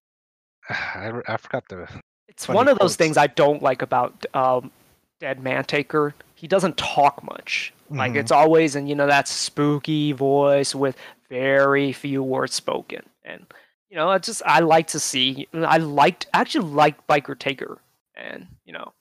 I, 0.95 1.12
I 1.27 1.37
forgot 1.37 1.68
the. 1.68 1.89
It's 2.29 2.49
one 2.49 2.68
of 2.68 2.79
those 2.79 2.97
things 2.97 3.16
I 3.16 3.27
don't 3.27 3.62
like 3.62 3.83
about 3.83 4.25
um, 4.35 4.71
Dead 5.18 5.43
Man 5.43 5.64
Taker. 5.64 6.14
He 6.35 6.47
doesn't 6.47 6.77
talk 6.79 7.23
much. 7.23 7.73
Like 7.91 8.12
mm-hmm. 8.12 8.21
it's 8.21 8.31
always 8.31 8.77
in 8.77 8.87
you 8.87 8.95
know 8.95 9.07
that 9.07 9.27
spooky 9.29 10.12
voice 10.12 10.75
with 10.75 10.97
very 11.29 11.93
few 11.93 12.23
words 12.23 12.55
spoken, 12.55 13.03
and 13.25 13.45
you 13.91 13.97
know 13.97 14.09
I 14.09 14.18
just 14.18 14.43
I 14.47 14.61
like 14.61 14.87
to 14.89 15.01
see. 15.01 15.49
I 15.53 15.79
liked 15.79 16.27
actually 16.33 16.68
liked 16.68 17.07
Biker 17.09 17.37
Taker, 17.37 17.79
and 18.14 18.47
you 18.64 18.73
know 18.73 18.93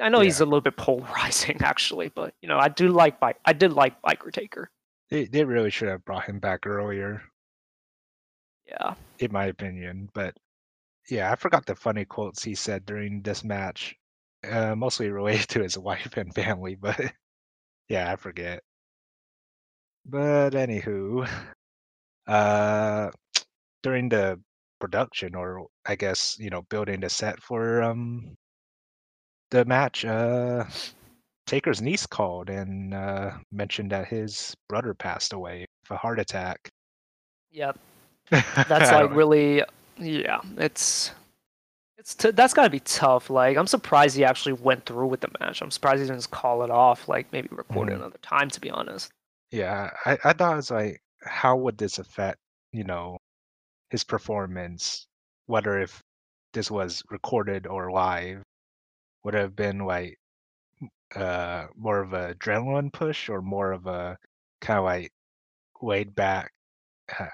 I 0.00 0.08
know 0.08 0.18
yeah. 0.18 0.24
he's 0.24 0.40
a 0.40 0.44
little 0.44 0.60
bit 0.60 0.76
polarizing 0.76 1.58
actually, 1.62 2.08
but 2.08 2.34
you 2.42 2.48
know 2.48 2.58
I 2.58 2.68
do 2.68 2.88
like 2.88 3.18
bike. 3.20 3.38
I 3.44 3.52
did 3.52 3.72
like 3.72 4.00
Biker 4.02 4.32
Taker. 4.32 4.70
They 5.10 5.24
they 5.24 5.44
really 5.44 5.70
should 5.70 5.88
have 5.88 6.04
brought 6.04 6.26
him 6.26 6.38
back 6.38 6.66
earlier. 6.66 7.22
Yeah, 8.66 8.94
in 9.18 9.32
my 9.32 9.46
opinion, 9.46 10.10
but 10.12 10.36
yeah, 11.10 11.32
I 11.32 11.36
forgot 11.36 11.66
the 11.66 11.74
funny 11.74 12.04
quotes 12.04 12.42
he 12.42 12.54
said 12.54 12.84
during 12.86 13.22
this 13.22 13.44
match. 13.44 13.96
Uh, 14.48 14.74
mostly 14.76 15.10
related 15.10 15.48
to 15.50 15.62
his 15.62 15.78
wife 15.78 16.16
and 16.16 16.34
family, 16.34 16.74
but 16.76 17.00
yeah, 17.88 18.12
I 18.12 18.16
forget. 18.16 18.62
But 20.04 20.54
anywho, 20.54 21.28
uh, 22.26 23.10
during 23.82 24.08
the 24.08 24.40
production, 24.80 25.34
or 25.34 25.66
I 25.86 25.96
guess 25.96 26.36
you 26.38 26.50
know, 26.50 26.62
building 26.62 27.00
the 27.00 27.08
set 27.10 27.40
for 27.42 27.82
um 27.82 28.36
the 29.50 29.64
match, 29.64 30.04
uh, 30.04 30.64
Taker's 31.46 31.80
niece 31.82 32.06
called 32.06 32.50
and 32.50 32.94
uh, 32.94 33.38
mentioned 33.50 33.90
that 33.92 34.08
his 34.08 34.54
brother 34.68 34.94
passed 34.94 35.32
away 35.32 35.66
of 35.84 35.90
a 35.90 35.96
heart 35.96 36.18
attack. 36.20 36.70
Yep, 37.50 37.78
that's 38.66 38.90
like 38.92 39.10
really, 39.10 39.62
yeah. 40.00 40.40
It's 40.56 41.12
it's 41.96 42.14
t- 42.14 42.30
that's 42.30 42.54
got 42.54 42.64
to 42.64 42.70
be 42.70 42.80
tough. 42.80 43.30
Like 43.30 43.56
I'm 43.56 43.66
surprised 43.66 44.16
he 44.16 44.24
actually 44.24 44.54
went 44.54 44.86
through 44.86 45.08
with 45.08 45.20
the 45.20 45.30
match. 45.40 45.60
I'm 45.62 45.70
surprised 45.70 46.00
he 46.00 46.06
didn't 46.06 46.18
just 46.18 46.30
call 46.30 46.62
it 46.62 46.70
off. 46.70 47.08
Like 47.08 47.32
maybe 47.32 47.48
record 47.50 47.88
it 47.88 47.92
mm-hmm. 47.92 48.02
another 48.02 48.18
time. 48.22 48.48
To 48.50 48.60
be 48.60 48.70
honest. 48.70 49.10
Yeah, 49.50 49.90
I 50.04 50.18
I 50.24 50.32
thought 50.32 50.52
it 50.52 50.56
was 50.56 50.70
like, 50.70 51.02
how 51.22 51.56
would 51.56 51.78
this 51.78 51.98
affect 51.98 52.38
you 52.72 52.84
know 52.84 53.18
his 53.90 54.04
performance? 54.04 55.06
Whether 55.46 55.80
if 55.80 56.02
this 56.52 56.70
was 56.70 57.02
recorded 57.10 57.66
or 57.66 57.90
live, 57.90 58.42
would 59.24 59.34
have 59.34 59.56
been 59.56 59.80
like 59.80 60.18
uh 61.16 61.66
more 61.76 62.00
of 62.00 62.12
a 62.12 62.34
adrenaline 62.34 62.92
push 62.92 63.28
or 63.28 63.40
more 63.40 63.72
of 63.72 63.86
a 63.86 64.16
kind 64.60 64.78
of 64.78 64.84
like 64.84 65.10
laid 65.80 66.14
back 66.14 66.52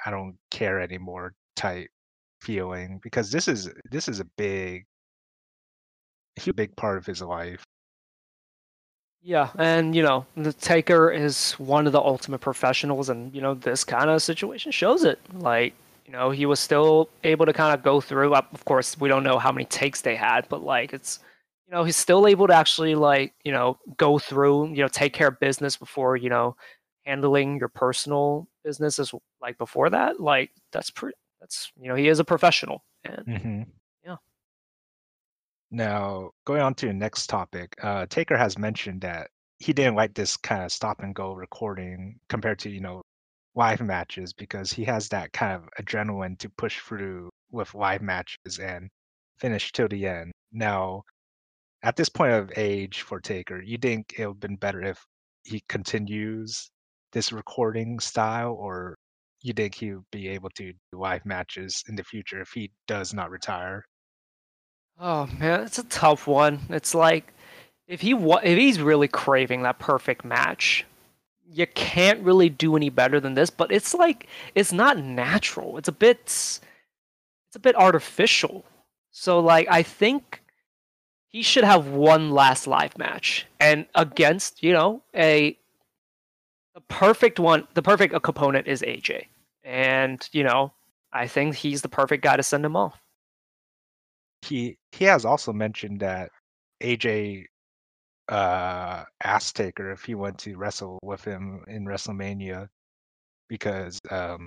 I 0.07 0.11
don't 0.11 0.37
care 0.51 0.81
anymore 0.81 1.35
type 1.57 1.89
feeling 2.45 3.01
because 3.03 3.31
this 3.31 3.49
is 3.49 3.71
this 3.91 4.09
is 4.09 4.21
a 4.21 4.25
big 4.37 4.85
a 6.47 6.53
big 6.53 6.77
part 6.77 6.99
of 6.99 7.07
his 7.07 7.23
life. 7.23 7.65
Yeah, 9.23 9.51
and 9.59 9.95
you 9.97 10.03
know, 10.03 10.27
the 10.37 10.53
Taker 10.53 11.11
is 11.11 11.53
one 11.53 11.87
of 11.87 11.93
the 11.93 12.01
ultimate 12.01 12.41
professionals 12.41 13.09
and 13.09 13.35
you 13.35 13.41
know, 13.41 13.55
this 13.55 13.83
kind 13.83 14.11
of 14.11 14.23
situation 14.23 14.71
shows 14.71 15.05
it. 15.05 15.19
Like, 15.33 15.75
you 16.07 16.13
know, 16.13 16.31
he 16.31 16.45
was 16.45 16.61
still 16.61 17.09
able 17.25 17.47
to 17.47 17.53
kind 17.55 17.75
of 17.75 17.83
go 17.83 18.01
through. 18.03 18.35
Uh, 18.35 18.43
of 18.53 18.65
course, 18.67 18.99
we 19.01 19.09
don't 19.09 19.25
know 19.25 19.39
how 19.39 19.51
many 19.51 19.65
takes 19.65 20.03
they 20.03 20.17
had, 20.17 20.47
but 20.51 20.63
like 20.63 20.93
it's 20.93 21.21
you 21.67 21.73
know, 21.73 21.85
he's 21.85 21.97
still 21.97 22.27
able 22.27 22.47
to 22.49 22.55
actually 22.55 22.95
like, 22.95 23.33
you 23.45 23.53
know, 23.53 23.79
go 23.97 24.19
through, 24.19 24.69
you 24.69 24.83
know, 24.83 24.89
take 24.89 25.15
care 25.15 25.29
of 25.29 25.41
business 25.41 25.77
before, 25.77 26.17
you 26.17 26.29
know, 26.29 26.57
handling 27.07 27.59
your 27.59 27.69
personal 27.69 28.47
business 28.65 28.99
as 28.99 29.13
like 29.41 29.57
before 29.59 29.91
that. 29.91 30.21
Like 30.21 30.51
that's 30.73 30.91
pretty 30.91 31.17
that's 31.45 31.71
you 31.79 31.89
know, 31.89 31.95
he 31.95 32.09
is 32.09 32.21
a 32.21 32.25
professional 32.25 32.83
and 33.05 33.27
mm-hmm. 33.27 33.63
yeah. 34.05 34.17
Now, 35.71 36.31
going 36.47 36.63
on 36.63 36.75
to 36.77 36.87
the 36.87 36.95
next 36.95 37.27
topic, 37.27 37.75
uh 37.83 38.07
Taker 38.07 38.37
has 38.37 38.59
mentioned 38.59 39.03
that 39.03 39.29
he 39.59 39.73
didn't 39.73 39.95
like 39.95 40.15
this 40.15 40.37
kind 40.39 40.65
of 40.65 40.73
stop 40.73 41.01
and 41.01 41.15
go 41.15 41.33
recording 41.35 42.19
compared 42.29 42.59
to, 42.61 42.71
you 42.71 42.81
know, 42.81 43.03
live 43.55 43.81
matches 43.83 44.33
because 44.33 44.73
he 44.73 44.85
has 44.85 45.09
that 45.09 45.33
kind 45.33 45.53
of 45.55 45.69
adrenaline 45.85 46.39
to 46.39 46.49
push 46.49 46.81
through 46.81 47.29
with 47.51 47.75
live 47.75 48.03
matches 48.03 48.59
and 48.59 48.89
finish 49.39 49.71
till 49.73 49.89
the 49.89 50.07
end. 50.07 50.33
Now, 50.53 51.03
at 51.83 51.97
this 51.97 52.09
point 52.09 52.33
of 52.33 52.51
age 52.57 53.03
for 53.03 53.21
Taker, 53.21 53.61
you 53.63 53.77
think 53.79 54.15
it 54.19 54.27
would 54.27 54.37
have 54.37 54.41
been 54.41 54.57
better 54.57 54.83
if 54.83 55.05
he 55.45 55.63
continues 55.69 56.71
this 57.13 57.33
recording 57.33 58.01
style, 58.01 58.53
or 58.55 58.97
you 59.45 59.53
think 59.53 59.75
he 59.75 59.93
would 59.93 60.11
be 60.11 60.29
able 60.29 60.51
to 60.51 60.73
do 60.73 60.79
live 60.93 61.25
matches 61.27 61.85
in 61.89 61.97
the 61.97 62.05
future 62.05 62.41
if 62.41 62.51
he 62.51 62.73
does 62.87 63.15
not 63.15 63.31
retire? 63.31 63.85
Oh 64.99 65.27
man, 65.39 65.61
it's 65.63 65.79
a 65.79 65.85
tough 65.85 66.27
one. 66.27 66.61
It's 66.71 66.95
like 66.95 67.33
if 67.87 68.01
he 68.01 68.15
wa- 68.15 68.41
if 68.43 68.59
he's 68.59 68.81
really 68.81 69.09
craving 69.09 69.63
that 69.63 69.79
perfect 69.79 70.25
match, 70.25 70.85
you 71.47 71.67
can't 71.67 72.21
really 72.23 72.49
do 72.49 72.77
any 72.77 72.91
better 72.91 73.21
than 73.21 73.35
this. 73.35 73.51
But 73.51 73.73
it's 73.73 73.95
like 73.95 74.29
it's 74.55 74.73
not 74.73 74.99
natural. 74.99 75.79
It's 75.79 75.89
a 75.89 75.93
bit 75.93 76.21
it's 76.27 76.61
a 77.57 77.59
bit 77.59 77.77
artificial. 77.77 78.65
So 79.11 79.41
like 79.41 79.67
I 79.71 79.83
think 79.83 80.43
he 81.29 81.43
should 81.43 81.65
have 81.65 81.89
one 81.89 82.31
last 82.31 82.67
live 82.67 82.97
match 82.97 83.47
and 83.61 83.87
against 83.95 84.63
you 84.63 84.73
know 84.73 85.03
a 85.15 85.59
the 86.75 86.81
perfect 86.83 87.39
one 87.41 87.67
the 87.75 87.83
perfect 87.83 88.15
opponent 88.15 88.67
is 88.69 88.83
aj 88.83 89.27
and 89.65 90.29
you 90.33 90.43
know 90.45 90.73
i 91.13 91.27
think 91.27 91.55
he's 91.55 91.83
the 91.83 91.89
perfect 91.89 92.23
guy 92.23 92.37
to 92.37 92.43
send 92.43 92.65
him 92.65 92.77
off 92.77 93.01
he 94.43 94.77
he 94.93 95.05
has 95.05 95.25
also 95.25 95.53
mentioned 95.53 96.01
that 96.01 96.31
aj 96.83 97.45
uh 98.29 99.05
asked 99.23 99.57
taker 99.57 99.91
if 99.91 100.05
he 100.05 100.15
went 100.15 100.39
to 100.39 100.57
wrestle 100.57 100.99
with 101.03 101.25
him 101.25 101.63
in 101.69 101.85
wrestlemania 101.85 102.69
because 103.49 103.99
um 104.11 104.47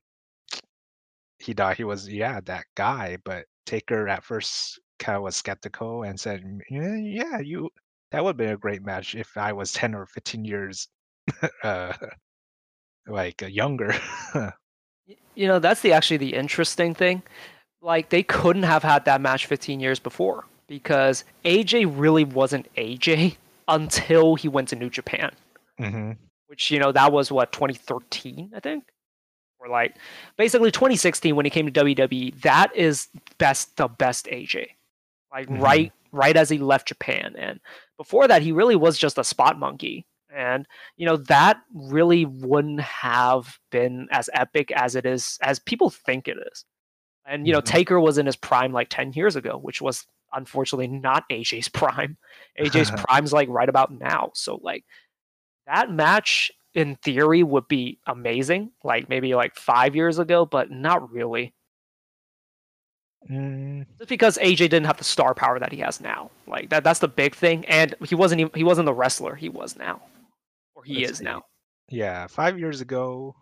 he 1.39 1.53
thought 1.53 1.78
he 1.78 1.84
was 1.84 2.09
yeah 2.09 2.39
that 2.45 2.65
guy 2.76 3.18
but 3.24 3.45
taker 3.65 4.07
at 4.07 4.24
first 4.24 4.80
kind 4.99 5.18
of 5.18 5.24
was 5.24 5.36
skeptical 5.36 6.03
and 6.03 6.20
said, 6.20 6.43
"Yeah, 6.70 6.95
yeah, 6.95 7.39
you 7.39 7.70
that 8.11 8.24
would 8.24 8.32
have 8.32 8.38
been 8.38 8.53
a 8.53 8.57
great 8.57 8.84
match 8.84 9.15
if 9.15 9.38
I 9.38 9.53
was 9.53 9.74
10 9.74 9.93
or 9.93 10.05
15 10.07 10.45
years 10.45 10.88
uh, 11.63 11.93
like 13.07 13.43
uh, 13.43 13.47
younger." 13.47 13.93
you 15.36 15.47
know, 15.47 15.60
that's 15.60 15.82
the 15.82 15.93
actually 15.93 16.18
the 16.18 16.34
interesting 16.34 16.93
thing. 16.93 17.22
Like 17.82 18.10
they 18.10 18.24
couldn't 18.24 18.64
have 18.64 18.84
had 18.84 19.05
that 19.05 19.22
match 19.22 19.45
15 19.45 19.80
years 19.80 19.99
before 19.99 20.45
because 20.68 21.24
AJ 21.45 21.93
really 21.97 22.24
wasn't 22.24 22.74
AJ 22.76 23.38
until 23.68 24.36
he 24.36 24.47
went 24.47 24.70
to 24.70 24.76
New 24.76 24.89
Japan. 24.89 25.32
Mm-hmm. 25.80 26.12
Which 26.47 26.72
you 26.72 26.80
know 26.80 26.91
that 26.91 27.12
was 27.12 27.32
what 27.32 27.51
2013, 27.51 28.51
I 28.55 28.60
think 28.60 28.86
or 29.60 29.68
like 29.70 29.95
basically 30.38 30.72
2016 30.72 31.36
when 31.36 31.45
he 31.45 31.49
came 31.49 31.72
to 31.72 31.84
WWE. 31.84 32.41
That 32.41 32.76
is 32.76 33.08
best 33.38 33.76
the 33.78 33.88
best 33.88 34.26
AJ 34.28 34.68
like 35.32 35.47
mm-hmm. 35.47 35.62
right 35.62 35.93
right 36.12 36.38
as 36.38 36.49
he 36.49 36.58
left 36.58 36.88
Japan. 36.88 37.36
And 37.38 37.60
before 37.97 38.28
that, 38.28 38.41
he 38.41 38.51
really 38.51 38.76
was 38.76 38.97
just 38.97 39.18
a 39.18 39.24
spot 39.24 39.60
monkey. 39.60 40.05
And 40.36 40.67
you 40.97 41.05
know 41.05 41.17
that 41.17 41.61
really 41.73 42.25
wouldn't 42.25 42.82
have 42.82 43.57
been 43.71 44.07
as 44.11 44.30
epic 44.34 44.71
as 44.71 44.95
it 44.95 45.05
is, 45.05 45.38
as 45.41 45.59
people 45.59 45.89
think 45.89 46.28
it 46.28 46.38
is. 46.51 46.65
And 47.25 47.47
you 47.47 47.53
know, 47.53 47.59
mm-hmm. 47.59 47.75
Taker 47.75 47.99
was 47.99 48.17
in 48.17 48.25
his 48.25 48.36
prime 48.36 48.73
like 48.73 48.89
ten 48.89 49.13
years 49.13 49.36
ago, 49.36 49.57
which 49.57 49.82
was 49.82 50.05
unfortunately 50.34 50.88
not 50.88 51.28
AJ's 51.32 51.69
prime. 51.69 52.17
AJ's 52.59 52.91
prime's 53.05 53.34
like 53.34 53.49
right 53.49 53.69
about 53.69 53.91
now. 53.91 54.32
So 54.34 54.59
like 54.61 54.84
that 55.65 55.91
match 55.91 56.51
in 56.73 56.95
theory 56.97 57.43
would 57.43 57.67
be 57.67 57.99
amazing, 58.05 58.71
like 58.84 59.09
maybe 59.09 59.34
like 59.34 59.55
five 59.55 59.95
years 59.95 60.19
ago, 60.19 60.45
but 60.45 60.71
not 60.71 61.11
really. 61.11 61.53
Mm. 63.30 63.86
Just 63.97 64.09
because 64.09 64.38
AJ 64.38 64.57
didn't 64.57 64.86
have 64.86 64.97
the 64.97 65.03
star 65.03 65.34
power 65.34 65.59
that 65.59 65.71
he 65.71 65.80
has 65.80 65.99
now, 65.99 66.30
like 66.45 66.69
that—that's 66.69 66.99
the 66.99 67.07
big 67.07 67.36
thing. 67.36 67.65
And 67.65 67.93
he 68.07 68.15
wasn't 68.15 68.41
even, 68.41 68.53
he 68.53 68.63
wasn't 68.63 68.86
the 68.86 68.93
wrestler 68.93 69.36
he 69.36 69.49
was 69.49 69.75
now, 69.75 70.01
he 70.88 71.04
is 71.04 71.22
now. 71.22 71.44
Yeah, 71.90 72.28
five 72.28 72.58
years 72.60 72.82
ago 72.82 73.36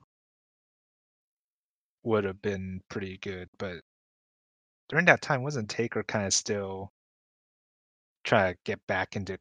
would 2.03 2.23
have 2.23 2.41
been 2.41 2.81
pretty 2.89 3.17
good, 3.21 3.49
but 3.57 3.77
during 4.89 5.05
that 5.05 5.21
time, 5.21 5.43
wasn't 5.43 5.69
Taker 5.69 6.03
kind 6.03 6.25
of 6.25 6.33
still 6.33 6.91
trying 8.23 8.53
to 8.53 8.59
get 8.65 8.79
back 8.87 9.15
into 9.15 9.37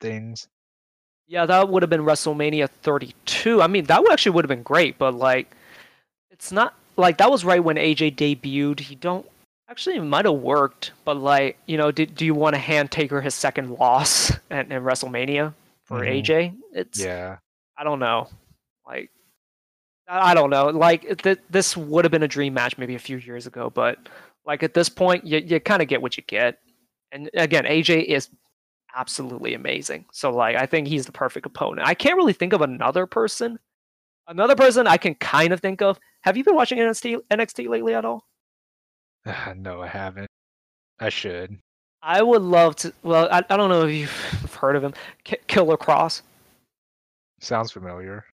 things? 0.00 0.48
Yeah, 1.26 1.46
that 1.46 1.68
would 1.68 1.82
have 1.82 1.90
been 1.90 2.02
WrestleMania 2.02 2.68
32. 2.68 3.60
I 3.60 3.66
mean, 3.66 3.84
that 3.84 4.02
actually 4.10 4.32
would 4.32 4.44
have 4.44 4.48
been 4.48 4.62
great, 4.62 4.98
but 4.98 5.14
like, 5.14 5.50
it's 6.30 6.52
not 6.52 6.74
like 6.96 7.18
that 7.18 7.30
was 7.30 7.44
right 7.44 7.62
when 7.62 7.76
AJ 7.76 8.16
debuted. 8.16 8.80
He 8.80 8.94
don't 8.94 9.26
Actually, 9.70 9.96
it 9.96 10.02
might 10.02 10.24
have 10.24 10.34
worked, 10.34 10.92
but 11.04 11.18
like, 11.18 11.58
you 11.66 11.76
know, 11.76 11.90
do, 11.90 12.06
do 12.06 12.24
you 12.24 12.34
want 12.34 12.54
to 12.54 12.58
hand 12.58 12.90
Taker 12.90 13.20
his 13.20 13.34
second 13.34 13.76
loss 13.78 14.32
at, 14.50 14.72
in 14.72 14.82
WrestleMania 14.82 15.52
for 15.88 16.00
mm-hmm. 16.00 16.32
AJ? 16.32 16.56
It's 16.72 17.00
yeah. 17.02 17.38
I 17.76 17.84
don't 17.84 17.98
know. 17.98 18.28
Like, 18.86 19.10
I, 20.08 20.34
don't 20.34 20.50
know. 20.50 20.68
Like, 20.68 21.22
th- 21.22 21.38
this 21.50 21.76
would 21.76 22.04
have 22.04 22.12
been 22.12 22.22
a 22.22 22.28
dream 22.28 22.54
match 22.54 22.78
maybe 22.78 22.94
a 22.94 22.98
few 22.98 23.18
years 23.18 23.46
ago, 23.46 23.70
but 23.70 23.98
like 24.46 24.62
at 24.62 24.74
this 24.74 24.88
point, 24.88 25.26
you 25.26 25.38
you 25.38 25.60
kind 25.60 25.82
of 25.82 25.88
get 25.88 26.00
what 26.00 26.16
you 26.16 26.22
get. 26.26 26.58
And 27.12 27.30
again, 27.34 27.64
AJ 27.64 28.04
is 28.04 28.28
absolutely 28.96 29.54
amazing. 29.54 30.06
So 30.12 30.30
like, 30.30 30.56
I 30.56 30.66
think 30.66 30.88
he's 30.88 31.06
the 31.06 31.12
perfect 31.12 31.46
opponent. 31.46 31.86
I 31.86 31.94
can't 31.94 32.16
really 32.16 32.32
think 32.32 32.52
of 32.52 32.62
another 32.62 33.06
person. 33.06 33.58
Another 34.26 34.56
person 34.56 34.86
I 34.86 34.96
can 34.96 35.14
kind 35.14 35.52
of 35.52 35.60
think 35.60 35.80
of. 35.80 35.98
Have 36.22 36.36
you 36.36 36.44
been 36.44 36.54
watching 36.54 36.78
NXT 36.78 37.20
NXT 37.30 37.68
lately 37.68 37.94
at 37.94 38.04
all? 38.04 38.26
no, 39.56 39.82
I 39.82 39.88
haven't. 39.88 40.28
I 40.98 41.10
should. 41.10 41.58
I 42.02 42.22
would 42.22 42.42
love 42.42 42.76
to. 42.76 42.92
Well, 43.02 43.28
I, 43.30 43.42
I 43.48 43.56
don't 43.56 43.68
know 43.68 43.86
if 43.86 43.94
you've 44.42 44.54
heard 44.54 44.76
of 44.76 44.84
him, 44.84 44.94
K- 45.24 45.40
Killer 45.46 45.76
Kross. 45.76 46.22
Sounds 47.40 47.70
familiar. 47.70 48.24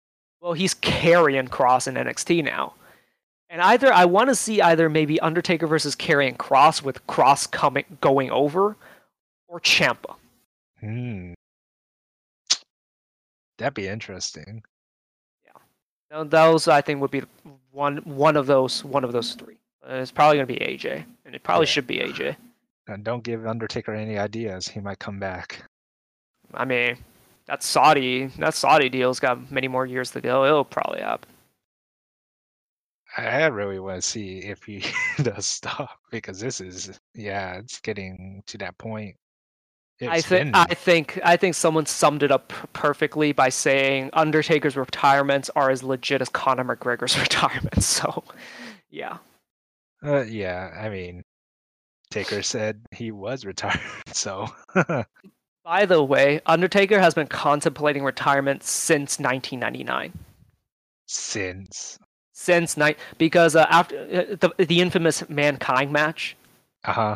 Well, 0.42 0.54
he's 0.54 0.76
Karrion 0.76 1.50
Kross 1.50 1.88
in 1.88 1.96
NXT 1.96 2.44
now. 2.44 2.74
And 3.50 3.62
either 3.62 3.94
I 3.94 4.06
want 4.06 4.30
to 4.30 4.36
see 4.36 4.62
either 4.62 4.90
maybe 4.90 5.20
Undertaker 5.20 5.68
versus 5.68 5.96
Karrion 5.96 6.38
Kross 6.38 6.82
with 6.82 7.06
Kross 7.08 7.50
coming 7.50 7.86
going 8.02 8.32
over, 8.32 8.76
or 9.48 9.60
Ciampa. 9.60 10.16
Hmm. 10.80 11.34
That'd 13.58 13.74
be 13.74 13.88
interesting. 13.88 14.64
Yeah, 15.46 16.24
those 16.24 16.68
I 16.68 16.82
think 16.82 17.02
would 17.02 17.12
be 17.12 17.24
one 17.72 17.98
one 17.98 18.36
of 18.36 18.48
those 18.48 18.84
one 18.84 19.04
of 19.04 19.12
those 19.12 19.34
three. 19.34 19.58
Uh, 19.88 19.96
it's 19.96 20.12
probably 20.12 20.38
gonna 20.38 20.48
be 20.48 20.56
AJ, 20.56 21.06
and 21.26 21.36
it 21.36 21.44
probably 21.44 21.66
yeah. 21.66 21.72
should 21.72 21.88
be 21.88 22.00
AJ. 22.00 22.36
And 22.88 23.04
don't 23.04 23.24
give 23.24 23.48
Undertaker 23.48 23.94
any 23.94 24.18
ideas; 24.18 24.68
he 24.68 24.80
might 24.80 25.00
come 25.00 25.20
back. 25.20 25.64
I 26.54 26.66
mean, 26.66 26.98
that 27.48 27.64
Saudi 27.64 28.28
that 28.40 28.54
Saudi 28.54 28.90
deal's 28.90 29.20
got 29.20 29.52
many 29.52 29.68
more 29.68 29.86
years 29.86 30.12
to 30.12 30.22
go. 30.22 30.46
It'll 30.46 30.64
probably 30.64 31.02
happen. 31.02 31.30
I 33.18 33.46
really 33.46 33.80
want 33.80 34.02
to 34.02 34.08
see 34.08 34.40
if 34.40 34.64
he 34.64 34.84
does 35.24 35.46
stop 35.46 36.00
because 36.12 36.40
this 36.40 36.60
is 36.60 37.00
yeah, 37.14 37.56
it's 37.56 37.80
getting 37.80 38.44
to 38.48 38.58
that 38.60 38.78
point. 38.78 39.16
It's 40.00 40.10
I 40.10 40.22
think 40.22 40.46
been... 40.48 40.56
I 40.56 40.66
think 40.66 41.20
I 41.24 41.38
think 41.38 41.56
someone 41.56 41.86
summed 41.86 42.24
it 42.24 42.32
up 42.32 42.52
perfectly 42.74 43.32
by 43.32 43.50
saying 43.50 44.10
Undertaker's 44.14 44.76
retirements 44.76 45.50
are 45.56 45.70
as 45.70 45.84
legit 45.84 46.22
as 46.22 46.30
Conor 46.30 46.66
McGregor's 46.66 47.18
retirement. 47.20 47.82
So, 47.84 48.24
yeah. 48.90 49.18
Uh, 50.04 50.24
yeah, 50.24 50.72
I 50.78 50.90
mean, 50.90 51.24
Taker 52.10 52.42
said 52.42 52.82
he 52.92 53.12
was 53.12 53.46
retired, 53.46 53.80
so. 54.12 54.48
by 55.64 55.86
the 55.86 56.04
way, 56.04 56.42
Undertaker 56.46 57.00
has 57.00 57.14
been 57.14 57.28
contemplating 57.28 58.04
retirement 58.04 58.64
since 58.64 59.20
1999. 59.20 60.14
Since 61.08 62.00
since 62.36 62.76
night 62.76 63.00
because 63.18 63.56
uh, 63.56 63.66
after 63.70 63.98
uh, 63.98 64.36
the 64.36 64.66
the 64.66 64.82
infamous 64.82 65.28
mankind 65.30 65.92
match. 65.92 66.36
Uh 66.84 66.92
huh. 66.92 67.16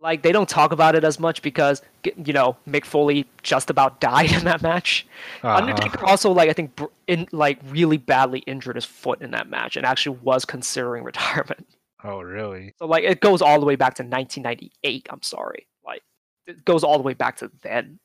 Like 0.00 0.22
they 0.22 0.30
don't 0.30 0.48
talk 0.48 0.70
about 0.70 0.94
it 0.94 1.02
as 1.02 1.18
much 1.18 1.42
because 1.42 1.82
you 2.04 2.32
know 2.32 2.56
Mick 2.68 2.84
Foley 2.84 3.26
just 3.42 3.70
about 3.70 4.00
died 4.08 4.30
in 4.30 4.44
that 4.44 4.62
match. 4.62 5.06
Uh-huh. 5.42 5.56
Undertaker 5.56 6.04
also 6.04 6.30
like 6.30 6.48
I 6.48 6.52
think 6.52 6.78
in 7.08 7.26
like 7.32 7.58
really 7.66 7.96
badly 7.96 8.40
injured 8.40 8.76
his 8.76 8.84
foot 8.84 9.20
in 9.20 9.32
that 9.32 9.48
match 9.48 9.76
and 9.76 9.84
actually 9.84 10.18
was 10.22 10.44
considering 10.44 11.02
retirement. 11.12 11.66
Oh 12.04 12.20
really? 12.20 12.74
So 12.78 12.86
like 12.86 13.04
it 13.04 13.20
goes 13.20 13.42
all 13.42 13.60
the 13.60 13.66
way 13.66 13.76
back 13.76 13.94
to 13.96 14.02
1998. 14.02 15.08
I'm 15.10 15.22
sorry, 15.22 15.66
like 15.84 16.02
it 16.46 16.64
goes 16.64 16.84
all 16.84 16.96
the 16.96 17.04
way 17.04 17.14
back 17.14 17.36
to 17.38 17.50
then. 17.62 17.98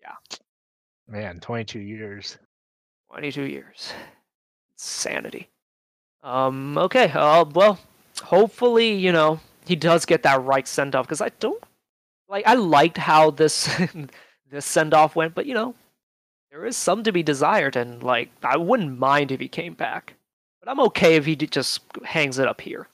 Yeah. 0.00 0.14
Man, 1.06 1.40
22 1.40 1.80
years. 1.80 2.38
22 3.10 3.44
years 3.44 3.92
sanity. 4.78 5.48
Um, 6.22 6.78
okay, 6.78 7.10
uh, 7.14 7.44
well, 7.44 7.78
hopefully, 8.22 8.94
you 8.94 9.12
know, 9.12 9.40
he 9.66 9.76
does 9.76 10.04
get 10.04 10.22
that 10.22 10.42
right 10.44 10.66
send 10.66 10.94
off 10.94 11.06
because 11.06 11.20
I 11.20 11.30
don't 11.40 11.62
like. 12.28 12.46
I 12.46 12.54
liked 12.54 12.96
how 12.96 13.30
this 13.30 13.70
this 14.50 14.66
send 14.66 14.94
off 14.94 15.14
went, 15.14 15.34
but 15.34 15.46
you 15.46 15.54
know, 15.54 15.74
there 16.50 16.64
is 16.64 16.76
some 16.76 17.02
to 17.04 17.12
be 17.12 17.22
desired, 17.22 17.76
and 17.76 18.02
like, 18.02 18.30
I 18.42 18.56
wouldn't 18.56 18.98
mind 18.98 19.30
if 19.30 19.40
he 19.40 19.48
came 19.48 19.74
back, 19.74 20.14
but 20.68 20.72
I'm 20.72 20.86
okay 20.88 21.16
if 21.16 21.24
he 21.24 21.34
just 21.34 21.80
hangs 22.04 22.38
it 22.38 22.46
up 22.46 22.60
here. 22.60 22.88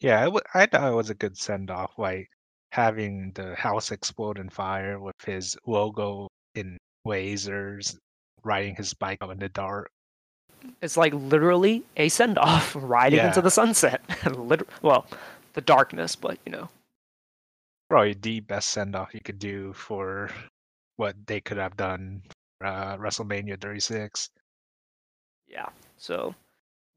Yeah, 0.00 0.30
I 0.54 0.64
thought 0.64 0.90
it 0.90 0.96
was 0.96 1.10
a 1.10 1.14
good 1.14 1.36
send 1.36 1.70
off, 1.70 1.98
like 1.98 2.30
having 2.72 3.32
the 3.34 3.54
house 3.54 3.90
explode 3.90 4.38
in 4.38 4.48
fire 4.48 4.98
with 4.98 5.14
his 5.26 5.58
logo 5.66 6.28
in 6.54 6.78
lasers, 7.06 7.96
riding 8.44 8.74
his 8.76 8.94
bike 8.94 9.18
out 9.20 9.30
in 9.30 9.38
the 9.38 9.50
dark. 9.50 9.90
It's 10.80 10.96
like 10.96 11.12
literally 11.12 11.82
a 11.98 12.08
send 12.08 12.38
off 12.38 12.74
riding 12.80 13.18
yeah. 13.18 13.28
into 13.28 13.42
the 13.42 13.50
sunset. 13.50 14.00
well, 14.82 15.06
the 15.52 15.60
darkness, 15.60 16.16
but 16.16 16.38
you 16.46 16.52
know. 16.52 16.68
Probably 17.90 18.14
the 18.14 18.40
best 18.40 18.70
send 18.70 18.96
off 18.96 19.12
you 19.12 19.20
could 19.22 19.38
do 19.38 19.74
for 19.74 20.30
what 20.96 21.14
they 21.26 21.40
could 21.40 21.58
have 21.58 21.76
done 21.76 22.22
uh, 22.64 22.96
WrestleMania 22.96 23.60
36. 23.60 24.30
Yeah, 25.48 25.68
so 25.98 26.34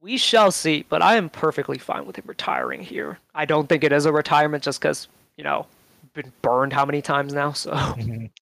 we 0.04 0.18
shall 0.18 0.51
see, 0.51 0.86
but 0.89 1.01
I 1.01 1.16
am 1.16 1.30
perfectly 1.30 1.78
fine 1.78 2.06
with 2.06 2.18
him 2.18 2.26
retiring 2.28 2.82
here. 2.82 3.18
I 3.34 3.45
don't 3.45 3.70
think 3.70 3.86
it 3.86 3.93
is 3.93 4.06
a 4.06 4.12
retirement 4.12 4.62
just 4.62 4.82
because, 4.82 5.08
you 5.38 5.45
know, 5.45 5.66
been 6.14 6.32
burned 6.41 6.74
how 6.74 6.86
many 6.86 7.01
times 7.01 7.34
now, 7.34 7.54
so 7.54 7.72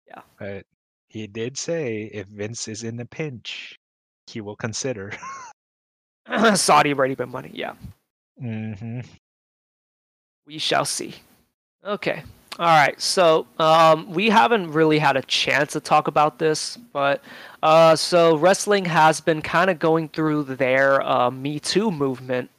yeah. 0.08 0.22
But 0.40 0.66
he 1.10 1.28
did 1.28 1.58
say 1.58 2.10
if 2.14 2.28
Vince 2.28 2.70
is 2.70 2.84
in 2.84 2.98
a 3.02 3.06
pinch, 3.06 3.78
he 4.26 4.40
will 4.40 4.56
consider. 4.56 5.12
Saudi 6.56 6.92
Arabia 6.92 7.28
money, 7.28 7.52
yeah. 7.54 7.74
Mm-hmm. 8.42 9.02
We 10.48 10.58
shall 10.58 10.86
see. 10.86 11.14
Okay. 11.86 12.24
All 12.60 12.68
right. 12.68 13.00
So 13.02 13.48
um, 13.58 14.12
we 14.12 14.30
haven't 14.30 14.72
really 14.72 15.00
had 15.00 15.18
a 15.18 15.24
chance 15.24 15.74
to 15.74 15.80
talk 15.80 16.08
about 16.08 16.38
this, 16.38 16.78
but 16.78 17.24
uh, 17.64 17.96
so 17.96 18.38
wrestling 18.38 18.86
has 18.86 19.20
been 19.20 19.42
kind 19.42 19.72
of 19.72 19.80
going 19.80 20.10
through 20.10 20.44
their 20.44 21.02
uh, 21.02 21.32
Me 21.32 21.60
Too 21.60 21.90
movement. 21.90 22.52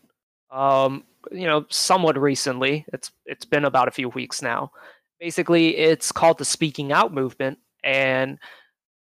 Um, 0.50 1.04
you 1.30 1.46
know, 1.46 1.64
somewhat 1.70 2.18
recently. 2.18 2.84
It's 2.92 3.12
it's 3.24 3.44
been 3.44 3.64
about 3.64 3.86
a 3.86 3.92
few 3.92 4.08
weeks 4.08 4.42
now. 4.42 4.72
Basically, 5.20 5.76
it's 5.76 6.10
called 6.10 6.38
the 6.38 6.44
Speaking 6.44 6.92
Out 6.92 7.14
movement, 7.14 7.58
and 7.84 8.38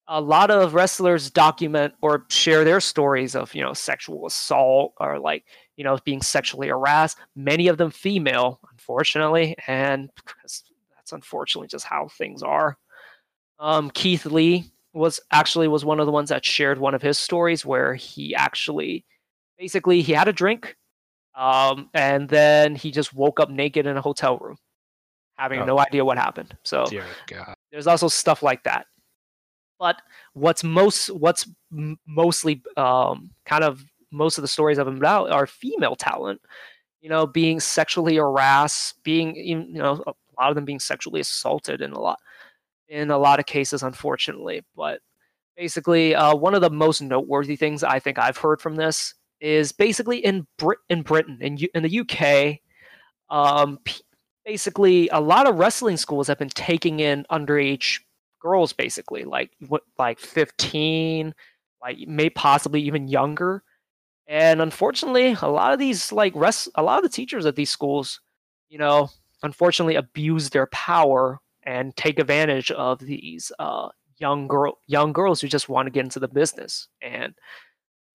a 0.09 0.21
lot 0.21 0.51
of 0.51 0.73
wrestlers 0.73 1.31
document 1.31 1.93
or 2.01 2.25
share 2.31 2.65
their 2.65 2.81
stories 2.81 3.37
of 3.37 3.55
you 3.55 3.63
know 3.63 3.75
sexual 3.75 4.27
assault 4.27 4.95
or 4.99 5.19
like 5.19 5.45
you 5.77 5.85
know 5.85 5.99
being 6.05 6.23
sexually 6.23 6.69
harassed 6.69 7.19
many 7.37 7.69
of 7.69 7.77
them 7.77 7.91
female 7.91 8.59
unfortunately 8.73 9.55
and 9.67 10.09
that's 11.09 11.25
unfortunately 11.25 11.69
just 11.69 11.85
how 11.85 12.09
things 12.09 12.43
are 12.43 12.77
um, 13.59 13.91
keith 13.91 14.27
lee 14.27 14.71
was 14.93 15.21
actually 15.31 15.69
was 15.69 15.85
one 15.85 16.01
of 16.01 16.07
the 16.07 16.13
ones 16.13 16.29
that 16.29 16.45
shared 16.45 16.79
one 16.79 16.95
of 16.95 17.03
his 17.03 17.19
stories 17.19 17.65
where 17.65 17.95
he 17.95 18.35
actually 18.35 19.05
basically 19.59 20.03
he 20.03 20.13
had 20.13 20.29
a 20.29 20.33
drink 20.33 20.77
um, 21.35 21.89
and 21.95 22.29
then 22.29 22.75
he 22.75 22.91
just 22.91 23.15
woke 23.15 23.39
up 23.39 23.51
naked 23.51 23.87
in 23.87 23.97
a 23.97 24.03
hotel 24.03 24.39
room 24.39 24.57
having 25.37 25.61
oh. 25.61 25.65
no 25.65 25.79
idea 25.79 26.05
what 26.05 26.19
happened 26.19 26.57
so 26.65 26.85
there's 27.71 27.87
also 27.87 28.09
stuff 28.09 28.43
like 28.43 28.63
that 28.65 28.87
but 29.79 30.03
what's 30.35 30.65
most 30.65 31.09
what's 31.11 31.49
mostly 32.07 32.63
um, 32.77 33.31
kind 33.45 33.65
of 33.65 33.85
most 34.11 34.39
of 34.39 34.43
the 34.43 34.49
stories 34.49 34.79
of 34.79 34.87
them 34.87 34.97
about 34.97 35.31
are 35.31 35.47
female 35.47 35.97
talent. 35.97 36.41
You 37.01 37.09
know, 37.09 37.27
being 37.27 37.61
sexually 37.61 38.17
harassed, 38.17 39.03
being 39.05 39.37
you 39.37 39.65
know 39.65 40.03
lot 40.41 40.51
of 40.51 40.55
them 40.55 40.65
being 40.65 40.81
sexually 40.81 41.21
assaulted 41.21 41.81
in 41.81 41.93
a 41.93 42.01
lot 42.01 42.19
in 42.89 43.11
a 43.11 43.19
lot 43.19 43.39
of 43.39 43.47
cases, 43.47 43.83
unfortunately. 43.83 44.65
But 44.77 45.01
basically, 45.57 46.15
uh, 46.15 46.35
one 46.35 46.55
of 46.55 46.63
the 46.63 46.71
most 46.71 47.03
noteworthy 47.03 47.57
things 47.57 47.85
I 47.85 47.99
think 47.99 48.19
I've 48.19 48.39
heard 48.39 48.61
from 48.61 48.77
this 48.77 49.15
is 49.41 49.73
basically 49.73 50.19
in 50.19 50.47
Brit 50.59 50.79
in 50.89 51.03
Britain 51.03 51.39
in 51.41 51.57
U- 51.59 51.69
in 51.75 51.83
the 51.83 52.01
UK. 52.01 52.61
Um, 53.31 53.79
p- 53.85 54.03
basically, 54.45 55.09
a 55.11 55.21
lot 55.21 55.49
of 55.49 55.57
wrestling 55.57 55.97
schools 55.97 56.29
have 56.29 56.39
been 56.39 56.49
taking 56.49 57.01
in 57.01 57.27
underage 57.31 58.01
girls 58.41 58.73
basically 58.73 59.25
like 59.25 59.51
what 59.69 59.83
like 59.99 60.19
15 60.19 61.35
like 61.83 61.99
may 62.07 62.31
possibly 62.31 62.81
even 62.83 63.09
younger 63.09 63.63
and 64.27 64.61
unfortunately 64.61 65.37
a 65.43 65.49
lot 65.49 65.73
of 65.73 65.79
these 65.79 66.13
like 66.13 66.33
rest 66.37 66.69
a 66.77 66.83
lot 66.83 66.99
of 66.99 67.03
the 67.03 67.15
teachers 67.15 67.47
at 67.47 67.57
these 67.57 67.71
schools 67.71 68.21
you 68.69 68.79
know 68.79 69.11
unfortunately 69.43 69.97
abuse 69.97 70.51
their 70.51 70.67
power 70.67 71.41
and 71.65 71.97
take 71.97 72.19
advantage 72.19 72.71
of 72.73 72.99
these 72.99 73.53
uh, 73.59 73.89
young 74.19 74.49
girl 74.49 74.79
young 74.87 75.13
girls 75.13 75.41
who 75.41 75.49
just 75.49 75.69
want 75.69 75.87
to 75.87 75.91
get 75.91 76.05
into 76.05 76.21
the 76.21 76.29
business 76.29 76.89
and 77.03 77.35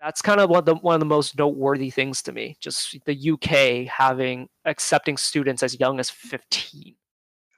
that's 0.02 0.22
kind 0.22 0.42
of 0.42 0.50
one 0.50 0.60
of 0.60 0.66
the 0.66 0.76
one 0.76 0.96
of 0.96 1.00
the 1.00 1.06
most 1.06 1.38
noteworthy 1.38 1.90
things 1.90 2.22
to 2.22 2.32
me 2.32 2.58
just 2.60 2.98
the 3.06 3.32
UK 3.32 3.88
having 3.88 4.50
accepting 4.66 5.16
students 5.18 5.64
as 5.64 5.80
young 5.80 6.00
as 6.00 6.10
15 6.10 6.96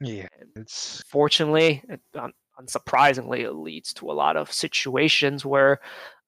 yeah 0.00 0.28
it's 0.54 1.02
fortunately 1.08 1.82
um, 2.14 2.32
unsurprisingly, 2.60 3.40
it 3.40 3.52
leads 3.52 3.92
to 3.94 4.10
a 4.10 4.14
lot 4.14 4.36
of 4.36 4.52
situations 4.52 5.44
where 5.44 5.80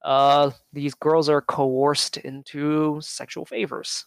uh, 0.03 0.51
these 0.73 0.93
girls 0.93 1.29
are 1.29 1.41
coerced 1.41 2.17
into 2.17 2.99
sexual 3.01 3.45
favors. 3.45 4.05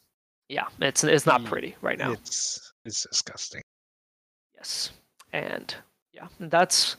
Yeah, 0.48 0.66
it's 0.80 1.02
it's 1.04 1.26
not 1.26 1.44
pretty 1.44 1.76
right 1.80 1.98
now. 1.98 2.12
It's 2.12 2.71
it's 2.84 3.06
disgusting. 3.08 3.62
Yes, 4.56 4.90
and 5.32 5.74
yeah, 6.12 6.28
that's. 6.40 6.96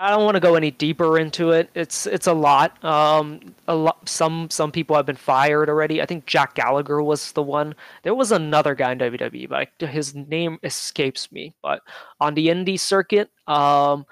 I 0.00 0.10
don't 0.10 0.24
want 0.24 0.36
to 0.36 0.40
go 0.40 0.54
any 0.54 0.70
deeper 0.70 1.18
into 1.18 1.50
it. 1.50 1.70
It's 1.74 2.06
it's 2.06 2.28
a 2.28 2.32
lot. 2.32 2.82
Um, 2.84 3.40
a 3.66 3.74
lot. 3.74 4.08
Some 4.08 4.48
some 4.48 4.70
people 4.70 4.94
have 4.94 5.06
been 5.06 5.16
fired 5.16 5.68
already. 5.68 6.00
I 6.00 6.06
think 6.06 6.24
Jack 6.24 6.54
Gallagher 6.54 7.02
was 7.02 7.32
the 7.32 7.42
one. 7.42 7.74
There 8.04 8.14
was 8.14 8.30
another 8.30 8.76
guy 8.76 8.92
in 8.92 8.98
WWE, 8.98 9.48
but 9.48 9.88
his 9.88 10.14
name 10.14 10.58
escapes 10.62 11.32
me. 11.32 11.54
But 11.62 11.82
on 12.20 12.34
the 12.34 12.46
indie 12.46 12.78
circuit, 12.78 13.30
um, 13.48 14.06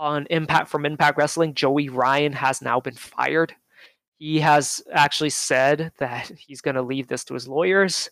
on 0.00 0.26
Impact 0.30 0.70
from 0.70 0.86
Impact 0.86 1.18
Wrestling, 1.18 1.52
Joey 1.52 1.90
Ryan 1.90 2.32
has 2.32 2.62
now 2.62 2.80
been 2.80 2.94
fired. 2.94 3.54
He 4.18 4.40
has 4.40 4.82
actually 4.92 5.30
said 5.30 5.92
that 5.98 6.30
he's 6.36 6.62
going 6.62 6.74
to 6.74 6.82
leave 6.82 7.08
this 7.08 7.24
to 7.24 7.34
his 7.34 7.46
lawyers. 7.46 8.08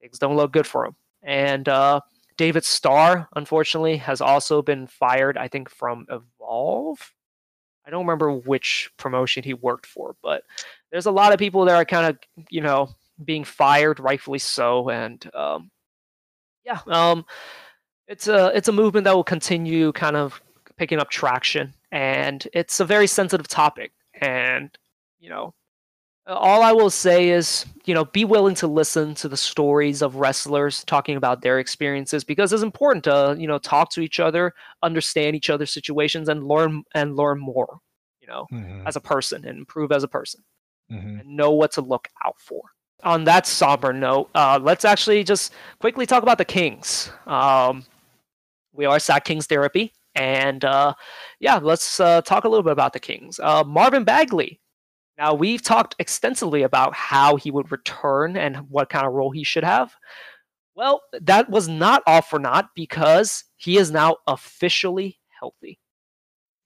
Things 0.00 0.18
don't 0.18 0.36
look 0.36 0.52
good 0.52 0.66
for 0.66 0.86
him. 0.86 0.96
And 1.22 1.68
uh, 1.68 2.00
David 2.36 2.64
Starr, 2.64 3.28
unfortunately, 3.34 3.96
has 3.98 4.20
also 4.20 4.62
been 4.62 4.86
fired, 4.86 5.36
I 5.36 5.48
think, 5.48 5.70
from 5.70 6.06
Evolve. 6.10 7.12
I 7.86 7.90
don't 7.90 8.04
remember 8.04 8.32
which 8.32 8.90
promotion 8.96 9.44
he 9.44 9.54
worked 9.54 9.86
for, 9.86 10.16
but 10.22 10.42
there's 10.90 11.06
a 11.06 11.10
lot 11.10 11.32
of 11.32 11.38
people 11.38 11.64
that 11.64 11.76
are 11.76 11.84
kind 11.84 12.06
of, 12.06 12.44
you 12.50 12.60
know, 12.60 12.88
being 13.24 13.44
fired, 13.44 14.00
rightfully 14.00 14.40
so. 14.40 14.90
And 14.90 15.28
um, 15.34 15.70
yeah, 16.64 16.80
um, 16.88 17.24
it's 18.08 18.28
a 18.28 18.48
it's 18.54 18.68
a 18.68 18.72
movement 18.72 19.04
that 19.04 19.14
will 19.14 19.24
continue 19.24 19.92
kind 19.92 20.16
of 20.16 20.40
picking 20.76 20.98
up 20.98 21.10
traction, 21.10 21.74
and 21.92 22.46
it's 22.52 22.80
a 22.80 22.84
very 22.84 23.06
sensitive 23.06 23.48
topic. 23.48 23.92
And 24.20 24.76
you 25.18 25.30
know, 25.30 25.54
all 26.26 26.62
I 26.62 26.72
will 26.72 26.90
say 26.90 27.30
is, 27.30 27.64
you 27.84 27.94
know, 27.94 28.04
be 28.04 28.24
willing 28.24 28.54
to 28.56 28.66
listen 28.66 29.14
to 29.16 29.28
the 29.28 29.36
stories 29.36 30.02
of 30.02 30.16
wrestlers 30.16 30.82
talking 30.84 31.16
about 31.16 31.40
their 31.40 31.60
experiences 31.60 32.24
because 32.24 32.52
it's 32.52 32.64
important 32.64 33.04
to, 33.04 33.36
you 33.38 33.46
know, 33.46 33.58
talk 33.58 33.90
to 33.92 34.00
each 34.00 34.18
other, 34.18 34.52
understand 34.82 35.36
each 35.36 35.50
other's 35.50 35.70
situations, 35.70 36.28
and 36.28 36.48
learn 36.48 36.82
and 36.94 37.16
learn 37.16 37.38
more, 37.38 37.78
you 38.20 38.26
know, 38.26 38.46
mm-hmm. 38.52 38.86
as 38.86 38.96
a 38.96 39.00
person 39.00 39.44
and 39.46 39.58
improve 39.58 39.92
as 39.92 40.02
a 40.02 40.08
person, 40.08 40.42
mm-hmm. 40.90 41.20
and 41.20 41.28
know 41.28 41.52
what 41.52 41.70
to 41.72 41.80
look 41.80 42.08
out 42.24 42.36
for. 42.38 42.62
On 43.04 43.22
that 43.24 43.46
somber 43.46 43.92
note, 43.92 44.28
uh, 44.34 44.58
let's 44.60 44.84
actually 44.84 45.22
just 45.22 45.52
quickly 45.78 46.06
talk 46.06 46.24
about 46.24 46.38
the 46.38 46.44
Kings. 46.44 47.10
Um, 47.26 47.84
we 48.72 48.84
are 48.84 48.98
SAC 48.98 49.24
Kings 49.24 49.46
Therapy, 49.46 49.92
and 50.16 50.64
uh, 50.64 50.94
yeah, 51.38 51.58
let's 51.62 52.00
uh, 52.00 52.20
talk 52.22 52.44
a 52.44 52.48
little 52.48 52.64
bit 52.64 52.72
about 52.72 52.94
the 52.94 53.00
Kings. 53.00 53.38
Uh, 53.38 53.62
Marvin 53.64 54.02
Bagley 54.02 54.60
now, 55.18 55.32
we've 55.32 55.62
talked 55.62 55.94
extensively 55.98 56.62
about 56.62 56.94
how 56.94 57.36
he 57.36 57.50
would 57.50 57.72
return 57.72 58.36
and 58.36 58.56
what 58.68 58.90
kind 58.90 59.06
of 59.06 59.14
role 59.14 59.30
he 59.30 59.44
should 59.44 59.64
have. 59.64 59.94
Well, 60.74 61.00
that 61.22 61.48
was 61.48 61.68
not 61.68 62.02
all 62.06 62.20
for 62.20 62.38
naught 62.38 62.68
because 62.74 63.44
he 63.56 63.78
is 63.78 63.90
now 63.90 64.18
officially 64.26 65.18
healthy. 65.40 65.78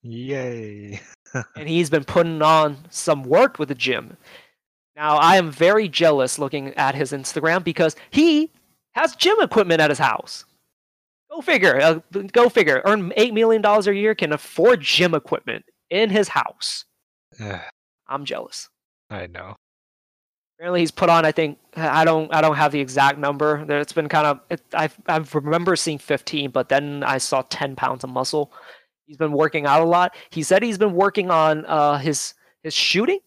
Yay. 0.02 1.00
and 1.56 1.68
he's 1.68 1.90
been 1.90 2.04
putting 2.04 2.42
on 2.42 2.76
some 2.90 3.22
work 3.22 3.60
with 3.60 3.68
the 3.68 3.74
gym. 3.74 4.16
Now, 4.96 5.16
I 5.16 5.36
am 5.36 5.52
very 5.52 5.88
jealous 5.88 6.38
looking 6.38 6.74
at 6.74 6.96
his 6.96 7.12
Instagram 7.12 7.62
because 7.62 7.94
he 8.10 8.52
has 8.92 9.14
gym 9.14 9.36
equipment 9.40 9.80
at 9.80 9.90
his 9.90 9.98
house. 9.98 10.44
Go 11.30 11.40
figure. 11.40 11.80
Uh, 11.80 12.00
go 12.32 12.48
figure. 12.48 12.82
Earn 12.84 13.10
$8 13.10 13.32
million 13.32 13.64
a 13.64 13.92
year, 13.92 14.16
can 14.16 14.32
afford 14.32 14.80
gym 14.80 15.14
equipment 15.14 15.64
in 15.90 16.10
his 16.10 16.26
house. 16.26 16.84
I'm 18.10 18.24
jealous. 18.24 18.68
I 19.08 19.26
know. 19.26 19.56
Apparently, 20.58 20.80
he's 20.80 20.90
put 20.90 21.08
on. 21.08 21.24
I 21.24 21.32
think 21.32 21.58
I 21.74 22.04
don't. 22.04 22.32
I 22.34 22.42
don't 22.42 22.56
have 22.56 22.72
the 22.72 22.80
exact 22.80 23.18
number. 23.18 23.64
It's 23.66 23.94
been 23.94 24.10
kind 24.10 24.26
of. 24.26 24.40
It, 24.50 24.60
I 24.74 24.90
I 25.06 25.24
remember 25.32 25.74
seeing 25.74 25.96
15, 25.96 26.50
but 26.50 26.68
then 26.68 27.02
I 27.02 27.16
saw 27.16 27.42
10 27.48 27.76
pounds 27.76 28.04
of 28.04 28.10
muscle. 28.10 28.52
He's 29.06 29.16
been 29.16 29.32
working 29.32 29.64
out 29.64 29.80
a 29.80 29.86
lot. 29.86 30.14
He 30.28 30.42
said 30.42 30.62
he's 30.62 30.76
been 30.76 30.92
working 30.92 31.30
on 31.30 31.64
uh, 31.64 31.96
his 31.96 32.34
his 32.62 32.74
shooting 32.74 33.20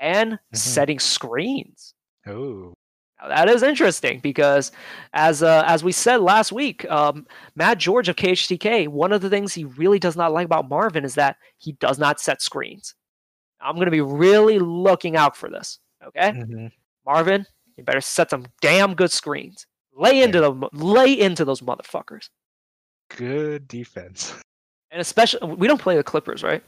and 0.00 0.32
mm-hmm. 0.32 0.56
setting 0.56 0.98
screens. 0.98 1.94
Oh. 2.26 2.74
that 3.28 3.48
is 3.48 3.62
interesting 3.62 4.18
because, 4.18 4.72
as 5.12 5.42
uh, 5.42 5.62
as 5.66 5.84
we 5.84 5.92
said 5.92 6.20
last 6.20 6.50
week, 6.50 6.84
um, 6.90 7.26
Matt 7.54 7.78
George 7.78 8.08
of 8.08 8.16
KHTK, 8.16 8.88
one 8.88 9.12
of 9.12 9.20
the 9.20 9.30
things 9.30 9.54
he 9.54 9.64
really 9.64 10.00
does 10.00 10.16
not 10.16 10.32
like 10.32 10.46
about 10.46 10.68
Marvin 10.68 11.04
is 11.04 11.14
that 11.14 11.36
he 11.58 11.72
does 11.72 12.00
not 12.00 12.20
set 12.20 12.42
screens. 12.42 12.96
I'm 13.62 13.76
going 13.76 13.86
to 13.86 13.90
be 13.92 14.00
really 14.00 14.58
looking 14.58 15.16
out 15.16 15.36
for 15.36 15.48
this. 15.48 15.78
Okay, 16.04 16.30
mm-hmm. 16.32 16.66
Marvin, 17.06 17.46
you 17.76 17.84
better 17.84 18.00
set 18.00 18.30
some 18.30 18.46
damn 18.60 18.94
good 18.94 19.12
screens. 19.12 19.66
Lay 19.94 20.22
into 20.22 20.40
them. 20.40 20.64
Lay 20.72 21.18
into 21.18 21.44
those 21.44 21.60
motherfuckers. 21.60 22.28
Good 23.16 23.68
defense. 23.68 24.34
And 24.90 25.00
especially, 25.00 25.54
we 25.54 25.66
don't 25.66 25.80
play 25.80 25.96
the 25.96 26.02
Clippers, 26.02 26.42
right? 26.42 26.62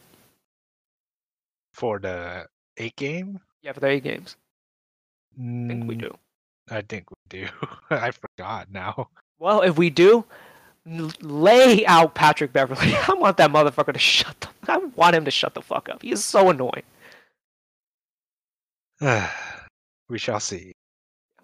For 1.72 1.98
the 1.98 2.46
eight 2.76 2.96
game. 2.96 3.40
Yeah, 3.62 3.72
for 3.72 3.80
the 3.80 3.88
eight 3.88 4.04
games. 4.04 4.36
I 5.36 5.42
think 5.42 5.88
we 5.88 5.96
mm, 5.96 6.02
do. 6.02 6.14
I 6.70 6.82
think 6.82 7.10
we 7.10 7.16
do. 7.28 7.48
I 7.90 8.10
forgot 8.12 8.70
now. 8.70 9.08
Well, 9.38 9.62
if 9.62 9.76
we 9.76 9.90
do, 9.90 10.24
lay 10.86 11.86
out 11.86 12.14
Patrick 12.14 12.52
Beverley. 12.52 12.94
I 13.08 13.14
want 13.14 13.36
that 13.38 13.50
motherfucker 13.50 13.92
to 13.92 13.98
shut 13.98 14.40
the. 14.40 14.72
I 14.72 14.78
want 14.78 15.16
him 15.16 15.24
to 15.24 15.30
shut 15.30 15.54
the 15.54 15.62
fuck 15.62 15.88
up. 15.88 16.02
He 16.02 16.12
is 16.12 16.24
so 16.24 16.50
annoying. 16.50 16.82
we 20.08 20.18
shall 20.18 20.40
see. 20.40 20.72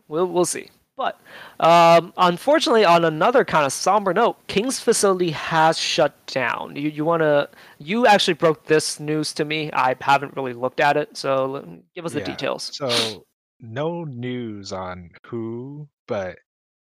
We'll 0.09 0.27
we'll 0.27 0.45
see. 0.45 0.69
But 0.97 1.19
um, 1.61 2.13
unfortunately, 2.19 2.85
on 2.85 3.07
another 3.07 3.43
kind 3.43 3.65
of 3.65 3.73
somber 3.73 4.13
note, 4.13 4.37
King's 4.49 4.81
facility 4.81 5.31
has 5.31 5.79
shut 5.79 6.15
down. 6.27 6.77
You 6.77 6.91
you 6.91 7.07
want 7.07 7.23
to? 7.23 7.49
You 7.79 8.07
actually 8.07 8.35
broke 8.35 8.67
this 8.67 9.01
news 9.01 9.33
to 9.35 9.47
me. 9.47 9.71
I 9.73 9.97
haven't 10.01 10.37
really 10.37 10.53
looked 10.53 10.81
at 10.81 10.99
it, 10.99 11.17
so 11.17 11.65
give 11.95 12.05
us 12.05 12.13
yeah, 12.13 12.21
the 12.21 12.27
details. 12.27 12.71
So 12.75 13.25
no 13.61 14.05
news 14.05 14.73
on 14.73 15.11
who, 15.27 15.89
but 16.07 16.39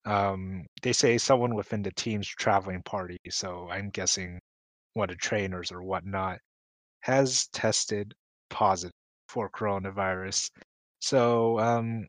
um, 0.06 0.66
they 0.82 0.94
say 0.94 1.18
someone 1.18 1.56
within 1.56 1.82
the 1.82 1.92
team's 1.92 2.28
traveling 2.28 2.82
party, 2.84 3.18
so 3.30 3.70
I'm 3.70 3.90
guessing 3.90 4.40
one 4.94 5.10
of 5.10 5.16
the 5.16 5.22
trainers 5.22 5.72
or 5.72 5.84
whatnot, 5.84 6.40
has 7.02 7.48
tested 7.54 8.14
positive 8.50 8.94
for 9.30 9.50
coronavirus. 9.50 10.50
So 11.00 11.60
um, 11.60 12.08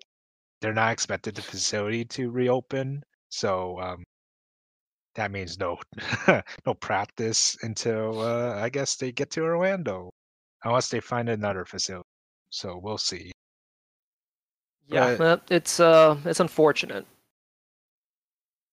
they're 0.60 0.72
not 0.72 0.92
expected 0.92 1.34
the 1.34 1.42
facility 1.42 2.04
to 2.06 2.30
reopen. 2.30 3.02
So 3.30 3.78
um, 3.80 4.02
that 5.14 5.30
means 5.30 5.58
no 5.58 5.78
no 6.66 6.74
practice 6.74 7.56
until 7.62 8.20
uh, 8.20 8.54
I 8.56 8.68
guess 8.68 8.96
they 8.96 9.12
get 9.12 9.30
to 9.32 9.42
Orlando, 9.42 10.10
unless 10.64 10.88
they 10.88 11.00
find 11.00 11.28
another 11.28 11.64
facility. 11.64 12.08
So 12.50 12.78
we'll 12.82 12.98
see. 12.98 13.32
Yeah, 14.88 15.14
but, 15.16 15.42
it's 15.50 15.80
uh, 15.80 16.16
it's 16.24 16.40
unfortunate. 16.40 17.06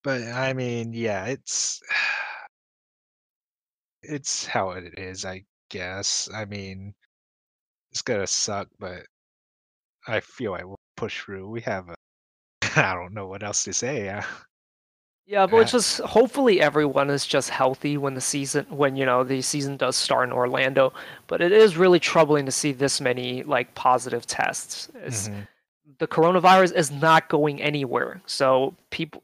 But 0.04 0.24
I 0.24 0.54
mean, 0.54 0.94
yeah, 0.94 1.26
it's 1.26 1.82
it's 4.02 4.46
how 4.46 4.72
it 4.72 4.98
is, 4.98 5.26
I 5.26 5.44
guess. 5.70 6.30
I 6.34 6.46
mean, 6.46 6.94
it's 7.92 8.02
gonna 8.02 8.28
suck, 8.28 8.68
but 8.80 9.04
I 10.08 10.22
feel 10.22 10.54
I 10.54 10.64
will 10.64 10.80
push 10.96 11.22
through. 11.22 11.50
We 11.50 11.62
have 11.62 11.90
a 11.90 11.96
I 12.76 12.94
don't 12.94 13.14
know 13.14 13.28
what 13.28 13.44
else 13.44 13.64
to 13.66 13.74
say. 13.74 14.06
Yeah. 14.06 14.26
Yeah, 15.26 15.46
but 15.46 15.58
it's 15.58 15.72
just 15.72 16.00
hopefully 16.00 16.60
everyone 16.60 17.12
is 17.12 17.24
just 17.24 17.52
healthy 17.52 17.98
when 17.98 18.16
the 18.16 18.22
season 18.22 18.66
when 18.70 18.96
you 18.96 19.06
know 19.06 19.24
the 19.24 19.44
season 19.44 19.78
does 19.78 19.96
start 19.96 20.28
in 20.28 20.34
Orlando. 20.34 20.92
But 21.28 21.40
it 21.40 21.52
is 21.52 21.78
really 21.78 22.00
troubling 22.00 22.48
to 22.48 22.52
see 22.52 22.72
this 22.72 23.00
many 23.00 23.44
like 23.44 23.76
positive 23.76 24.26
tests. 24.26 24.90
Mm-hmm. 24.98 25.42
The 26.00 26.08
coronavirus 26.08 26.74
is 26.74 26.90
not 26.90 27.30
going 27.30 27.62
anywhere, 27.62 28.22
so 28.26 28.74
people 28.90 29.22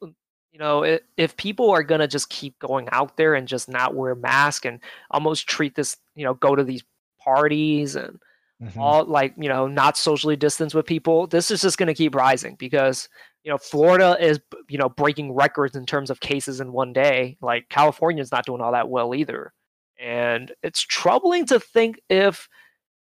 you 0.55 0.59
know, 0.59 0.83
it, 0.83 1.03
if 1.17 1.35
people 1.35 1.69
are 1.69 1.83
gonna 1.83 2.07
just 2.07 2.29
keep 2.29 2.57
going 2.59 2.87
out 2.93 3.17
there 3.17 3.35
and 3.35 3.45
just 3.45 3.67
not 3.67 3.93
wear 3.93 4.15
masks 4.15 4.65
and 4.65 4.79
almost 5.11 5.49
treat 5.49 5.75
this, 5.75 5.97
you 6.15 6.23
know, 6.23 6.33
go 6.33 6.55
to 6.55 6.63
these 6.63 6.81
parties 7.19 7.97
and 7.97 8.21
mm-hmm. 8.63 8.79
all 8.79 9.03
like, 9.03 9.33
you 9.35 9.49
know, 9.49 9.67
not 9.67 9.97
socially 9.97 10.37
distance 10.37 10.73
with 10.73 10.85
people, 10.85 11.27
this 11.27 11.51
is 11.51 11.61
just 11.61 11.77
gonna 11.77 11.93
keep 11.93 12.15
rising 12.15 12.55
because 12.57 13.09
you 13.43 13.51
know 13.51 13.57
Florida 13.57 14.15
is 14.17 14.39
you 14.69 14.77
know 14.77 14.87
breaking 14.87 15.33
records 15.33 15.75
in 15.75 15.85
terms 15.85 16.09
of 16.09 16.21
cases 16.21 16.61
in 16.61 16.71
one 16.71 16.93
day. 16.93 17.37
Like 17.41 17.67
California's 17.67 18.31
not 18.31 18.45
doing 18.45 18.61
all 18.61 18.71
that 18.71 18.87
well 18.87 19.13
either, 19.13 19.51
and 19.99 20.53
it's 20.63 20.79
troubling 20.79 21.45
to 21.47 21.59
think 21.59 21.99
if 22.09 22.47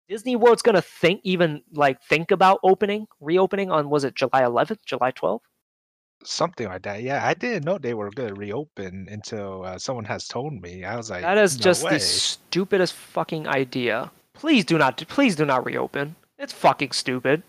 Disney 0.08 0.34
World's 0.34 0.62
gonna 0.62 0.80
think 0.80 1.20
even 1.24 1.60
like 1.74 2.00
think 2.04 2.30
about 2.30 2.60
opening, 2.62 3.06
reopening 3.20 3.70
on 3.70 3.90
was 3.90 4.02
it 4.02 4.14
July 4.14 4.40
11th, 4.40 4.78
July 4.86 5.12
12th? 5.12 5.40
Something 6.26 6.68
like 6.68 6.82
that. 6.82 7.02
Yeah, 7.02 7.26
I 7.26 7.34
didn't 7.34 7.64
know 7.64 7.78
they 7.78 7.94
were 7.94 8.10
gonna 8.10 8.34
reopen 8.34 9.08
until 9.10 9.64
uh, 9.64 9.78
someone 9.78 10.04
has 10.06 10.26
told 10.26 10.52
me. 10.60 10.84
I 10.84 10.96
was 10.96 11.10
like, 11.10 11.22
That 11.22 11.38
is 11.38 11.58
no 11.58 11.62
just 11.62 11.84
way. 11.84 11.90
the 11.92 12.00
stupidest 12.00 12.94
fucking 12.94 13.46
idea. 13.46 14.10
Please 14.32 14.64
do 14.64 14.78
not 14.78 14.96
please 15.08 15.36
do 15.36 15.44
not 15.44 15.64
reopen. 15.64 16.16
It's 16.38 16.52
fucking 16.52 16.92
stupid. 16.92 17.42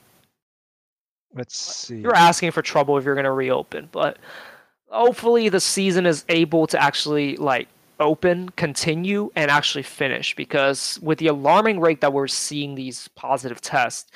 Let's 1.33 1.57
see. 1.57 1.97
You're 1.97 2.15
asking 2.15 2.51
for 2.51 2.61
trouble 2.61 2.97
if 2.97 3.03
you're 3.03 3.15
gonna 3.15 3.31
reopen, 3.33 3.89
but 3.91 4.17
hopefully 4.89 5.49
the 5.49 5.59
season 5.59 6.05
is 6.05 6.23
able 6.29 6.67
to 6.67 6.81
actually 6.81 7.35
like 7.37 7.67
open, 7.99 8.49
continue, 8.49 9.31
and 9.35 9.49
actually 9.49 9.83
finish. 9.83 10.35
Because 10.35 10.99
with 11.01 11.19
the 11.19 11.27
alarming 11.27 11.79
rate 11.79 12.01
that 12.01 12.13
we're 12.13 12.27
seeing 12.27 12.75
these 12.75 13.07
positive 13.15 13.61
tests, 13.61 14.11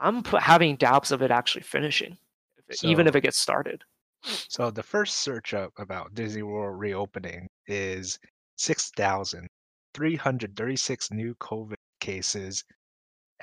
I'm 0.00 0.24
having 0.24 0.76
doubts 0.76 1.10
of 1.12 1.22
it 1.22 1.30
actually 1.30 1.62
finishing, 1.62 2.16
so, 2.74 2.88
even 2.88 3.06
if 3.06 3.14
it 3.14 3.22
gets 3.22 3.38
started. 3.38 3.82
So 4.24 4.70
the 4.70 4.82
first 4.82 5.18
search 5.18 5.54
up 5.54 5.72
about 5.78 6.14
Disney 6.14 6.42
World 6.42 6.78
reopening 6.78 7.48
is 7.66 8.18
6,336 8.56 11.10
new 11.10 11.34
COVID 11.36 11.76
cases 12.00 12.62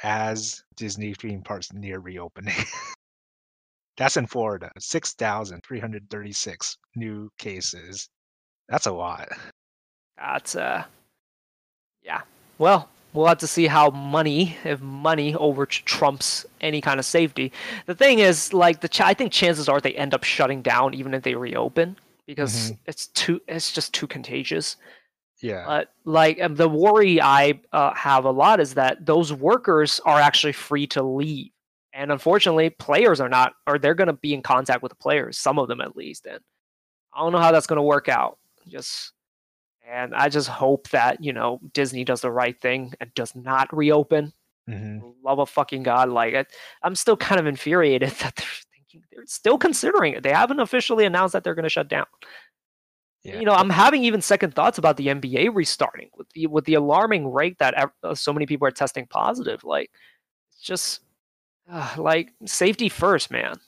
as 0.03 0.61
Disney 0.75 1.13
theme 1.13 1.41
parks 1.41 1.71
near 1.73 1.99
reopening. 1.99 2.55
That's 3.97 4.15
in 4.15 4.27
Florida. 4.27 4.71
6,336 4.79 6.77
new 6.95 7.29
cases. 7.37 8.07
That's 8.69 8.87
a 8.87 8.91
lot. 8.91 9.27
That's 10.17 10.55
uh 10.55 10.85
yeah. 12.01 12.21
Well, 12.57 12.89
we'll 13.13 13.27
have 13.27 13.37
to 13.39 13.47
see 13.47 13.67
how 13.67 13.89
money, 13.89 14.55
if 14.63 14.81
money 14.81 15.35
over 15.35 15.65
trumps 15.65 16.45
any 16.61 16.81
kind 16.81 16.99
of 16.99 17.05
safety. 17.05 17.51
The 17.85 17.95
thing 17.95 18.19
is, 18.19 18.53
like 18.53 18.81
the, 18.81 18.89
ch- 18.89 19.01
I 19.01 19.13
think 19.13 19.31
chances 19.31 19.67
are 19.67 19.79
they 19.81 19.93
end 19.93 20.13
up 20.13 20.23
shutting 20.23 20.61
down 20.61 20.93
even 20.93 21.13
if 21.13 21.23
they 21.23 21.35
reopen 21.35 21.97
because 22.25 22.53
mm-hmm. 22.53 22.81
it's 22.85 23.07
too, 23.07 23.41
it's 23.47 23.71
just 23.71 23.93
too 23.93 24.07
contagious. 24.07 24.77
Yeah. 25.41 25.63
But 25.65 25.93
like 26.05 26.41
um, 26.41 26.55
the 26.55 26.67
worry 26.67 27.21
I 27.21 27.59
uh, 27.71 27.93
have 27.93 28.25
a 28.25 28.31
lot 28.31 28.59
is 28.59 28.73
that 28.73 29.05
those 29.05 29.31
workers 29.31 29.99
are 30.05 30.19
actually 30.19 30.53
free 30.53 30.85
to 30.87 31.03
leave, 31.03 31.51
and 31.93 32.11
unfortunately, 32.11 32.69
players 32.69 33.19
are 33.21 33.29
not, 33.29 33.53
or 33.65 33.79
they're 33.79 33.95
going 33.95 34.07
to 34.07 34.13
be 34.13 34.33
in 34.33 34.41
contact 34.41 34.83
with 34.83 34.91
the 34.91 34.97
players, 34.97 35.37
some 35.37 35.57
of 35.57 35.67
them 35.67 35.81
at 35.81 35.95
least. 35.95 36.25
And 36.25 36.39
I 37.13 37.21
don't 37.21 37.31
know 37.31 37.39
how 37.39 37.51
that's 37.51 37.67
going 37.67 37.77
to 37.77 37.83
work 37.83 38.09
out. 38.09 38.37
Just 38.67 39.13
and 39.89 40.13
I 40.13 40.29
just 40.29 40.47
hope 40.47 40.89
that 40.89 41.23
you 41.23 41.33
know 41.33 41.59
Disney 41.73 42.03
does 42.03 42.21
the 42.21 42.31
right 42.31 42.59
thing 42.59 42.93
and 42.99 43.13
does 43.13 43.35
not 43.35 43.75
reopen. 43.75 44.33
Mm-hmm. 44.69 45.07
Love 45.23 45.39
of 45.39 45.49
fucking 45.49 45.83
god! 45.83 46.09
Like 46.09 46.35
I, 46.35 46.45
I'm 46.83 46.95
still 46.95 47.17
kind 47.17 47.39
of 47.39 47.47
infuriated 47.47 48.09
that 48.21 48.35
they're 48.35 48.45
thinking 48.73 49.07
they're 49.11 49.25
still 49.25 49.57
considering 49.57 50.13
it. 50.13 50.23
They 50.23 50.31
haven't 50.31 50.59
officially 50.59 51.05
announced 51.05 51.33
that 51.33 51.43
they're 51.43 51.55
going 51.55 51.63
to 51.63 51.69
shut 51.69 51.87
down. 51.87 52.05
Yeah. 53.23 53.39
You 53.39 53.45
know, 53.45 53.53
I'm 53.53 53.69
having 53.69 54.03
even 54.05 54.21
second 54.21 54.55
thoughts 54.55 54.77
about 54.77 54.95
the 54.95 55.07
NBA 55.07 55.53
restarting 55.53 56.09
with 56.15 56.29
the 56.29 56.47
with 56.47 56.65
the 56.65 56.75
alarming 56.75 57.31
rate 57.31 57.57
that 57.59 57.91
uh, 58.03 58.15
so 58.15 58.31
many 58.31 58.45
people 58.45 58.67
are 58.67 58.71
testing 58.71 59.07
positive. 59.07 59.63
Like, 59.63 59.91
it's 60.51 60.61
just 60.61 61.01
uh, 61.69 61.95
like 61.97 62.31
safety 62.45 62.87
first, 62.87 63.29
man. 63.29 63.59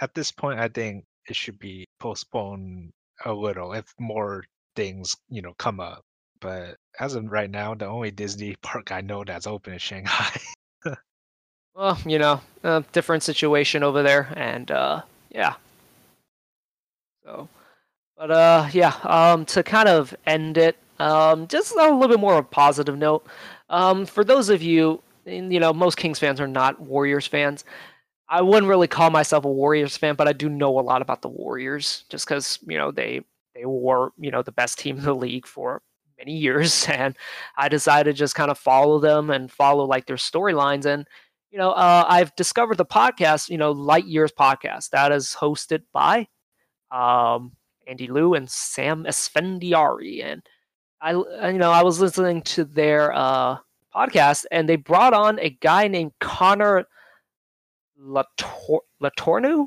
At 0.00 0.14
this 0.14 0.30
point, 0.30 0.58
I 0.60 0.68
think 0.68 1.04
it 1.28 1.36
should 1.36 1.58
be 1.58 1.86
postponed 2.00 2.90
a 3.24 3.32
little 3.32 3.72
if 3.72 3.94
more 3.98 4.44
things 4.76 5.16
you 5.28 5.42
know 5.42 5.54
come 5.58 5.80
up. 5.80 6.04
But 6.40 6.76
as 6.98 7.14
of 7.14 7.30
right 7.30 7.50
now, 7.50 7.74
the 7.74 7.86
only 7.86 8.10
Disney 8.10 8.56
park 8.62 8.92
I 8.92 9.00
know 9.00 9.24
that's 9.24 9.46
open 9.46 9.74
is 9.74 9.82
Shanghai. 9.82 10.40
well, 11.74 11.98
you 12.06 12.18
know, 12.18 12.40
a 12.62 12.84
different 12.92 13.22
situation 13.22 13.82
over 13.82 14.02
there, 14.02 14.32
and 14.36 14.70
uh, 14.70 15.02
yeah. 15.30 15.54
So 17.24 17.48
but 18.22 18.30
uh, 18.30 18.68
yeah, 18.72 18.94
um, 19.02 19.44
to 19.46 19.64
kind 19.64 19.88
of 19.88 20.14
end 20.26 20.56
it, 20.56 20.76
um, 21.00 21.48
just 21.48 21.72
a 21.72 21.74
little 21.74 22.06
bit 22.06 22.20
more 22.20 22.34
of 22.34 22.38
a 22.38 22.48
positive 22.48 22.96
note. 22.96 23.26
Um, 23.68 24.06
for 24.06 24.22
those 24.22 24.48
of 24.48 24.62
you, 24.62 25.02
you 25.24 25.58
know, 25.58 25.72
most 25.72 25.96
Kings 25.96 26.20
fans 26.20 26.40
are 26.40 26.46
not 26.46 26.80
Warriors 26.80 27.26
fans. 27.26 27.64
I 28.28 28.40
wouldn't 28.40 28.68
really 28.68 28.86
call 28.86 29.10
myself 29.10 29.44
a 29.44 29.50
Warriors 29.50 29.96
fan, 29.96 30.14
but 30.14 30.28
I 30.28 30.32
do 30.32 30.48
know 30.48 30.78
a 30.78 30.82
lot 30.82 31.02
about 31.02 31.22
the 31.22 31.28
Warriors, 31.28 32.04
just 32.10 32.26
because 32.28 32.60
you 32.64 32.78
know 32.78 32.92
they 32.92 33.22
they 33.54 33.64
were 33.66 34.12
you 34.18 34.30
know 34.30 34.42
the 34.42 34.52
best 34.52 34.78
team 34.78 34.98
in 34.98 35.04
the 35.04 35.14
league 35.14 35.46
for 35.46 35.82
many 36.18 36.36
years, 36.36 36.86
and 36.90 37.16
I 37.56 37.68
decided 37.68 38.14
to 38.14 38.18
just 38.18 38.34
kind 38.34 38.50
of 38.50 38.58
follow 38.58 38.98
them 38.98 39.30
and 39.30 39.50
follow 39.50 39.84
like 39.84 40.06
their 40.06 40.16
storylines. 40.16 40.86
And 40.86 41.06
you 41.50 41.58
know, 41.58 41.72
uh, 41.72 42.06
I've 42.08 42.34
discovered 42.36 42.78
the 42.78 42.86
podcast, 42.86 43.50
you 43.50 43.58
know, 43.58 43.72
Light 43.72 44.06
Years 44.06 44.32
podcast 44.32 44.90
that 44.90 45.12
is 45.12 45.36
hosted 45.38 45.82
by 45.92 46.26
um, 46.90 47.52
Andy 47.86 48.06
Liu 48.06 48.34
and 48.34 48.48
Sam 48.50 49.04
Esfandiari. 49.04 50.24
And 50.24 50.42
I, 51.00 51.12
you 51.12 51.58
know, 51.58 51.70
I 51.70 51.82
was 51.82 52.00
listening 52.00 52.42
to 52.42 52.64
their 52.64 53.12
uh, 53.12 53.58
podcast, 53.94 54.46
and 54.50 54.68
they 54.68 54.76
brought 54.76 55.12
on 55.12 55.38
a 55.40 55.50
guy 55.50 55.88
named 55.88 56.12
Connor 56.20 56.86
Lator- 58.00 58.80
Latornu. 59.02 59.66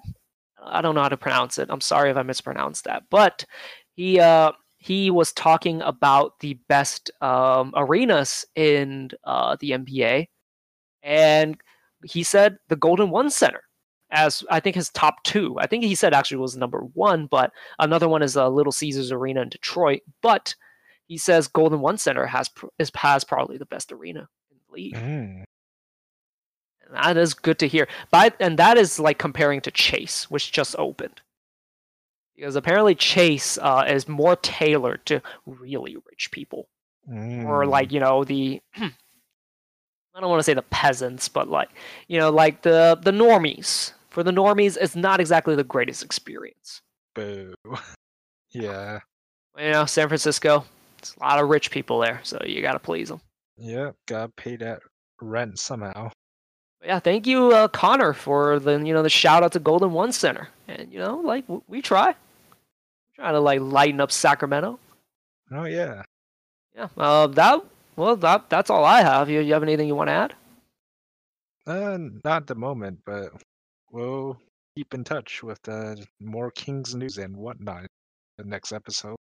I 0.66 0.82
don't 0.82 0.96
know 0.96 1.02
how 1.02 1.10
to 1.10 1.18
pronounce 1.18 1.58
it. 1.58 1.70
I'm 1.70 1.82
sorry 1.82 2.10
if 2.12 2.18
I 2.18 2.24
mispronounced 2.24 2.86
that, 2.86 3.04
but 3.10 3.46
he 3.94 4.20
uh, 4.20 4.52
he 4.78 5.10
was 5.10 5.32
talking 5.34 5.82
about 5.82 6.40
the 6.40 6.56
best 6.68 7.12
um, 7.22 7.74
arenas 7.76 8.46
in 8.56 9.10
uh, 9.24 9.58
the 9.60 9.72
NBA, 9.72 10.28
and 11.04 11.58
he 12.04 12.24
said 12.24 12.58
the 12.70 12.76
Golden 12.76 13.10
One 13.10 13.30
Center 13.30 13.62
as 14.12 14.44
I 14.50 14.60
think 14.60 14.76
his 14.76 14.90
top 14.90 15.24
two. 15.24 15.56
I 15.60 15.68
think 15.68 15.84
he 15.84 15.96
said 15.96 16.14
actually 16.14 16.38
was 16.38 16.56
number 16.56 16.82
one, 16.94 17.28
but 17.28 17.52
another 17.80 18.08
one 18.08 18.22
is 18.22 18.36
a 18.36 18.44
uh, 18.44 18.50
Little 18.50 18.72
Caesars 18.72 19.12
Arena 19.12 19.42
in 19.42 19.50
Detroit. 19.50 20.02
But 20.22 20.56
he 21.08 21.18
says 21.18 21.48
Golden 21.48 21.82
One 21.82 21.98
Center 21.98 22.26
has 22.26 22.50
is 22.80 22.92
has 22.96 23.24
probably 23.24 23.58
the 23.58 23.66
best 23.66 23.92
arena 23.92 24.28
in 24.52 24.58
the 24.68 24.74
league. 24.74 24.96
Mm. 24.96 25.44
That 26.92 27.18
is 27.18 27.34
good 27.34 27.60
to 27.60 27.68
hear. 27.68 27.88
But 28.12 28.36
and 28.40 28.58
that 28.58 28.78
is 28.78 29.00
like 29.00 29.18
comparing 29.18 29.62
to 29.62 29.72
Chase, 29.72 30.30
which 30.30 30.52
just 30.52 30.76
opened. 30.78 31.22
Because 32.36 32.56
apparently 32.56 32.96
Chase 32.96 33.58
uh, 33.62 33.86
is 33.88 34.08
more 34.08 34.36
tailored 34.36 35.06
to 35.06 35.22
really 35.46 35.96
rich 36.10 36.32
people, 36.32 36.68
mm. 37.10 37.46
or 37.46 37.66
like 37.66 37.92
you 37.92 38.00
know 38.00 38.24
the 38.24 38.62
I 40.16 40.22
don't 40.22 40.30
want 40.30 40.40
to 40.40 40.44
say 40.44 40.54
the 40.54 40.62
peasants, 40.64 41.28
but 41.28 41.50
like 41.50 41.70
you 42.08 42.20
know, 42.20 42.30
like 42.30 42.62
the 42.62 42.98
the 43.02 43.12
normies. 43.12 43.92
For 44.10 44.24
the 44.24 44.32
normies, 44.32 44.78
it's 44.80 44.96
not 44.96 45.20
exactly 45.20 45.56
the 45.56 45.64
greatest 45.66 46.02
experience. 46.02 46.82
Boo. 47.16 47.54
yeah. 48.54 49.00
You 49.58 49.72
know, 49.72 49.86
San 49.86 50.08
Francisco, 50.08 50.64
it's 51.00 51.14
a 51.16 51.20
lot 51.20 51.44
of 51.44 51.50
rich 51.50 51.70
people 51.70 52.00
there, 52.00 52.22
so 52.24 52.42
you 52.46 52.62
got 52.62 52.74
to 52.74 52.80
please 52.80 53.10
them. 53.10 53.20
Yeah, 53.58 53.92
gotta 54.06 54.30
pay 54.30 54.56
that 54.58 54.80
rent 55.22 55.60
somehow. 55.60 56.12
Yeah, 56.86 57.00
thank 57.00 57.26
you, 57.26 57.52
uh, 57.52 57.68
Connor, 57.68 58.14
for 58.14 58.60
the 58.60 58.74
you 58.86 58.94
know 58.94 59.02
the 59.02 59.10
shout 59.10 59.44
out 59.44 59.52
to 59.54 59.60
Golden 59.60 59.92
One 59.92 60.12
Center, 60.12 60.50
and 60.68 60.92
you 60.94 61.00
know, 61.00 61.18
like 61.18 61.46
w- 61.48 61.64
we 61.68 61.82
try, 61.82 62.10
we 62.10 63.16
try 63.16 63.32
to 63.32 63.40
like 63.40 63.60
lighten 63.62 64.00
up 64.00 64.12
Sacramento. 64.12 64.80
Oh 65.52 65.66
yeah. 65.66 66.04
Yeah. 66.76 66.90
Uh, 66.98 67.28
that 67.28 67.62
well, 67.96 68.16
that 68.18 68.50
that's 68.50 68.70
all 68.70 68.86
I 68.86 69.02
have. 69.02 69.30
You, 69.30 69.40
you 69.42 69.54
have 69.54 69.64
anything 69.64 69.88
you 69.88 69.96
want 69.96 70.10
to 70.10 70.14
add? 70.14 70.34
Uh, 71.66 71.98
not 72.24 72.44
at 72.44 72.48
the 72.48 72.56
moment, 72.56 73.00
but 73.06 73.32
we'll 73.92 74.38
keep 74.78 74.94
in 74.94 75.04
touch 75.04 75.42
with 75.42 75.60
uh, 75.68 75.96
more 76.20 76.52
Kings 76.52 76.94
news 76.94 77.18
and 77.18 77.36
whatnot. 77.36 77.88
The 78.38 78.44
next 78.44 78.74
episode. 78.74 79.16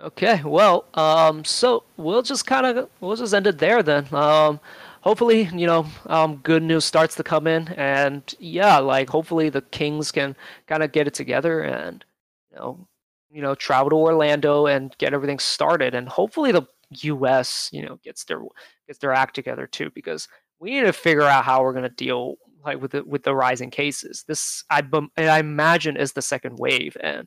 Okay, 0.00 0.42
well, 0.44 0.84
um, 0.94 1.44
so 1.44 1.84
we'll 1.96 2.22
just 2.22 2.46
kind 2.46 2.66
of 2.66 2.90
we'll 3.00 3.14
just 3.14 3.32
end 3.32 3.46
it 3.46 3.58
there 3.58 3.82
then. 3.82 4.12
Um, 4.12 4.58
hopefully, 5.02 5.48
you 5.54 5.66
know, 5.66 5.86
um, 6.06 6.36
good 6.36 6.62
news 6.62 6.84
starts 6.84 7.14
to 7.16 7.22
come 7.22 7.46
in, 7.46 7.68
and 7.68 8.34
yeah, 8.38 8.78
like 8.78 9.10
hopefully 9.10 9.50
the 9.50 9.62
Kings 9.62 10.10
can 10.10 10.34
kind 10.66 10.82
of 10.82 10.92
get 10.92 11.06
it 11.06 11.14
together 11.14 11.60
and 11.62 12.04
you 12.50 12.56
know, 12.56 12.88
you 13.30 13.42
know, 13.42 13.54
travel 13.54 13.90
to 13.90 13.96
Orlando 13.96 14.66
and 14.66 14.96
get 14.98 15.14
everything 15.14 15.38
started, 15.38 15.94
and 15.94 16.08
hopefully 16.08 16.52
the 16.52 16.66
U.S. 16.90 17.68
you 17.72 17.82
know 17.82 17.98
gets 18.02 18.24
their 18.24 18.40
gets 18.86 18.98
their 18.98 19.12
act 19.12 19.34
together 19.34 19.66
too, 19.66 19.90
because 19.94 20.28
we 20.60 20.70
need 20.70 20.82
to 20.82 20.92
figure 20.92 21.22
out 21.22 21.44
how 21.44 21.62
we're 21.62 21.72
going 21.72 21.82
to 21.84 21.88
deal 21.90 22.36
like 22.64 22.80
with 22.80 22.92
the 22.92 23.04
with 23.04 23.24
the 23.24 23.34
rising 23.34 23.70
cases. 23.70 24.24
This 24.28 24.64
I 24.70 24.82
I 25.16 25.38
imagine 25.40 25.96
is 25.96 26.12
the 26.12 26.22
second 26.22 26.58
wave, 26.58 26.96
and 27.00 27.26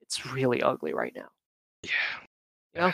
it's 0.00 0.26
really 0.26 0.62
ugly 0.62 0.94
right 0.94 1.12
now. 1.14 1.28
Yeah. 1.82 1.90
Yeah. 2.74 2.92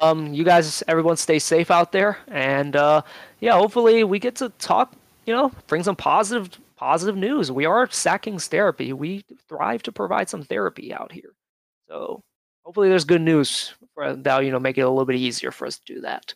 um, 0.00 0.32
you 0.32 0.44
guys, 0.44 0.82
everyone, 0.88 1.16
stay 1.16 1.38
safe 1.38 1.70
out 1.70 1.92
there, 1.92 2.18
and 2.28 2.74
uh, 2.76 3.02
yeah, 3.40 3.52
hopefully 3.52 4.04
we 4.04 4.18
get 4.18 4.36
to 4.36 4.48
talk. 4.58 4.94
You 5.26 5.34
know, 5.34 5.52
bring 5.66 5.82
some 5.82 5.96
positive 5.96 6.58
positive 6.76 7.16
news. 7.16 7.52
We 7.52 7.66
are 7.66 7.90
SAC 7.90 8.22
Kings 8.22 8.46
therapy. 8.46 8.92
We 8.92 9.24
thrive 9.48 9.82
to 9.82 9.92
provide 9.92 10.30
some 10.30 10.42
therapy 10.42 10.94
out 10.94 11.12
here. 11.12 11.34
So 11.88 12.22
hopefully 12.64 12.88
there's 12.88 13.04
good 13.04 13.20
news 13.20 13.74
for 13.94 14.14
that 14.14 14.38
you 14.44 14.50
know 14.50 14.58
make 14.60 14.78
it 14.78 14.82
a 14.82 14.88
little 14.88 15.04
bit 15.04 15.16
easier 15.16 15.50
for 15.50 15.66
us 15.66 15.78
to 15.78 15.94
do 15.94 16.00
that. 16.02 16.34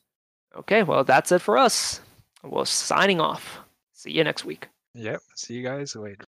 Okay, 0.54 0.82
well 0.82 1.04
that's 1.04 1.32
it 1.32 1.40
for 1.40 1.56
us. 1.56 2.00
We're 2.42 2.64
signing 2.64 3.20
off. 3.20 3.60
See 3.92 4.10
you 4.10 4.24
next 4.24 4.44
week. 4.44 4.68
Yep. 4.94 5.20
See 5.36 5.54
you 5.54 5.62
guys 5.62 5.96
later. 5.96 6.26